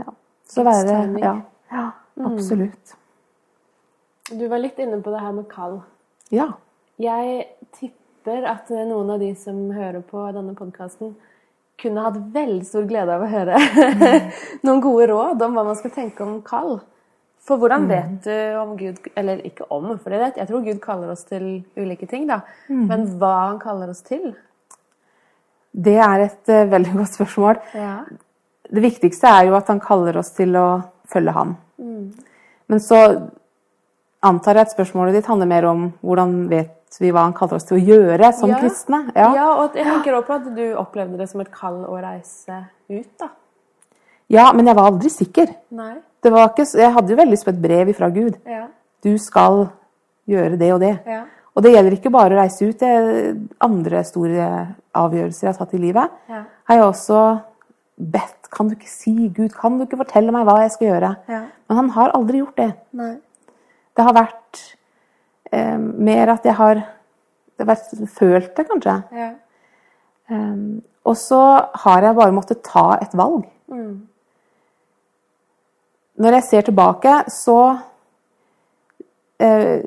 Ja. 0.00 0.08
Så 0.48 0.64
være. 0.64 1.00
Ja, 1.20 1.34
ja 1.72 1.88
absolutt. 2.30 2.96
Du 4.32 4.46
var 4.48 4.62
litt 4.62 4.78
inne 4.80 5.02
på 5.04 5.12
det 5.12 5.20
her 5.20 5.36
med 5.36 5.50
kall. 5.52 5.82
Ja. 6.32 6.48
Jeg 6.98 7.44
tipper 7.76 8.03
at 8.32 8.70
eh, 8.70 8.86
noen 8.88 9.10
av 9.14 9.20
de 9.20 9.34
som 9.36 9.58
hører 9.74 10.02
på 10.06 10.24
denne 10.32 10.54
podkasten, 10.56 11.14
kunne 11.80 12.04
hatt 12.04 12.18
veldig 12.32 12.64
stor 12.66 12.84
glede 12.86 13.16
av 13.16 13.24
å 13.24 13.30
høre 13.30 13.58
noen 14.66 14.82
gode 14.82 15.08
råd 15.10 15.42
om 15.42 15.56
hva 15.56 15.64
man 15.66 15.78
skal 15.78 15.92
tenke 15.94 16.22
om 16.24 16.38
kall. 16.46 16.78
For 17.44 17.60
hvordan 17.60 17.88
vet 17.90 18.24
du 18.24 18.36
om 18.56 18.70
Gud 18.78 19.02
Eller 19.20 19.42
ikke 19.44 19.66
om, 19.68 19.90
for 19.98 20.14
det 20.14 20.20
vet 20.22 20.38
jeg. 20.40 20.48
tror 20.48 20.62
Gud 20.64 20.78
kaller 20.80 21.10
oss 21.12 21.26
til 21.28 21.64
ulike 21.76 22.06
ting, 22.08 22.24
da. 22.30 22.40
Men 22.72 23.04
hva 23.20 23.32
han 23.50 23.58
kaller 23.60 23.90
oss 23.92 24.00
til? 24.06 24.30
Det 25.74 25.98
er 25.98 26.24
et 26.24 26.52
uh, 26.54 26.62
veldig 26.70 26.94
godt 26.94 27.18
spørsmål. 27.18 27.60
Ja. 27.76 27.98
Det 28.70 28.80
viktigste 28.80 29.28
er 29.28 29.50
jo 29.50 29.58
at 29.58 29.68
han 29.68 29.82
kaller 29.82 30.16
oss 30.22 30.32
til 30.38 30.56
å 30.56 30.68
følge 31.12 31.34
ham. 31.36 31.56
Men 32.70 32.80
så 32.80 33.00
antar 34.24 34.56
jeg 34.56 34.68
at 34.68 34.72
spørsmålet 34.72 35.18
ditt 35.18 35.28
handler 35.28 35.50
mer 35.50 35.66
om 35.68 35.84
hvordan 36.00 36.46
vet 36.48 36.83
vi 37.00 37.10
hva 37.12 37.24
han 37.26 37.32
kaller 37.36 37.54
oss 37.58 37.64
til 37.68 37.78
å 37.78 37.84
gjøre 37.84 38.32
som 38.34 38.50
Ja. 38.50 38.58
kristne. 38.60 39.00
Ja. 39.16 39.30
og 39.58 39.74
jeg 39.74 39.84
tenker 39.84 40.14
også 40.14 40.26
på 40.26 40.34
at 40.34 40.54
du 40.56 40.64
opplevde 40.76 41.18
det 41.18 41.28
som 41.30 41.40
et 41.40 41.50
kall 41.52 41.84
å 41.84 42.00
reise 42.02 42.66
ut, 42.90 43.18
da. 43.18 43.28
Ja, 44.30 44.52
men 44.52 44.66
jeg 44.66 44.76
var 44.76 44.90
aldri 44.90 45.10
sikker. 45.10 45.54
Nei. 45.70 45.96
Det 46.22 46.32
var 46.32 46.48
ikke, 46.48 46.64
jeg 46.78 46.92
hadde 46.92 47.10
jo 47.10 47.16
veldig 47.16 47.30
lyst 47.34 47.44
på 47.44 47.52
et 47.52 47.62
brev 47.62 47.94
fra 47.94 48.08
Gud. 48.08 48.38
Ja. 48.46 48.66
Du 49.02 49.18
skal 49.18 49.68
gjøre 50.28 50.58
det 50.58 50.72
og 50.72 50.80
det. 50.80 50.98
Ja. 51.06 51.24
Og 51.54 51.62
det 51.62 51.72
gjelder 51.74 51.92
ikke 51.92 52.10
bare 52.10 52.34
å 52.34 52.40
reise 52.40 52.66
ut. 52.66 52.78
Det 52.78 52.88
er 52.88 53.36
andre 53.60 54.00
store 54.04 54.46
avgjørelser 54.94 55.42
jeg 55.46 55.52
har 55.52 55.58
tatt 55.66 55.74
i 55.74 55.78
livet. 55.82 56.10
Ja. 56.28 56.42
Har 56.68 56.76
jeg 56.76 56.84
også 56.84 57.40
bedt 58.00 58.40
Kan 58.54 58.68
du 58.68 58.76
ikke 58.76 58.86
si, 58.88 59.28
Gud, 59.34 59.50
kan 59.52 59.78
du 59.78 59.84
ikke 59.84 59.96
fortelle 59.98 60.30
meg 60.30 60.44
hva 60.46 60.60
jeg 60.62 60.70
skal 60.70 60.86
gjøre? 60.88 61.16
Ja. 61.28 61.40
Men 61.68 61.76
han 61.76 61.88
har 61.90 62.12
aldri 62.14 62.38
gjort 62.38 62.54
det. 62.56 62.68
Nei. 62.92 63.16
Det 63.96 64.04
har 64.04 64.14
vært 64.14 64.60
eh, 65.54 65.78
mer 65.78 66.34
at 66.34 66.46
jeg 66.46 66.56
har 66.58 66.82
vært, 67.62 67.94
følt 68.10 68.52
det, 68.56 68.66
kanskje. 68.68 68.96
Ja. 69.14 69.30
Um, 70.30 70.82
og 71.04 71.16
så 71.20 71.40
har 71.84 72.02
jeg 72.02 72.16
bare 72.16 72.32
måttet 72.32 72.64
ta 72.64 72.94
et 73.02 73.12
valg. 73.16 73.44
Mm. 73.68 74.06
Når 76.24 76.36
jeg 76.38 76.46
ser 76.48 76.68
tilbake, 76.68 77.16
så 77.28 77.58
eh, 79.42 79.82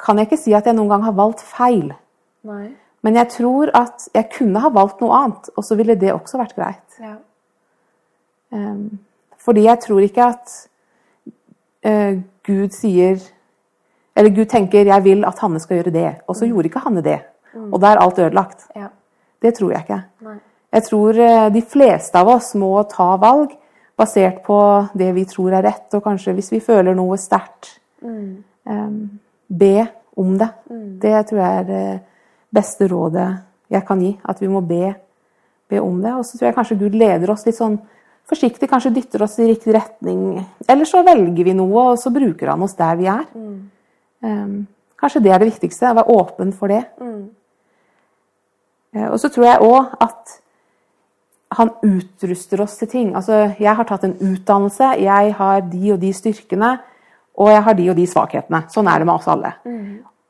kan 0.00 0.18
jeg 0.18 0.28
ikke 0.28 0.40
si 0.40 0.54
at 0.56 0.66
jeg 0.66 0.76
noen 0.76 0.90
gang 0.90 1.04
har 1.06 1.16
valgt 1.16 1.44
feil. 1.44 1.92
Nei. 2.48 2.72
Men 3.04 3.18
jeg 3.20 3.28
tror 3.36 3.70
at 3.76 4.08
jeg 4.14 4.30
kunne 4.32 4.62
ha 4.64 4.70
valgt 4.72 5.02
noe 5.04 5.12
annet, 5.18 5.50
og 5.56 5.64
så 5.66 5.76
ville 5.76 5.96
det 6.00 6.14
også 6.14 6.40
vært 6.40 6.56
greit. 6.56 6.98
Ja. 7.00 7.16
Um, 8.54 8.98
fordi 9.38 9.66
jeg 9.66 9.80
tror 9.84 10.00
ikke 10.00 10.28
at 10.32 10.54
uh, 11.84 12.20
Gud 12.46 12.72
sier 12.72 13.20
Eller 14.16 14.30
Gud 14.30 14.46
tenker 14.48 14.84
'jeg 14.84 15.02
vil 15.04 15.24
at 15.24 15.38
Hanne 15.38 15.60
skal 15.60 15.76
gjøre 15.82 15.92
det', 15.92 16.20
og 16.28 16.36
så 16.36 16.46
gjorde 16.46 16.64
ikke 16.68 16.84
Hanne 16.84 17.02
det. 17.02 17.20
Og 17.72 17.80
da 17.80 17.86
er 17.92 17.96
alt 18.02 18.18
ødelagt. 18.18 18.66
Ja. 18.76 18.88
Det 19.42 19.54
tror 19.54 19.70
jeg 19.72 19.80
ikke. 19.84 20.04
Nei. 20.22 20.36
Jeg 20.72 20.82
tror 20.82 21.18
eh, 21.18 21.48
de 21.50 21.62
fleste 21.62 22.14
av 22.18 22.28
oss 22.28 22.54
må 22.54 22.82
ta 22.88 23.16
valg 23.16 23.50
basert 23.98 24.42
på 24.42 24.88
det 24.96 25.14
vi 25.14 25.24
tror 25.24 25.52
er 25.52 25.62
rett, 25.62 25.94
og 25.94 26.02
kanskje 26.02 26.34
hvis 26.34 26.50
vi 26.50 26.60
føler 26.60 26.94
noe 26.94 27.16
sterkt, 27.16 27.78
Mm. 28.02 28.44
um, 28.66 29.10
be 29.48 29.88
om 30.16 30.38
det. 30.38 30.48
Det 31.00 31.26
tror 31.26 31.38
jeg 31.38 31.58
er 31.58 31.64
det 31.64 32.00
beste 32.54 32.88
rådet 32.88 33.38
jeg 33.70 33.86
kan 33.86 34.00
gi. 34.00 34.18
At 34.28 34.40
vi 34.40 34.46
må 34.48 34.60
be, 34.66 34.94
be 35.70 35.78
om 35.80 36.02
det. 36.02 36.12
Og 36.12 36.24
så 36.24 36.38
tror 36.38 36.46
jeg 36.46 36.54
kanskje 36.54 36.78
Gud 36.78 36.92
leder 36.94 37.30
oss 37.30 37.46
litt 37.46 37.56
sånn 37.56 37.78
forsiktig, 38.28 38.68
kanskje 38.68 38.94
dytter 38.94 39.22
oss 39.22 39.38
i 39.38 39.46
riktig 39.48 39.74
retning. 39.74 40.44
Eller 40.68 40.84
så 40.84 41.02
velger 41.04 41.44
vi 41.44 41.52
noe, 41.52 41.92
og 41.92 41.98
så 41.98 42.10
bruker 42.12 42.48
han 42.48 42.62
oss 42.62 42.74
der 42.74 42.96
vi 42.96 43.06
er. 43.06 43.24
Um, 44.24 44.54
kanskje 45.00 45.20
det 45.24 45.32
er 45.34 45.42
det 45.42 45.50
viktigste. 45.52 45.90
Å 45.90 45.98
være 45.98 46.16
åpen 46.16 46.54
for 46.56 46.72
det. 46.72 46.80
Mm. 47.00 47.28
Uh, 48.96 49.08
Og 49.10 49.18
så 49.20 49.30
tror 49.32 49.48
jeg 49.50 49.68
òg 49.68 49.94
at 50.04 50.38
han 51.54 51.70
utruster 51.86 52.62
oss 52.64 52.78
til 52.80 52.90
ting. 52.90 53.12
Altså, 53.14 53.44
jeg 53.60 53.76
har 53.76 53.86
tatt 53.86 54.06
en 54.08 54.16
utdannelse, 54.18 54.94
jeg 55.04 55.34
har 55.38 55.60
de 55.70 55.92
og 55.94 56.00
de 56.02 56.10
styrkene, 56.16 56.72
og 57.38 57.50
jeg 57.50 57.62
har 57.66 57.76
de 57.78 57.90
og 57.90 57.96
de 57.98 58.06
svakhetene. 58.10 58.64
Sånn 58.74 58.88
er 58.90 59.02
det 59.02 59.06
med 59.06 59.14
oss 59.14 59.28
alle. 59.30 59.52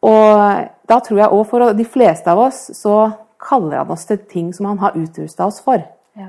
Og 0.05 0.69
da 0.89 0.99
tror 1.01 1.21
jeg 1.21 1.33
òg 1.33 1.47
for 1.49 1.73
de 1.77 1.87
fleste 1.89 2.29
av 2.29 2.43
oss 2.45 2.67
så 2.77 2.97
kaller 3.45 3.81
han 3.81 3.93
oss 3.93 4.05
til 4.09 4.21
ting 4.29 4.53
som 4.57 4.69
han 4.69 4.81
har 4.83 4.97
utrusta 5.01 5.47
oss 5.49 5.61
for. 5.65 5.81
Ja. 6.17 6.29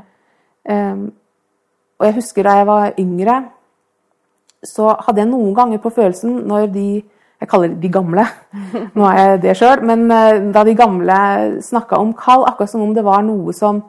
Um, 0.67 1.11
og 1.99 2.07
jeg 2.07 2.17
husker 2.17 2.43
da 2.43 2.55
jeg 2.59 2.67
var 2.67 2.95
yngre, 2.99 3.35
så 4.65 4.95
hadde 5.05 5.21
jeg 5.21 5.31
noen 5.31 5.53
ganger 5.55 5.79
på 5.83 5.91
følelsen 5.95 6.41
når 6.49 6.67
de 6.73 6.87
Jeg 7.45 7.49
kaller 7.51 7.73
de 7.77 7.89
gamle, 7.93 8.23
nå 8.97 9.03
er 9.05 9.17
jeg 9.19 9.41
det 9.43 9.51
sjøl, 9.59 9.83
men 9.85 10.07
eh, 10.11 10.39
da 10.55 10.63
de 10.65 10.73
gamle 10.79 11.17
snakka 11.61 11.99
om 12.01 12.13
kall, 12.17 12.41
akkurat 12.49 12.71
som 12.71 12.81
om 12.81 12.93
det 12.95 13.03
var 13.05 13.21
noe 13.27 13.53
som 13.53 13.83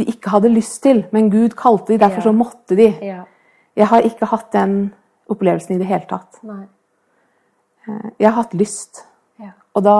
de 0.00 0.06
ikke 0.10 0.32
hadde 0.32 0.50
lyst 0.50 0.80
til, 0.82 1.04
men 1.14 1.28
Gud 1.30 1.54
kalte 1.58 1.92
de, 1.92 1.98
derfor 2.02 2.24
så 2.24 2.32
måtte 2.34 2.74
de. 2.78 2.88
Ja. 3.04 3.20
Jeg 3.78 3.86
har 3.92 4.02
ikke 4.08 4.26
hatt 4.32 4.48
den 4.56 4.74
opplevelsen 5.30 5.76
i 5.76 5.78
det 5.78 5.86
hele 5.86 6.08
tatt. 6.10 6.40
Eh, 7.86 8.08
Jeg 8.18 8.26
har 8.32 8.36
hatt 8.42 8.54
lyst. 8.58 9.04
Ja. 9.38 9.52
Og 9.78 9.84
da, 9.86 9.94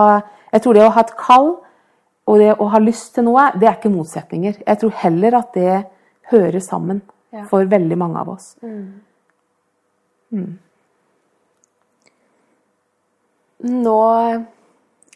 jeg 0.50 0.62
tror 0.64 0.74
det 0.80 0.82
å 0.88 0.90
ha 0.96 1.04
et 1.06 1.14
kall 1.20 1.52
og 2.26 2.38
det 2.42 2.50
å 2.58 2.66
ha 2.74 2.78
lyst 2.82 3.14
til 3.14 3.24
noe, 3.28 3.48
det 3.58 3.68
er 3.70 3.78
ikke 3.78 3.92
motsetninger. 3.94 4.58
Jeg 4.66 4.80
tror 4.82 4.96
heller 5.04 5.38
at 5.38 5.54
det 5.54 5.78
hører 6.32 6.58
sammen 6.62 7.00
for 7.50 7.64
veldig 7.70 7.98
mange 7.98 8.18
av 8.18 8.28
oss. 8.34 8.52
Nå 13.66 14.00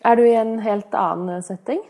er 0.04 0.16
du 0.18 0.22
i 0.26 0.34
en 0.36 0.58
helt 0.64 0.94
annen 0.98 1.42
setting. 1.44 1.80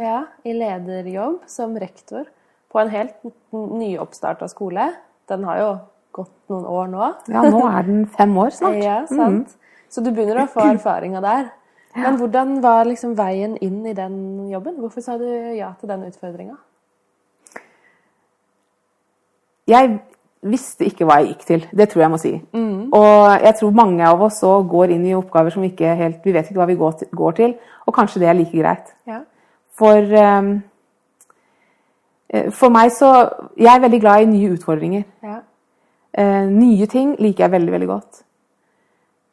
Ja, 0.00 0.24
I 0.42 0.54
lederjobb 0.56 1.44
som 1.50 1.76
rektor 1.78 2.24
på 2.72 2.80
en 2.80 2.90
helt 2.90 3.14
nyoppstarta 3.52 4.48
skole. 4.48 4.88
Den 5.28 5.44
har 5.44 5.60
jo 5.60 5.70
gått 6.16 6.32
noen 6.50 6.66
år 6.66 6.90
nå. 6.90 7.08
Ja, 7.30 7.44
nå 7.46 7.62
er 7.68 7.86
den 7.86 8.06
fem 8.16 8.36
år 8.40 8.54
snart. 8.56 8.80
Ja, 8.88 9.02
sant? 9.10 9.56
Så 9.90 10.02
du 10.02 10.10
begynner 10.10 10.44
å 10.44 10.50
få 10.50 10.64
erfaringa 10.72 11.22
der. 11.24 11.50
Men 11.98 12.18
hvordan 12.20 12.60
var 12.62 12.86
liksom 12.86 13.16
veien 13.18 13.56
inn 13.58 13.82
i 13.86 13.94
den 13.98 14.48
jobben? 14.50 14.76
Hvorfor 14.78 15.02
sa 15.02 15.16
du 15.18 15.26
ja 15.26 15.72
til 15.80 15.90
den 15.90 16.04
utfordringa? 16.06 16.54
Jeg 19.70 19.98
visste 20.42 20.86
ikke 20.88 21.04
hva 21.04 21.18
jeg 21.20 21.34
gikk 21.34 21.42
til. 21.48 21.66
Det 21.76 21.88
tror 21.90 22.02
jeg 22.02 22.10
må 22.10 22.18
si. 22.20 22.32
Og 22.96 23.44
jeg 23.44 23.54
tror 23.58 23.74
mange 23.76 24.06
av 24.08 24.22
oss 24.24 24.40
så 24.40 24.54
går 24.64 24.94
inn 24.94 25.04
i 25.06 25.16
oppgaver 25.16 25.52
som 25.52 25.62
vi 25.62 25.68
ikke 25.72 25.92
helt 25.98 26.24
Vi 26.24 26.32
vet 26.32 26.48
ikke 26.48 26.62
hva 26.62 26.66
vi 26.70 26.78
går 26.80 26.92
til, 27.00 27.08
går 27.12 27.36
til 27.36 27.54
og 27.86 27.94
kanskje 27.96 28.20
det 28.22 28.28
er 28.28 28.38
like 28.38 28.56
greit. 28.56 28.94
Ja. 29.06 29.20
For 29.78 29.96
eh, 30.22 30.42
For 32.54 32.68
meg 32.70 32.92
så 32.94 33.28
Jeg 33.58 33.74
er 33.74 33.80
veldig 33.80 34.00
glad 34.00 34.22
i 34.22 34.30
nye 34.30 34.52
utfordringer. 34.56 35.02
ja. 35.22 35.40
Uh, 36.18 36.50
nye 36.50 36.86
ting 36.90 37.12
liker 37.22 37.44
jeg 37.44 37.52
veldig, 37.52 37.72
veldig 37.72 37.86
godt. 37.86 38.22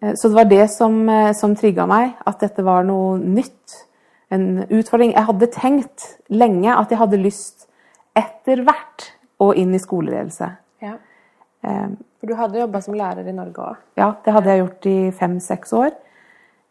Uh, 0.03 0.13
så 0.13 0.27
det 0.29 0.35
var 0.35 0.43
det 0.43 0.69
som, 0.69 1.09
uh, 1.09 1.33
som 1.33 1.55
trigga 1.55 1.87
meg, 1.89 2.11
at 2.21 2.37
dette 2.39 2.61
var 2.65 2.83
noe 2.85 3.17
nytt. 3.17 3.87
En 4.29 4.59
utfordring. 4.69 5.13
Jeg 5.15 5.25
hadde 5.25 5.47
tenkt 5.47 6.05
lenge 6.29 6.75
at 6.77 6.91
jeg 6.93 6.99
hadde 6.99 7.17
lyst 7.17 7.65
etter 8.13 8.61
hvert 8.61 9.07
å 9.41 9.55
inn 9.57 9.73
i 9.73 9.81
skoleledelse. 9.81 10.51
Ja. 11.63 11.69
Eh, 11.69 11.89
For 12.19 12.27
du 12.27 12.35
hadde 12.35 12.59
jobba 12.59 12.81
som 12.81 12.93
lærer 12.97 13.27
i 13.27 13.33
Norge 13.35 13.61
òg. 13.61 13.75
ja, 13.97 14.11
det 14.25 14.33
hadde 14.33 14.49
jeg 14.49 14.59
gjort 14.63 14.85
i 14.85 15.11
fem-seks 15.11 15.73
år. 15.73 15.91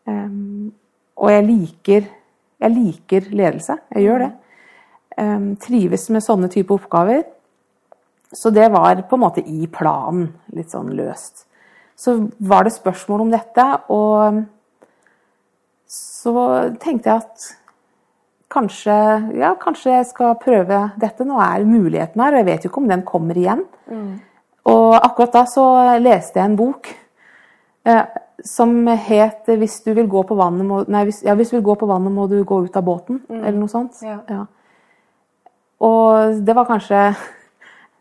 Eh, 0.06 0.28
og 1.16 1.30
jeg 1.30 1.44
liker, 1.46 2.08
jeg 2.60 2.70
liker 2.74 3.30
ledelse. 3.30 3.78
Jeg 3.94 4.04
gjør 4.04 4.18
det. 4.26 4.32
Eh, 5.18 5.54
trives 5.60 6.10
med 6.10 6.22
sånne 6.22 6.48
type 6.50 6.74
oppgaver. 6.74 7.24
Så 8.32 8.50
det 8.52 8.70
var 8.72 9.02
på 9.08 9.16
en 9.16 9.22
måte 9.22 9.42
i 9.46 9.66
planen, 9.66 10.32
litt 10.52 10.70
sånn 10.70 10.90
løst. 10.98 11.46
Så 11.96 12.30
var 12.40 12.64
det 12.64 12.74
spørsmål 12.74 13.20
om 13.22 13.30
dette, 13.30 13.64
og 13.88 14.42
så 15.88 16.74
tenkte 16.82 17.08
jeg 17.08 17.22
at 17.22 17.46
kanskje, 18.52 18.96
ja, 19.38 19.54
kanskje 19.54 19.94
jeg 19.94 20.08
skal 20.10 20.34
prøve 20.42 20.80
dette. 21.00 21.24
Nå 21.24 21.38
er 21.40 21.64
muligheten 21.64 22.20
her, 22.20 22.34
og 22.34 22.42
jeg 22.42 22.48
vet 22.50 22.66
jo 22.66 22.70
ikke 22.70 22.82
om 22.82 22.90
den 22.90 23.04
kommer 23.06 23.38
igjen. 23.38 23.64
Og 24.66 24.94
akkurat 24.98 25.34
da 25.34 25.44
så 25.48 25.64
leste 26.02 26.40
jeg 26.40 26.50
en 26.50 26.58
bok 26.58 26.88
eh, 27.86 28.04
som 28.44 28.86
het 28.86 29.46
'Hvis 29.46 29.80
du 29.84 29.94
vil 29.94 30.08
gå 30.08 30.22
på 30.22 30.34
vannet, 30.34 30.66
må, 30.66 30.84
nei, 30.88 31.04
hvis, 31.04 31.22
ja, 31.22 31.34
hvis 31.34 31.50
du 31.50 31.56
vil 31.56 31.64
gå 31.64 31.74
på 31.74 31.86
vannet, 31.86 32.12
må 32.12 32.26
du 32.26 32.44
gå 32.44 32.64
ut 32.64 32.76
av 32.76 32.82
båten', 32.82 33.20
eller 33.30 33.58
noe 33.58 33.68
sånt. 33.68 34.02
Ja. 34.02 34.46
Og 35.80 36.46
det 36.46 36.54
var 36.54 36.64
kanskje 36.64 37.16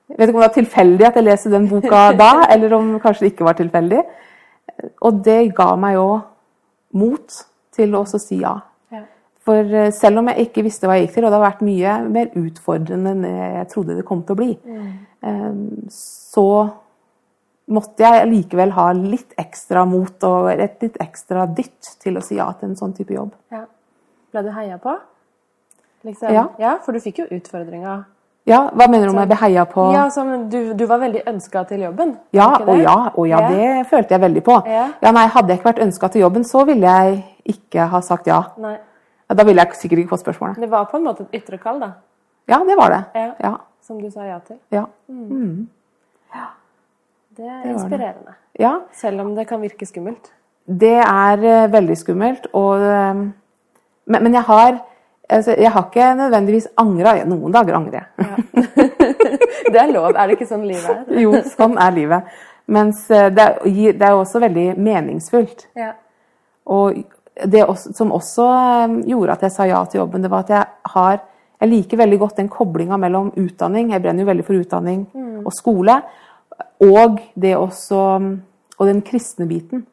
Jeg 0.08 0.18
vet 0.20 0.30
ikke 0.30 0.38
om 0.38 0.42
det 0.42 0.50
var 0.50 0.62
tilfeldig 0.64 1.06
at 1.08 1.16
jeg 1.16 1.24
leste 1.24 1.50
den 1.50 1.70
boka 1.70 2.12
da, 2.24 2.46
eller 2.54 2.74
om 2.74 3.00
kanskje 3.00 3.20
det 3.20 3.32
ikke 3.32 3.46
var 3.46 3.54
tilfeldig. 3.54 4.04
Og 5.02 5.26
det 5.26 5.56
ga 5.56 5.76
meg 5.76 5.96
jo 5.96 6.20
mot 6.94 7.46
til 7.74 7.96
å 7.96 8.04
også 8.04 8.20
si 8.20 8.38
ja. 8.44 8.60
Ja. 9.46 9.50
For 9.50 9.76
eh, 9.78 9.92
selv 9.94 10.24
om 10.24 10.32
jeg 10.32 10.48
ikke 10.48 10.64
visste 10.66 10.90
hva 10.90 10.98
jeg 10.98 11.08
gikk 11.08 11.20
til, 11.20 11.28
og 11.28 11.34
det 11.34 11.38
har 11.38 11.46
vært 11.46 11.66
mye 11.68 11.98
mer 12.10 12.32
utfordrende 12.42 13.14
enn 13.14 13.28
jeg 13.30 13.68
trodde 13.70 13.98
det 14.00 14.08
kom 14.08 14.24
til 14.26 14.34
å 14.34 14.40
bli, 14.40 14.56
mm. 14.58 15.86
så 15.94 16.48
måtte 17.66 18.06
jeg 18.06 18.30
likevel 18.30 18.74
ha 18.76 18.90
litt 18.98 19.38
ekstra 19.42 19.86
mot 19.90 20.26
og 20.28 20.50
et 20.54 20.82
litt 20.84 20.98
ekstra 21.02 21.48
dytt 21.50 21.96
til 22.02 22.18
å 22.18 22.24
si 22.26 22.38
ja 22.40 22.52
til 22.58 22.72
en 22.72 22.80
sånn 22.80 22.94
type 22.98 23.14
jobb. 23.14 23.34
Ja. 23.54 23.66
Ble 24.34 24.44
du 24.46 24.52
heia 24.54 24.82
på? 24.82 24.98
Liksom. 26.06 26.30
Ja. 26.30 26.76
for 26.86 26.94
du 26.94 27.02
fikk 27.02 27.24
jo 27.24 27.30
utfordringa. 27.34 28.04
Ja, 28.46 28.60
hva 28.78 28.86
mener 28.86 29.10
du 29.10 29.16
om 29.16 29.20
jeg 29.24 29.30
ble 29.32 29.38
heia 29.42 29.64
på? 29.66 29.88
Ja, 29.96 30.04
som 30.14 30.28
du, 30.54 30.60
du 30.78 30.84
var 30.86 31.00
veldig 31.02 31.24
ønska 31.32 31.64
til 31.66 31.82
jobben. 31.88 32.12
Ja, 32.36 32.52
og 32.62 32.78
ja, 32.78 32.98
og 33.16 33.26
ja, 33.26 33.40
det 33.50 33.88
følte 33.90 34.14
jeg 34.14 34.22
veldig 34.22 34.44
på. 34.46 34.60
Ja. 34.70 34.84
Ja, 35.02 35.14
nei, 35.16 35.26
Hadde 35.34 35.50
jeg 35.50 35.62
ikke 35.62 35.72
vært 35.72 35.82
ønska 35.88 36.12
til 36.14 36.22
jobben, 36.28 36.46
så 36.46 36.62
ville 36.70 36.92
jeg 36.92 37.24
ikke 37.56 37.88
ha 37.90 38.04
sagt 38.06 38.30
ja. 38.30 38.44
Nei. 38.62 38.76
Ja, 39.30 39.36
Da 39.36 39.44
ville 39.44 39.62
jeg 39.62 39.80
sikkert 39.80 40.04
ikke 40.04 40.14
fått 40.16 40.26
spørsmålet. 40.26 40.60
Det 40.62 40.72
var 40.72 40.86
på 40.92 40.98
en 40.98 41.08
måte 41.08 41.26
et 41.26 41.42
ytre 41.42 41.58
kall, 41.62 41.80
da. 41.82 41.92
Ja, 42.48 42.60
det 42.68 42.78
var 42.78 42.94
det. 42.94 43.04
Ja. 43.16 43.32
Ja. 43.42 43.54
Som 43.82 44.02
du 44.02 44.10
sa 44.12 44.26
ja 44.26 44.40
til. 44.46 44.58
Ja. 44.72 44.86
Det 47.38 47.46
er 47.46 47.64
det. 47.64 47.72
inspirerende. 47.74 48.36
ja. 48.60 48.80
Selv 48.94 49.22
om 49.22 49.36
det 49.36 49.48
kan 49.48 49.62
virke 49.62 49.86
skummelt. 49.86 50.32
Det 50.66 50.98
er 50.98 51.38
uh, 51.38 51.72
veldig 51.74 51.98
skummelt, 51.98 52.48
og 52.54 52.82
uh, 52.82 53.26
men, 54.06 54.24
men 54.24 54.34
jeg 54.34 54.42
har 54.42 54.80
altså, 55.30 55.56
Jeg 55.58 55.72
har 55.72 55.86
ikke 55.86 56.14
nødvendigvis 56.16 56.68
angra. 56.78 57.24
Noen 57.26 57.54
dager 57.54 57.76
angrer 57.76 58.00
jeg. 58.00 58.32
Det 59.74 59.82
er 59.82 59.92
lov. 59.92 60.14
Er 60.14 60.28
det 60.28 60.38
ikke 60.38 60.48
sånn 60.50 60.66
livet 60.68 60.90
er? 60.92 61.06
Jo, 61.24 61.34
sånn 61.56 61.78
er 61.82 61.94
livet. 61.96 62.36
Mens 62.66 63.06
eh, 63.14 63.30
det 63.34 63.44
er, 63.44 63.94
det 63.98 64.06
er 64.06 64.18
også 64.18 64.42
veldig 64.42 64.66
meningsfullt. 64.82 65.68
Ja. 65.78 65.92
Og 66.66 67.02
det 67.44 67.66
også, 67.66 67.94
som 67.94 68.12
også 68.16 68.46
eh, 68.48 68.94
gjorde 69.12 69.32
at 69.36 69.42
jeg 69.42 69.52
sa 69.52 69.66
ja 69.68 69.82
til 69.86 70.00
jobben, 70.00 70.22
det 70.24 70.32
var 70.32 70.46
at 70.46 70.50
jeg 70.50 70.66
har 70.96 71.20
Jeg 71.62 71.70
liker 71.70 71.98
veldig 71.98 72.18
godt 72.20 72.38
den 72.38 72.50
koblinga 72.50 72.98
mellom 73.00 73.32
utdanning, 73.40 73.92
jeg 73.92 74.02
brenner 74.02 74.24
jo 74.24 74.28
veldig 74.28 74.44
for 74.46 74.60
utdanning 74.60 75.06
og 75.46 75.54
skole, 75.56 76.02
og 76.84 77.20
det 77.36 77.56
også 77.58 78.02
Og 78.78 78.88
den 78.88 79.02
kristne 79.02 79.48
biten. 79.48 79.86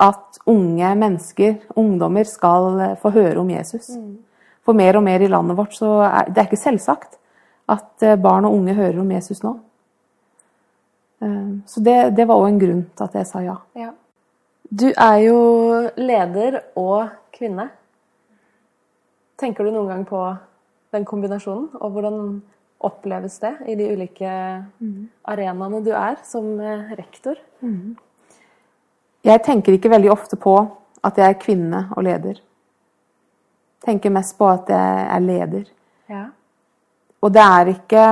At 0.00 0.38
unge 0.46 0.94
mennesker, 0.96 1.58
ungdommer, 1.76 2.24
skal 2.24 2.80
eh, 2.80 2.96
få 2.96 3.10
høre 3.10 3.38
om 3.40 3.50
Jesus. 3.50 3.90
For 4.64 4.72
mer 4.72 4.96
og 4.96 5.02
mer 5.04 5.20
i 5.20 5.28
landet 5.28 5.56
vårt 5.56 5.74
så 5.76 6.00
er 6.02 6.30
det 6.32 6.38
er 6.38 6.48
ikke 6.48 6.56
selvsagt 6.56 7.18
at 7.68 8.02
eh, 8.02 8.16
barn 8.16 8.44
og 8.44 8.54
unge 8.54 8.74
hører 8.74 9.00
om 9.00 9.10
Jesus 9.10 9.42
nå. 9.42 9.58
Eh, 11.20 11.52
Så 11.66 11.80
det, 11.80 12.16
det 12.16 12.26
var 12.26 12.36
òg 12.40 12.48
en 12.48 12.58
grunn 12.58 12.82
til 12.96 13.04
at 13.04 13.14
jeg 13.14 13.26
sa 13.26 13.40
ja. 13.44 13.56
Ja. 13.76 13.90
Du 14.70 14.88
er 14.88 15.18
jo 15.20 15.38
leder 16.00 16.60
og 16.80 17.08
kvinne. 17.34 17.68
Tenker 19.38 19.66
du 19.66 19.74
noen 19.74 19.90
gang 19.90 20.04
på 20.08 20.20
den 20.94 21.04
kombinasjonen, 21.04 21.68
og 21.80 21.90
hvordan 21.90 22.18
oppleves 22.84 23.38
det 23.42 23.52
i 23.68 23.76
de 23.78 23.90
ulike 23.92 24.30
arenaene 25.24 25.82
du 25.84 25.92
er 25.92 26.16
som 26.26 26.54
eh, 26.60 26.94
rektor? 26.96 27.36
Jeg 29.24 29.42
tenker 29.44 29.76
ikke 29.76 29.92
veldig 29.92 30.10
ofte 30.12 30.36
på 30.40 30.56
at 31.04 31.18
jeg 31.20 31.28
er 31.28 31.40
kvinne 31.40 31.86
og 31.96 32.04
leder. 32.04 32.40
Tenker 33.84 34.12
mest 34.12 34.38
på 34.38 34.48
at 34.48 34.68
jeg 34.72 35.06
er 35.12 35.24
leder. 35.24 35.64
Ja. 36.08 36.24
Og 37.20 37.32
det 37.32 37.42
er 37.42 37.72
ikke 37.72 38.04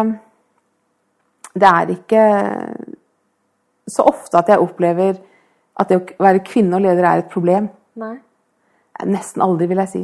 Det 1.53 1.69
er 1.69 1.91
ikke 1.93 2.23
så 3.89 4.03
ofte 4.09 4.39
at 4.39 4.49
jeg 4.49 4.59
opplever 4.59 5.19
at 5.81 5.89
det 5.89 5.99
å 5.99 6.25
være 6.25 6.45
kvinne 6.47 6.77
og 6.77 6.85
leder 6.85 7.07
er 7.09 7.23
et 7.23 7.31
problem. 7.33 7.69
Nei? 8.01 8.17
Nesten 9.09 9.43
aldri, 9.45 9.67
vil 9.71 9.81
jeg 9.83 9.91
si. 9.93 10.03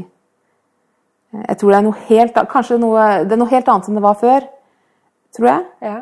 Jeg 1.37 1.59
tror 1.61 1.71
det 1.75 1.79
er 1.79 1.85
noe 1.85 2.07
helt, 2.09 2.39
kanskje 2.51 2.79
noe, 2.81 3.03
det 3.29 3.37
er 3.37 3.41
noe 3.41 3.53
helt 3.53 3.69
annet 3.69 3.91
enn 3.91 3.99
det 3.99 4.05
var 4.07 4.17
før. 4.19 4.47
Tror 5.37 5.51
jeg. 5.51 5.67
Ja. 5.85 5.99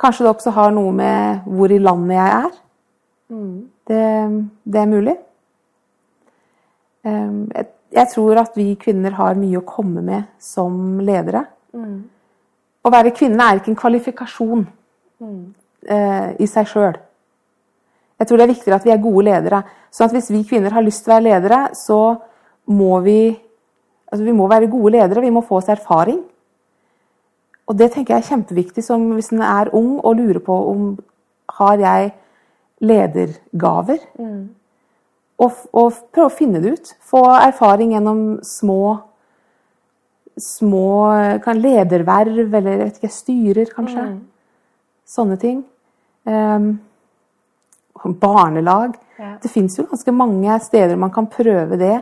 Kanskje 0.00 0.24
det 0.24 0.32
også 0.32 0.54
har 0.56 0.72
noe 0.74 0.92
med 0.96 1.44
hvor 1.44 1.72
i 1.72 1.78
landet 1.78 2.16
jeg 2.16 2.38
er. 2.38 2.56
Det, 3.90 4.02
det 4.64 4.80
er 4.80 4.90
mulig. 4.90 5.16
Um, 7.04 7.50
Jeg, 7.52 7.68
jeg 7.94 8.10
tror 8.14 8.40
at 8.40 8.56
vi 8.56 8.72
kvinner 8.80 9.14
har 9.14 9.36
mye 9.38 9.60
å 9.60 9.66
komme 9.68 10.02
med 10.02 10.30
som 10.42 10.98
ledere. 11.04 11.44
Å 12.84 12.92
være 12.92 13.12
kvinne 13.16 13.44
er 13.44 13.60
ikke 13.60 13.70
en 13.72 13.78
kvalifikasjon 13.78 14.64
mm. 15.22 15.44
i 16.42 16.48
seg 16.50 16.68
sjøl. 16.68 16.96
Jeg 18.18 18.28
tror 18.28 18.38
det 18.38 18.44
er 18.44 18.52
viktigere 18.52 18.78
at 18.78 18.86
vi 18.86 18.92
er 18.94 19.02
gode 19.02 19.24
ledere. 19.26 19.62
Sånn 19.92 20.08
at 20.08 20.14
hvis 20.16 20.30
vi 20.30 20.44
kvinner 20.46 20.74
har 20.74 20.84
lyst 20.86 21.04
til 21.04 21.12
å 21.12 21.16
være 21.16 21.26
ledere, 21.28 21.60
så 21.74 22.00
må 22.70 23.00
vi 23.04 23.18
altså 24.10 24.24
vi 24.24 24.36
må 24.36 24.46
være 24.48 24.70
gode 24.70 24.94
ledere. 24.94 25.24
Vi 25.24 25.32
må 25.34 25.42
få 25.44 25.58
oss 25.58 25.72
erfaring. 25.72 26.20
Og 27.64 27.78
det 27.78 27.90
tenker 27.94 28.14
jeg 28.14 28.22
er 28.22 28.28
kjempeviktig 28.28 28.84
som 28.84 29.08
hvis 29.16 29.32
en 29.34 29.42
er 29.46 29.72
ung 29.74 29.96
og 29.98 30.20
lurer 30.20 30.42
på 30.44 30.58
om 30.70 30.92
har 31.58 31.80
jeg 31.80 32.12
ledergaver. 32.84 33.98
Og, 35.34 35.50
og 35.72 35.98
prøve 36.14 36.28
å 36.28 36.34
finne 36.34 36.62
det 36.62 36.76
ut. 36.76 36.94
Få 37.02 37.24
erfaring 37.34 37.96
gjennom 37.96 38.22
små 38.46 39.00
små 40.40 41.38
kan 41.44 41.60
lederverv, 41.62 42.54
eller 42.54 42.70
jeg 42.70 42.80
vet 42.80 42.96
ikke, 42.98 43.12
styrer, 43.12 43.70
kanskje. 43.74 44.06
Sånne 45.06 45.38
ting. 45.40 45.62
Barnelag. 48.12 48.96
Ja. 49.18 49.36
Det 49.42 49.48
fins 49.48 49.78
jo 49.78 49.86
ganske 49.90 50.12
mange 50.12 50.58
steder 50.60 50.96
man 51.00 51.12
kan 51.14 51.26
prøve 51.30 51.78
det 51.80 51.94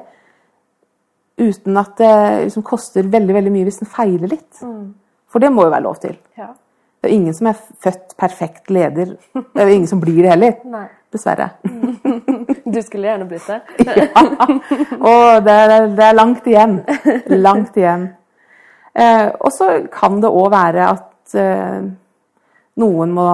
uten 1.42 1.76
at 1.80 1.96
det 1.98 2.14
liksom 2.44 2.62
koster 2.62 3.06
veldig 3.08 3.34
veldig 3.34 3.52
mye 3.54 3.66
hvis 3.66 3.80
en 3.82 3.90
feiler 3.90 4.30
litt. 4.34 4.62
For 5.32 5.42
det 5.42 5.50
må 5.52 5.64
jo 5.66 5.72
være 5.72 5.86
lov 5.86 6.00
til. 6.02 6.18
Ja. 6.38 6.50
Det 7.02 7.10
er 7.10 7.14
ingen 7.16 7.34
som 7.34 7.48
er 7.50 7.58
født 7.82 8.16
perfekt 8.20 8.70
leder. 8.70 9.16
Det 9.34 9.62
er 9.62 9.72
ingen 9.72 9.88
som 9.90 10.00
blir 10.00 10.22
det 10.22 10.34
heller. 10.34 10.58
Nei. 10.76 10.86
Dessverre. 11.12 11.50
Du 12.72 12.78
skulle 12.80 13.04
gjerne 13.04 13.26
blitt 13.28 13.44
det. 13.50 13.58
Og 15.12 15.42
det 15.44 15.52
er, 15.52 15.72
det 15.92 16.04
er 16.06 16.14
langt 16.14 16.46
igjen. 16.48 16.78
Langt 17.28 17.76
igjen. 17.76 18.06
Eh, 18.94 19.28
og 19.40 19.52
så 19.52 19.68
kan 19.92 20.20
det 20.22 20.30
òg 20.30 20.50
være 20.52 20.86
at 20.92 21.36
eh, 21.40 21.84
noen 22.80 23.12
må 23.16 23.26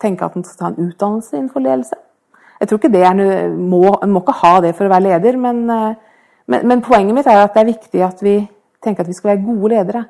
tenke 0.00 0.26
at 0.26 0.36
en 0.36 0.44
skal 0.44 0.58
ta 0.60 0.70
en 0.70 0.88
utdannelse 0.88 1.36
innenfor 1.36 1.64
ledelse. 1.64 1.96
Jeg 2.64 2.70
tror 2.70 2.78
ikke 2.80 2.94
det 2.94 3.02
er 3.04 3.16
noe, 3.18 3.38
må, 3.52 3.82
må 4.08 4.22
ikke 4.24 4.38
ha 4.40 4.54
det 4.64 4.70
for 4.72 4.88
å 4.88 4.92
være 4.94 5.04
leder, 5.04 5.36
men, 5.36 5.58
eh, 5.68 6.22
men, 6.48 6.62
men 6.70 6.82
poenget 6.86 7.12
mitt 7.12 7.28
er 7.28 7.42
at 7.42 7.52
det 7.52 7.60
er 7.60 7.68
viktig 7.68 8.04
at 8.06 8.22
vi 8.24 8.38
tenker 8.80 9.04
at 9.04 9.10
vi 9.10 9.16
skal 9.18 9.34
være 9.34 9.44
gode 9.44 9.70
ledere, 9.74 10.04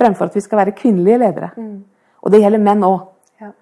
fremfor 0.00 0.26
at 0.26 0.34
vi 0.34 0.42
skal 0.42 0.58
være 0.64 0.74
kvinnelige 0.80 1.20
ledere. 1.22 1.50
Og 2.20 2.34
det 2.34 2.40
gjelder 2.42 2.62
menn 2.66 2.82
òg. 2.86 3.04
Ja. 3.38 3.52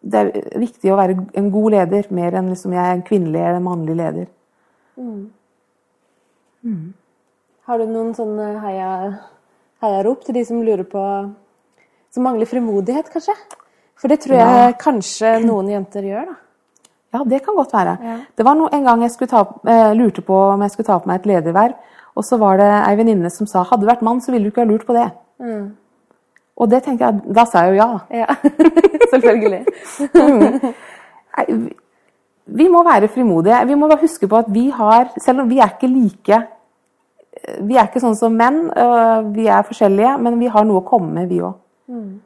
Det 0.00 0.22
er 0.22 0.30
viktig 0.62 0.94
å 0.94 0.98
være 1.00 1.18
en 1.42 1.50
god 1.52 1.74
leder, 1.74 2.06
mer 2.14 2.38
enn 2.38 2.54
liksom 2.54 2.74
jeg 2.78 2.82
er 2.86 2.94
en 2.96 3.04
kvinnelig 3.10 3.42
eller 3.42 3.66
mannlig 3.66 3.98
leder. 3.98 4.30
Har 7.66 7.82
du 7.82 7.90
noen 7.90 8.14
sånne 8.16 8.52
heia, 8.62 8.90
heiarop 9.82 10.22
til 10.26 10.38
de 10.38 10.46
som 10.46 10.62
lurer 10.62 10.86
på 10.88 11.04
Som 12.10 12.24
mangler 12.26 12.48
frimodighet, 12.50 13.06
kanskje? 13.12 13.36
For 14.00 14.08
det 14.08 14.20
tror 14.24 14.36
jeg 14.40 14.76
kanskje 14.80 15.34
noen 15.48 15.68
jenter 15.74 16.06
gjør, 16.08 16.30
da. 16.32 16.36
Ja, 17.10 17.24
det 17.26 17.40
kan 17.42 17.56
godt 17.58 17.72
være. 17.74 17.96
Ja. 18.06 18.16
Det 18.38 18.44
var 18.46 18.54
no, 18.54 18.68
en 18.72 18.84
gang 18.86 19.00
jeg 19.02 19.28
ta, 19.28 19.40
eh, 19.66 19.92
lurte 19.98 20.22
på 20.22 20.36
om 20.52 20.60
jeg 20.62 20.70
skulle 20.70 20.86
ta 20.86 20.98
på 21.02 21.10
meg 21.10 21.18
et 21.20 21.26
lederverv, 21.26 21.74
og 22.14 22.22
så 22.26 22.38
var 22.38 22.60
det 22.60 22.68
ei 22.86 22.94
venninne 23.00 23.30
som 23.34 23.48
sa 23.50 23.64
hadde 23.66 23.82
du 23.82 23.88
vært 23.90 24.04
mann, 24.06 24.20
så 24.22 24.30
ville 24.30 24.46
du 24.46 24.52
ikke 24.52 24.62
ha 24.62 24.68
lurt 24.70 24.86
på 24.86 24.94
det. 24.94 25.08
Og 26.60 26.68
det 26.70 26.82
tenkte 26.84 27.06
jeg, 27.08 27.34
da 27.34 27.44
sa 27.48 27.64
jeg 27.64 27.74
jo 27.74 27.80
ja. 27.80 27.98
Ja, 28.14 28.26
selvfølgelig. 29.12 29.64
Vi- 32.46 32.68
må 32.68 32.82
være 32.84 33.08
frimodige. 33.08 33.66
Vi 33.66 33.74
må 33.74 33.88
bare 33.88 34.00
huske 34.02 34.28
på 34.28 34.36
at 34.36 34.48
vi 34.52 34.68
har 34.70 35.08
Selv 35.22 35.40
om 35.40 35.48
vi 35.50 35.58
er 35.58 35.70
ikke 35.74 35.88
like 35.88 36.40
Vi 37.60 37.76
er 37.76 37.86
ikke 37.88 38.00
sånn 38.02 38.16
som 38.18 38.32
menn. 38.36 38.66
Vi 39.34 39.46
er 39.46 39.62
forskjellige, 39.66 40.18
men 40.20 40.38
vi 40.38 40.46
har 40.52 40.64
noe 40.64 40.80
å 40.82 40.86
komme 40.88 41.12
med, 41.14 41.28
vi 41.30 41.40
òg. 41.40 41.54
Um, 41.88 42.20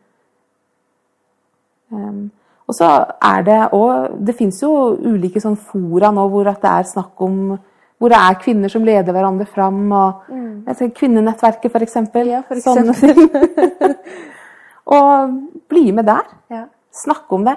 og 2.64 2.74
så 2.74 2.88
er 3.20 3.42
det 3.44 3.60
òg 3.76 4.14
Det 4.26 4.34
fins 4.38 4.62
jo 4.62 4.70
ulike 4.96 5.40
sånn 5.42 5.56
fora 5.56 6.10
nå 6.14 6.24
hvor 6.32 6.48
at 6.48 6.62
det 6.62 6.70
er 6.70 6.92
snakk 6.94 7.20
om 7.26 7.58
hvor 8.00 8.10
det 8.10 8.18
er 8.18 8.40
kvinner 8.40 8.68
som 8.68 8.84
leder 8.84 9.12
hverandre 9.14 9.46
fram. 9.46 9.92
og 9.92 10.24
jeg 10.66 10.76
tenker 10.76 10.98
Kvinnenettverket, 10.98 11.72
for 11.72 11.84
eksempel. 11.84 12.26
Ja, 12.28 12.42
for 12.48 12.58
eksempel. 12.58 12.94
ting. 12.94 13.94
og 14.96 15.38
bli 15.68 15.92
med 15.92 16.04
der. 16.04 16.26
Ja. 16.50 16.64
Snakke 16.92 17.38
om 17.38 17.44
det. 17.44 17.54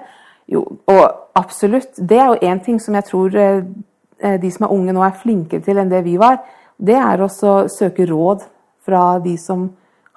Jo, 0.47 0.61
og 0.87 1.03
absolutt. 1.35 1.97
Det 1.97 2.19
er 2.19 2.27
jo 2.31 2.51
én 2.51 2.63
ting 2.63 2.79
som 2.81 2.95
jeg 2.95 3.03
tror 3.09 3.35
eh, 3.35 4.37
de 4.41 4.51
som 4.51 4.67
er 4.67 4.73
unge 4.77 4.95
nå 4.95 5.03
er 5.03 5.19
flinkere 5.19 5.65
til 5.65 5.81
enn 5.81 5.91
det 5.91 6.03
vi 6.05 6.15
var. 6.21 6.39
Det 6.77 6.95
er 6.95 7.23
også 7.23 7.51
å 7.51 7.67
søke 7.71 8.07
råd 8.07 8.45
fra 8.85 9.17
de 9.19 9.35
som 9.41 9.67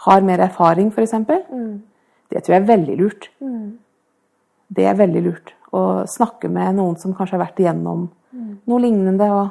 har 0.06 0.22
mer 0.24 0.44
erfaring, 0.46 0.92
f.eks. 0.94 1.16
Det 2.30 2.42
tror 2.44 2.54
jeg 2.54 2.62
er 2.62 2.68
veldig 2.68 2.96
lurt. 3.00 3.30
Det 4.72 4.84
er 4.86 4.94
veldig 4.94 5.22
lurt. 5.24 5.52
Å 5.72 6.06
snakke 6.10 6.48
med 6.50 6.74
noen 6.78 6.96
som 6.98 7.14
kanskje 7.14 7.36
har 7.38 7.44
vært 7.46 7.58
igjennom 7.62 8.08
noe 8.66 8.78
lignende, 8.80 9.26
og 9.30 9.50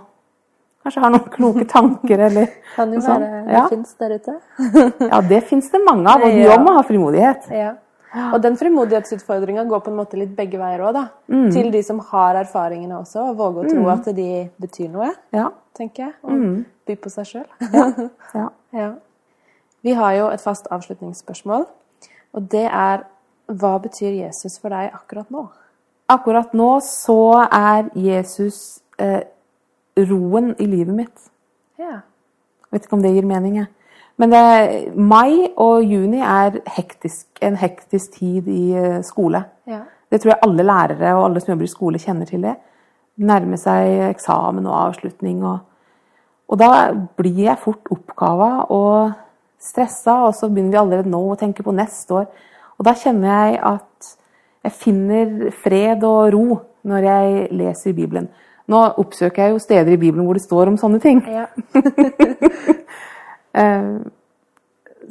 kanskje 0.84 1.02
har 1.04 1.12
noen 1.12 1.30
kloke 1.34 1.66
tanker, 1.68 2.20
eller 2.30 2.48
Kan 2.76 2.94
jo 2.94 3.00
være 3.04 3.44
det 3.46 3.54
Ja. 3.54 3.68
fins 3.68 3.94
der 4.00 4.16
ute. 4.16 4.36
ja, 5.10 5.22
det 5.22 5.44
fins 5.50 5.70
det 5.72 5.82
mange 5.86 6.08
av, 6.08 6.24
og 6.24 6.32
vi 6.34 6.46
òg 6.48 6.64
må 6.64 6.74
ha 6.78 6.84
frimodighet. 6.88 7.50
Ja. 7.52 7.74
Og 8.34 8.42
den 8.42 8.56
frimodighetsutfordringa 8.58 9.68
går 9.70 9.84
på 9.86 9.92
en 9.92 9.98
måte 10.00 10.18
litt 10.18 10.32
begge 10.36 10.58
veier 10.58 10.82
òg, 10.82 10.94
da. 10.96 11.04
Mm. 11.30 11.52
Til 11.54 11.68
de 11.72 11.82
som 11.86 12.00
har 12.00 12.40
erfaringene 12.42 12.96
også, 12.98 13.28
og 13.30 13.38
våge 13.38 13.66
å 13.66 13.70
tro 13.70 13.90
at 13.94 14.06
de 14.16 14.50
betyr 14.60 14.90
noe, 14.90 15.12
Ja. 15.34 15.50
tenker 15.78 16.06
jeg. 16.08 16.14
Og 16.24 16.32
Mm. 16.32 16.66
by 16.88 16.96
på 16.96 17.12
seg 17.12 17.26
sjøl. 17.26 17.46
ja. 18.34 18.50
Ja. 18.74 18.94
Vi 19.84 19.94
har 19.94 20.14
jo 20.16 20.28
et 20.30 20.42
fast 20.42 20.68
avslutningsspørsmål, 20.72 21.68
og 22.34 22.50
det 22.50 22.66
er 22.72 23.04
hva 23.50 23.78
betyr 23.82 24.14
Jesus 24.22 24.60
for 24.62 24.74
deg 24.74 24.94
akkurat 24.94 25.30
nå? 25.34 25.48
Akkurat 26.10 26.54
nå 26.58 26.70
så 26.86 27.46
er 27.46 27.90
Jesus 27.98 28.80
eh, 29.02 29.22
roen 30.10 30.54
i 30.58 30.66
livet 30.70 30.96
mitt. 30.96 31.28
Ja. 31.80 32.02
Vet 32.72 32.86
ikke 32.86 32.98
om 32.98 33.04
det 33.06 33.14
gir 33.16 33.28
mening, 33.28 33.62
jeg. 33.62 33.70
Men 34.20 34.34
det, 34.34 34.42
mai 35.00 35.48
og 35.56 35.86
juni 35.88 36.20
er 36.20 36.60
hektisk, 36.76 37.28
en 37.42 37.56
hektisk 37.58 38.18
tid 38.20 38.50
i 38.52 38.66
eh, 38.76 39.00
skole. 39.06 39.46
ja. 39.70 39.86
Det 40.10 40.22
tror 40.22 40.32
jeg 40.32 40.42
alle 40.42 40.64
lærere 40.66 41.14
og 41.16 41.24
alle 41.28 41.42
som 41.42 41.52
jobber 41.52 41.68
i 41.68 41.70
skole, 41.70 42.00
kjenner 42.02 42.26
til 42.26 42.42
det. 42.42 42.56
Nærme 43.22 43.58
seg 43.62 44.08
eksamen 44.08 44.66
og 44.66 44.78
avslutning. 44.88 45.44
Og, 45.46 45.60
Og 46.50 46.58
da 46.58 46.70
blir 47.18 47.44
jeg 47.44 47.62
fort 47.62 47.92
oppgava 47.94 48.66
og 48.74 49.12
stressa, 49.62 50.16
og 50.26 50.34
så 50.34 50.50
begynner 50.50 50.72
vi 50.72 50.80
allerede 50.82 51.12
nå 51.14 51.20
å 51.30 51.36
tenke 51.38 51.62
på 51.62 51.76
neste 51.78 52.14
år. 52.14 52.26
Og 52.80 52.86
da 52.88 52.94
kjenner 52.96 53.28
jeg 53.28 53.60
at 53.68 54.12
jeg 54.64 54.72
finner 54.72 55.50
fred 55.64 56.04
og 56.08 56.34
ro 56.34 56.60
når 56.88 57.08
jeg 57.10 57.48
leser 57.60 57.94
Bibelen. 57.94 58.30
Nå 58.70 58.80
oppsøker 59.02 59.44
jeg 59.44 59.52
jo 59.56 59.60
steder 59.60 59.92
i 59.92 59.98
Bibelen 60.00 60.26
hvor 60.28 60.38
det 60.38 60.44
står 60.46 60.72
om 60.72 60.78
sånne 60.80 61.00
ting. 61.04 61.24
Ja. 61.28 61.48
Eh, 63.50 63.98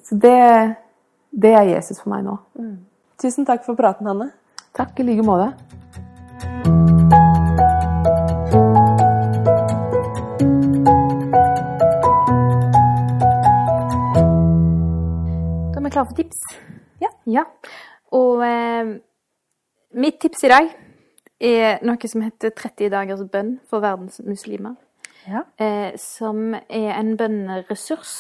Så 0.07 0.14
det, 0.14 0.77
det 1.43 1.51
er 1.53 1.62
Jesus 1.75 1.99
for 2.01 2.12
meg 2.12 2.23
nå. 2.23 2.37
Tusen 3.19 3.45
takk 3.45 3.64
for 3.66 3.75
praten, 3.75 4.07
Hanne. 4.07 4.31
Takk 4.79 5.01
i 5.03 5.03
like 5.03 5.27
måte. 5.27 5.51
Da 15.75 15.77
er 15.77 15.83
vi 15.83 15.91
klare 15.91 16.07
for 16.07 16.14
tips. 16.14 16.47
Ja. 17.29 17.45
Og 18.16 18.43
eh, 18.47 18.97
mitt 20.01 20.20
tips 20.22 20.45
i 20.47 20.53
dag 20.53 20.70
er 21.39 21.83
noe 21.87 22.11
som 22.11 22.24
heter 22.24 22.55
30 22.57 22.93
dagers 22.95 23.24
bønn 23.31 23.59
for 23.68 23.85
verdens 23.85 24.20
muslimer. 24.26 24.76
Ja. 25.29 25.45
Eh, 25.61 25.93
som 26.01 26.55
er 26.57 26.93
en 26.97 27.12
bønneressurs 27.20 28.12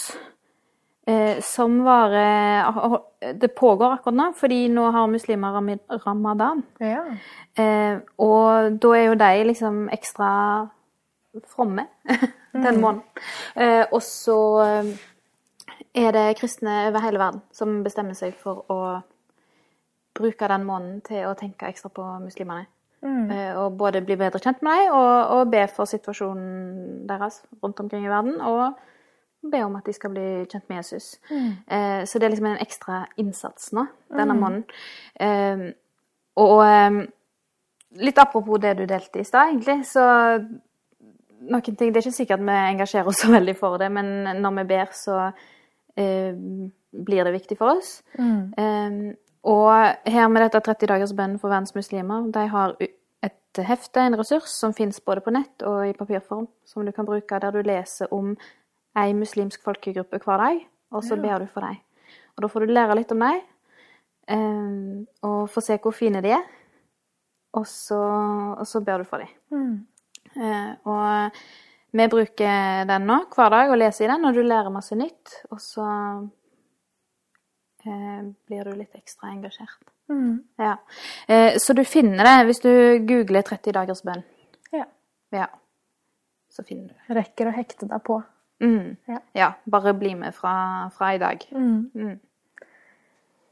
eh, 1.08 1.38
som 1.40 1.78
varer 1.86 2.98
Det 3.40 3.54
pågår 3.56 3.96
akkurat 3.96 4.14
nå, 4.14 4.26
fordi 4.36 4.68
nå 4.68 4.90
har 4.92 5.08
muslimer 5.10 5.56
ramadan. 6.04 6.62
Ja. 6.80 7.04
Eh, 7.56 8.00
og 8.18 8.76
da 8.82 8.92
er 8.94 9.06
jo 9.08 9.14
de 9.14 9.44
liksom 9.48 9.88
ekstra 9.92 10.32
fromme 11.48 11.86
den 12.52 12.80
måneden. 12.80 13.02
Eh, 13.56 13.86
og 13.92 14.02
så 14.02 14.38
eh, 14.64 14.92
er 15.94 16.10
det 16.12 16.38
kristne 16.40 16.88
over 16.88 17.04
hele 17.04 17.20
verden 17.20 17.42
som 17.52 17.82
bestemmer 17.84 18.16
seg 18.18 18.36
for 18.38 18.64
å 18.72 18.80
bruke 20.18 20.50
den 20.50 20.66
måneden 20.66 21.00
til 21.06 21.28
å 21.28 21.36
tenke 21.38 21.68
ekstra 21.70 21.92
på 21.94 22.04
muslimene. 22.24 22.66
Mm. 22.98 23.30
og 23.62 23.76
både 23.78 24.00
bli 24.02 24.16
bedre 24.18 24.40
kjent 24.42 24.58
med 24.66 24.74
dem 24.74 24.88
og, 24.90 25.28
og 25.30 25.50
be 25.52 25.60
for 25.70 25.86
situasjonen 25.86 27.04
deres 27.06 27.44
rundt 27.62 27.78
omkring 27.78 28.02
i 28.02 28.10
verden. 28.10 28.40
Og 28.42 28.72
be 29.52 29.60
om 29.62 29.76
at 29.78 29.86
de 29.86 29.94
skal 29.94 30.10
bli 30.10 30.24
kjent 30.50 30.64
med 30.68 30.80
Jesus. 30.80 31.20
Eh, 31.30 32.02
så 32.04 32.18
det 32.18 32.26
er 32.26 32.32
liksom 32.34 32.48
en 32.50 32.64
ekstra 32.64 33.04
innsats 33.22 33.70
nå 33.76 33.86
denne 34.10 34.34
måneden. 34.34 34.64
Eh, 35.20 35.62
og 36.42 36.62
eh, 36.64 36.98
litt 38.02 38.18
apropos 38.18 38.58
det 38.62 38.74
du 38.78 38.86
delte 38.86 39.22
i 39.22 39.26
stad, 39.26 39.52
egentlig, 39.52 39.84
så 39.86 40.02
noen 41.38 41.62
ting, 41.62 41.92
Det 41.92 42.00
er 42.00 42.06
ikke 42.06 42.16
sikkert 42.16 42.42
vi 42.42 42.56
engasjerer 42.56 43.08
oss 43.08 43.22
så 43.22 43.30
veldig 43.30 43.54
for 43.56 43.78
det, 43.78 43.92
men 43.94 44.40
når 44.42 44.56
vi 44.58 44.66
ber, 44.74 44.90
så 44.92 45.20
eh, 45.28 45.46
blir 45.96 47.24
det 47.24 47.32
viktig 47.32 47.58
for 47.58 47.78
oss. 47.78 48.02
Eh, 48.18 49.14
og 49.48 50.10
her 50.12 50.28
med 50.28 50.42
dette 50.44 50.60
30 50.60 50.90
dagers 50.90 51.14
bønn 51.16 51.38
for 51.38 51.52
verdens 51.52 51.74
muslimer, 51.76 52.26
de 52.34 52.46
har 52.52 52.74
et 53.24 53.60
hefte, 53.64 54.00
en 54.02 54.16
ressurs, 54.18 54.50
som 54.50 54.74
fins 54.76 55.00
både 55.00 55.22
på 55.24 55.32
nett 55.34 55.62
og 55.66 55.86
i 55.88 55.94
papirform, 55.96 56.48
som 56.66 56.86
du 56.86 56.92
kan 56.92 57.06
bruke 57.08 57.40
der 57.40 57.54
du 57.54 57.62
leser 57.62 58.12
om 58.14 58.34
ei 58.98 59.12
muslimsk 59.14 59.62
folkegruppe 59.64 60.20
hver 60.24 60.42
dag, 60.42 60.64
og 60.92 61.04
så 61.04 61.16
ber 61.20 61.44
du 61.44 61.46
for 61.46 61.66
dem. 61.66 61.78
Og 62.36 62.42
da 62.42 62.50
får 62.50 62.64
du 62.64 62.72
lære 62.72 62.96
litt 62.98 63.14
om 63.14 63.24
dem, 63.24 63.40
eh, 64.34 65.06
og 65.28 65.48
få 65.50 65.64
se 65.64 65.78
hvor 65.82 65.94
fine 65.94 66.22
de 66.24 66.34
er, 66.34 66.44
og 67.54 67.66
så, 67.66 68.00
og 68.58 68.66
så 68.66 68.82
ber 68.84 68.98
du 68.98 69.08
for 69.08 69.24
dem. 69.24 69.28
Mm. 69.50 69.86
og 70.84 71.30
vi 71.90 72.08
bruker 72.08 72.84
den 72.88 73.06
nå 73.08 73.18
hver 73.32 73.52
dag 73.54 73.70
og 73.72 73.78
leser 73.80 74.04
i 74.04 74.10
den, 74.10 74.26
og 74.28 74.34
du 74.36 74.42
lærer 74.44 74.72
masse 74.72 74.96
nytt. 74.98 75.38
Og 75.52 75.60
så 75.62 75.86
eh, 77.84 78.26
blir 78.48 78.68
du 78.68 78.74
litt 78.76 78.98
ekstra 78.98 79.32
engasjert. 79.32 79.94
Ja. 80.60 80.76
Eh, 81.28 81.56
så 81.60 81.76
du 81.76 81.84
finner 81.84 82.24
det 82.24 82.36
hvis 82.48 82.62
du 82.64 82.72
googler 83.08 83.44
30 83.44 83.76
dagers 83.76 84.04
bønn. 84.04 84.24
Ja. 84.72 84.84
Ja. 85.34 85.48
Så 86.52 86.64
finner 86.64 86.88
du 86.88 86.94
det. 86.94 87.16
Rekker 87.20 87.50
å 87.50 87.56
hekte 87.56 87.88
deg 87.88 88.04
på. 88.04 88.20
Mm. 88.64 88.96
Ja. 89.08 89.18
Ja, 89.36 89.50
bare 89.70 89.94
bli 89.96 90.14
med 90.18 90.34
fra, 90.36 90.54
fra 90.96 91.12
i 91.14 91.20
dag. 91.22 91.44
Mm. 91.52 92.16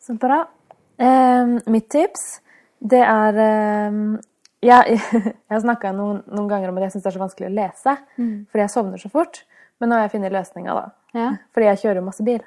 Så 0.03 0.17
bra. 0.21 0.43
Eh, 0.97 1.57
mitt 1.73 1.89
tips, 1.93 2.41
det 2.81 3.05
er 3.05 3.41
ehm, 4.65 4.97
Jeg, 5.27 5.35
har 5.53 5.63
snakka 5.63 5.93
noen, 5.95 6.23
noen 6.31 6.49
ganger 6.51 6.73
om 6.73 6.79
at 6.81 6.87
jeg 6.87 6.97
syns 6.97 7.05
det 7.05 7.11
er 7.13 7.17
så 7.19 7.23
vanskelig 7.23 7.49
å 7.51 7.55
lese. 7.57 7.97
Fordi 8.17 8.65
jeg 8.65 8.73
sovner 8.73 9.03
så 9.03 9.13
fort. 9.13 9.45
Men 9.81 9.91
nå 9.91 9.99
har 9.99 10.07
jeg 10.07 10.15
funnet 10.17 10.33
løsninga, 10.33 10.75
da. 10.77 10.87
Ja. 11.17 11.31
Fordi 11.55 11.69
jeg 11.69 11.83
kjører 11.85 12.05
masse 12.05 12.25
bil. 12.27 12.45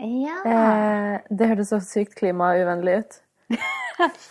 ja. 0.00 0.38
Eh, 0.48 1.16
det 1.30 1.50
hørtes 1.50 1.70
så 1.70 1.80
sykt 1.84 2.16
klimauvennlig 2.18 3.02
ut. 3.02 3.20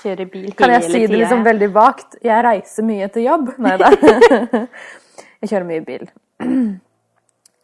Kjøre 0.02 0.26
bil 0.32 0.54
Kan 0.58 0.72
jeg 0.74 0.86
si 0.88 1.02
det 1.04 1.18
liksom 1.20 1.44
veldig 1.46 1.68
vagt? 1.76 2.16
Jeg 2.26 2.44
reiser 2.46 2.86
mye 2.88 3.10
til 3.14 3.28
jobb. 3.28 3.52
Nei 3.66 3.76
da. 3.80 3.92
jeg 3.94 5.52
kjører 5.52 5.68
mye 5.74 5.88
bil. 5.88 6.08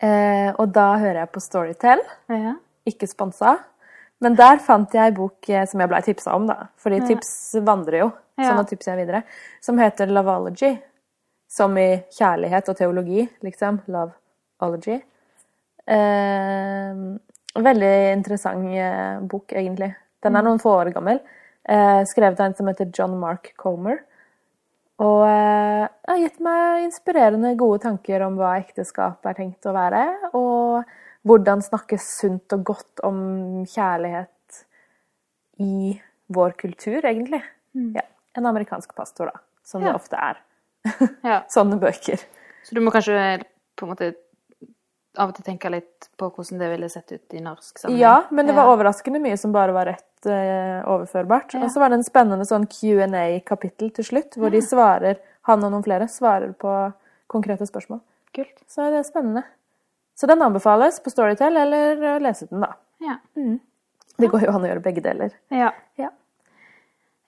Eh, 0.06 0.50
og 0.60 0.74
da 0.76 0.98
hører 1.00 1.22
jeg 1.22 1.30
på 1.32 1.42
Storytel. 1.42 2.02
Ja. 2.30 2.52
Ikke 2.86 3.08
sponsa. 3.08 3.54
Men 4.24 4.36
der 4.40 4.62
fant 4.64 4.94
jeg 4.96 5.12
ei 5.12 5.16
bok 5.16 5.50
eh, 5.50 5.66
som 5.68 5.82
jeg 5.84 5.92
blei 5.92 6.02
tipsa 6.06 6.36
om, 6.38 6.46
da. 6.48 6.70
Fordi 6.82 7.02
tips 7.10 7.32
vandrer 7.66 8.00
jo. 8.00 8.12
Så 8.38 8.48
Ja. 8.50 8.56
nå 8.56 8.64
tipser 8.68 8.94
jeg 8.94 9.06
videre. 9.06 9.24
Som 9.62 9.78
heter 9.80 10.08
Loveology. 10.08 10.74
Som 11.52 11.78
i 11.78 12.04
kjærlighet 12.12 12.70
og 12.70 12.78
teologi, 12.78 13.30
liksom. 13.44 13.82
Loveology. 13.88 15.02
Eh, 15.88 16.96
veldig 17.56 17.94
interessant 18.16 18.66
eh, 18.76 19.20
bok, 19.22 19.54
egentlig. 19.54 19.94
Den 20.24 20.36
er 20.36 20.42
noen 20.48 20.60
få 20.60 20.74
år 20.82 20.92
gammel. 20.96 21.20
Eh, 21.68 22.02
skrevet 22.10 22.40
av 22.40 22.48
en 22.50 22.56
som 22.58 22.68
heter 22.68 22.92
John 22.94 23.18
Mark 23.20 23.54
Comer. 23.58 24.00
Og 25.04 25.26
eh, 25.28 25.88
har 26.08 26.22
gitt 26.22 26.40
meg 26.44 26.86
inspirerende 26.86 27.56
gode 27.60 27.82
tanker 27.84 28.24
om 28.26 28.38
hva 28.40 28.54
ekteskap 28.62 29.26
er 29.28 29.36
tenkt 29.38 29.68
å 29.68 29.74
være, 29.76 30.04
og 30.34 30.86
hvordan 31.26 31.64
snakke 31.66 31.98
sunt 32.02 32.54
og 32.54 32.66
godt 32.72 33.02
om 33.08 33.18
kjærlighet 33.70 34.62
i 35.64 35.96
vår 36.36 36.56
kultur, 36.60 37.02
egentlig. 37.06 37.42
Ja, 37.96 38.06
en 38.38 38.46
amerikansk 38.46 38.94
pastor, 38.96 39.32
da, 39.34 39.42
som 39.64 39.82
Ja. 39.82 39.92
det 39.92 39.96
ofte 39.96 40.20
er. 40.20 40.42
Sånne 41.56 41.80
bøker. 41.82 42.22
Så 42.64 42.76
du 42.76 42.82
må 42.82 42.92
kanskje 42.94 43.44
på 43.76 43.86
en 43.86 43.94
måte 43.94 44.14
av 45.18 45.32
og 45.32 45.38
til 45.38 45.46
tenke 45.48 45.70
litt 45.72 46.10
på 46.20 46.28
hvordan 46.34 46.60
det 46.60 46.70
ville 46.74 46.90
sett 46.92 47.12
ut 47.12 47.36
i 47.36 47.42
norsk 47.44 47.80
sammenheng. 47.80 48.02
Ja, 48.02 48.16
men 48.36 48.50
det 48.50 48.56
var 48.58 48.72
overraskende 48.74 49.22
mye 49.24 49.38
som 49.40 49.54
bare 49.56 49.76
var 49.76 49.88
rett 49.94 50.28
uh, 50.28 50.84
overførbart. 50.92 51.56
Ja. 51.56 51.64
Og 51.66 51.72
så 51.72 51.80
var 51.80 51.92
det 51.92 52.02
en 52.02 52.08
spennende 52.08 52.48
sånn 52.48 52.68
Q&A-kapittel 52.68 53.94
til 53.96 54.08
slutt, 54.10 54.36
hvor 54.36 54.52
de 54.54 54.62
svarer, 54.66 55.22
han 55.48 55.64
og 55.64 55.72
noen 55.72 55.86
flere, 55.86 56.10
svarer 56.12 56.52
på 56.60 56.74
konkrete 57.32 57.68
spørsmål. 57.70 58.02
Kult. 58.36 58.58
Så 58.68 58.90
det 58.92 59.00
er 59.00 59.08
spennende. 59.08 59.46
Så 60.16 60.28
den 60.32 60.42
anbefales 60.42 61.02
på 61.04 61.12
Storytel, 61.12 61.58
eller 61.58 62.20
lese 62.24 62.48
den, 62.48 62.64
da. 62.64 62.76
Ja. 63.04 63.18
Det 64.16 64.30
går 64.32 64.46
jo 64.46 64.54
an 64.54 64.64
å 64.64 64.70
gjøre 64.70 64.84
begge 64.86 65.04
deler. 65.04 65.34
Ja. 65.52 65.74
Ja. 66.00 66.14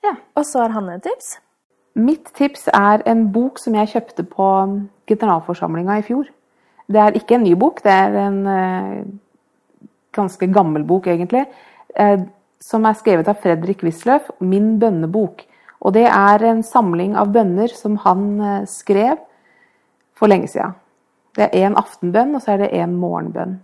Ja. 0.06 0.16
Og 0.38 0.46
så 0.48 0.64
har 0.64 0.76
han 0.76 0.88
et 0.94 1.04
tips. 1.04 1.36
Mitt 1.98 2.30
tips 2.38 2.68
er 2.72 3.04
en 3.10 3.26
bok 3.34 3.60
som 3.60 3.76
jeg 3.76 3.92
kjøpte 3.96 4.24
på 4.30 4.48
generalforsamlinga 5.10 5.98
i 6.00 6.06
fjor. 6.06 6.30
Det 6.88 7.02
er 7.04 7.20
ikke 7.20 7.36
en 7.36 7.44
ny 7.44 7.56
bok, 7.60 7.82
det 7.84 7.92
er 7.92 8.16
en 8.22 8.40
uh, 8.48 9.00
ganske 10.16 10.48
gammel 10.54 10.86
bok, 10.88 11.10
egentlig. 11.12 11.44
Uh, 11.98 12.24
som 12.64 12.86
er 12.88 12.96
skrevet 12.98 13.28
av 13.28 13.42
Fredrik 13.44 13.84
Wisløff, 13.84 14.30
'Min 14.40 14.78
bønnebok'. 14.80 15.44
Og 15.82 15.94
det 15.94 16.08
er 16.08 16.44
en 16.46 16.64
samling 16.64 17.18
av 17.18 17.34
bønner 17.34 17.74
som 17.74 17.98
han 18.06 18.24
uh, 18.40 18.66
skrev 18.66 19.18
for 20.16 20.32
lenge 20.32 20.48
siden. 20.48 20.78
Det 21.38 21.48
er 21.48 21.68
én 21.68 21.78
aftenbønn, 21.78 22.36
og 22.36 22.42
så 22.42 22.56
er 22.56 22.64
det 22.64 22.74
én 22.74 22.96
morgenbønn. 22.98 23.60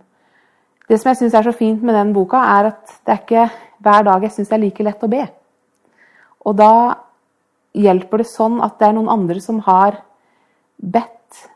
Det 0.88 0.98
som 1.00 1.10
jeg 1.10 1.22
syns 1.22 1.34
er 1.34 1.46
så 1.48 1.54
fint 1.56 1.82
med 1.82 1.96
den 1.96 2.12
boka, 2.14 2.38
er 2.38 2.70
at 2.70 2.98
det 3.06 3.14
er 3.14 3.22
ikke 3.22 3.46
hver 3.84 4.04
dag 4.06 4.22
jeg 4.22 4.34
syns 4.36 4.50
det 4.50 4.56
er 4.56 4.62
like 4.62 4.86
lett 4.86 5.04
å 5.04 5.10
be. 5.10 5.24
Og 6.44 6.56
da 6.60 6.72
hjelper 7.74 8.22
det 8.22 8.28
sånn 8.30 8.60
at 8.62 8.78
det 8.78 8.88
er 8.88 8.96
noen 8.96 9.10
andre 9.12 9.40
som 9.42 9.58
har 9.66 9.98
bedt 10.78 11.46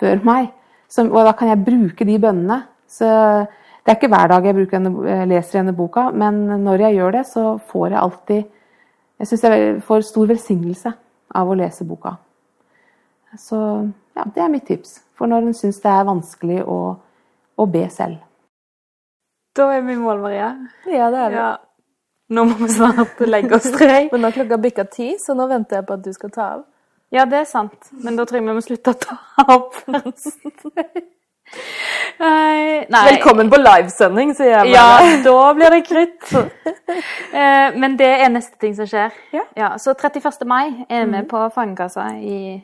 før 0.00 0.24
meg. 0.26 0.50
Som, 0.90 1.12
og 1.12 1.28
da 1.28 1.34
kan 1.36 1.52
jeg 1.52 1.64
bruke 1.64 2.06
de 2.08 2.18
bønnene. 2.20 2.62
Så 2.90 3.06
det 3.06 3.92
er 3.92 3.98
ikke 3.98 4.10
hver 4.12 4.32
dag 4.32 4.48
jeg 4.48 4.68
denne, 4.72 4.92
eh, 5.08 5.24
leser 5.28 5.60
denne 5.60 5.76
boka, 5.76 6.10
men 6.10 6.44
når 6.64 6.86
jeg 6.86 6.98
gjør 6.98 7.12
det, 7.12 7.24
så 7.26 7.44
får 7.70 7.88
jeg 7.90 8.02
alltid 8.02 8.44
Jeg 9.22 9.28
syns 9.28 9.42
jeg 9.44 9.82
får 9.86 10.00
stor 10.02 10.26
velsignelse 10.26 10.90
av 11.38 11.46
å 11.46 11.54
lese 11.54 11.84
boka. 11.86 12.16
Så 13.38 13.56
ja, 14.16 14.24
det 14.34 14.42
er 14.42 14.48
mitt 14.50 14.64
tips. 14.66 14.96
For 15.22 15.30
når 15.30 15.44
en 15.46 15.54
syns 15.54 15.76
det 15.78 15.86
er 15.86 16.06
vanskelig 16.08 16.62
å, 16.66 16.76
å 17.54 17.64
be 17.70 17.84
selv. 17.94 18.16
Da 19.54 19.68
er 19.70 19.84
vi 19.86 19.94
i 19.94 20.00
mål, 20.00 20.18
Maria. 20.18 20.48
Ja, 20.90 21.12
det 21.14 21.20
er 21.22 21.30
det. 21.30 21.36
Ja. 21.38 21.52
Nå 22.34 22.44
må 22.48 22.56
vi 22.58 22.70
snart 22.74 23.22
legge 23.30 23.54
oss, 23.54 23.68
tror. 23.70 23.92
Men 24.10 24.24
nå 24.24 24.32
er 24.32 24.34
klokka 24.40 24.58
bikka 24.64 24.86
ti, 24.90 25.12
så 25.22 25.38
nå 25.38 25.46
venter 25.46 25.78
jeg 25.78 25.86
på 25.86 25.94
at 25.94 26.02
du 26.02 26.10
skal 26.16 26.34
ta 26.34 26.48
av. 26.56 26.66
Ja, 27.14 27.28
det 27.30 27.38
er 27.38 27.46
sant. 27.46 27.92
Men 28.02 28.18
da 28.18 28.26
tror 28.26 28.40
jeg 28.40 28.48
vi 28.48 28.58
må 28.58 28.66
slutte 28.66 28.96
å 28.96 28.98
ta 28.98 29.16
av 29.46 29.68
først. 29.78 30.42
Nei. 32.26 32.82
Velkommen 32.90 33.50
på 33.52 33.62
livesending, 33.62 34.34
sier 34.34 34.56
jeg 34.56 34.74
Ja, 34.74 34.88
da 35.22 35.40
blir 35.54 35.78
det 35.78 35.84
krutt. 35.86 36.32
Eh, 37.32 37.76
Men 37.78 37.94
det 37.96 38.10
er 38.20 38.28
neste 38.28 38.58
ting 38.60 38.74
som 38.76 38.90
skjer. 38.90 39.14
Ja. 39.56 39.70
så 39.80 39.94
31. 39.94 40.42
mai 40.50 40.82
er 40.90 41.06
vi 41.08 41.22
på 41.30 41.46
Fangekassa 41.54 42.10
i 42.18 42.58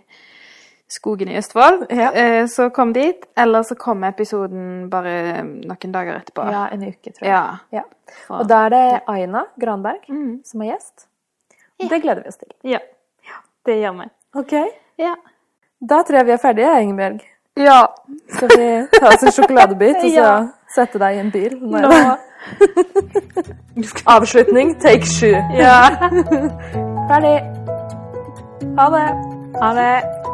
Skogen 0.89 1.29
i 1.29 1.37
Østfold. 1.37 1.87
Ja. 1.93 2.11
Eh, 2.17 2.47
Så 2.49 2.71
kom 2.73 2.93
dit. 2.97 3.27
Eller 3.37 3.63
så 3.63 3.75
kommer 3.77 4.09
episoden 4.09 4.89
bare 4.91 5.43
noen 5.45 5.93
dager 5.93 6.17
etterpå. 6.17 6.47
Ja, 6.51 6.67
en 6.73 6.83
uke, 6.89 7.13
tror 7.13 7.27
jeg. 7.27 7.33
Ja. 7.33 7.43
Ja. 7.73 7.83
Og 8.33 8.49
da 8.49 8.63
er 8.67 8.69
det 8.73 9.01
Aina 9.07 9.43
Granberg 9.61 10.09
mm. 10.09 10.39
som 10.49 10.63
er 10.65 10.71
gjest. 10.73 11.07
Det 11.79 12.01
gleder 12.03 12.23
vi 12.25 12.29
oss 12.29 12.37
til. 12.41 12.53
ja. 12.65 12.79
Det 13.67 13.75
gjør 13.83 13.93
vi. 13.99 14.05
Ok. 14.41 14.53
Ja. 14.99 15.13
Da 15.91 15.99
tror 16.03 16.17
jeg 16.17 16.27
vi 16.27 16.33
er 16.33 16.41
ferdige, 16.41 16.71
Ingebjørg. 16.83 17.21
ja. 17.59 17.83
Skal 18.33 18.49
vi 18.57 18.69
ta 18.99 19.11
oss 19.13 19.23
en 19.23 19.33
sjokoladebit 19.37 19.97
og 19.97 20.11
så 20.15 20.31
sette 20.79 20.99
deg 21.03 21.17
i 21.17 21.21
en 21.21 21.31
bil? 21.31 21.59
Nå. 21.61 22.17
Avslutning, 24.07 24.73
take 24.81 25.05
sju. 25.07 25.35
Ja. 25.59 25.83
Ferdig. 27.11 27.37
Ha 28.79 28.89
det. 28.97 29.07
Ha 29.61 29.75
det. 29.75 30.28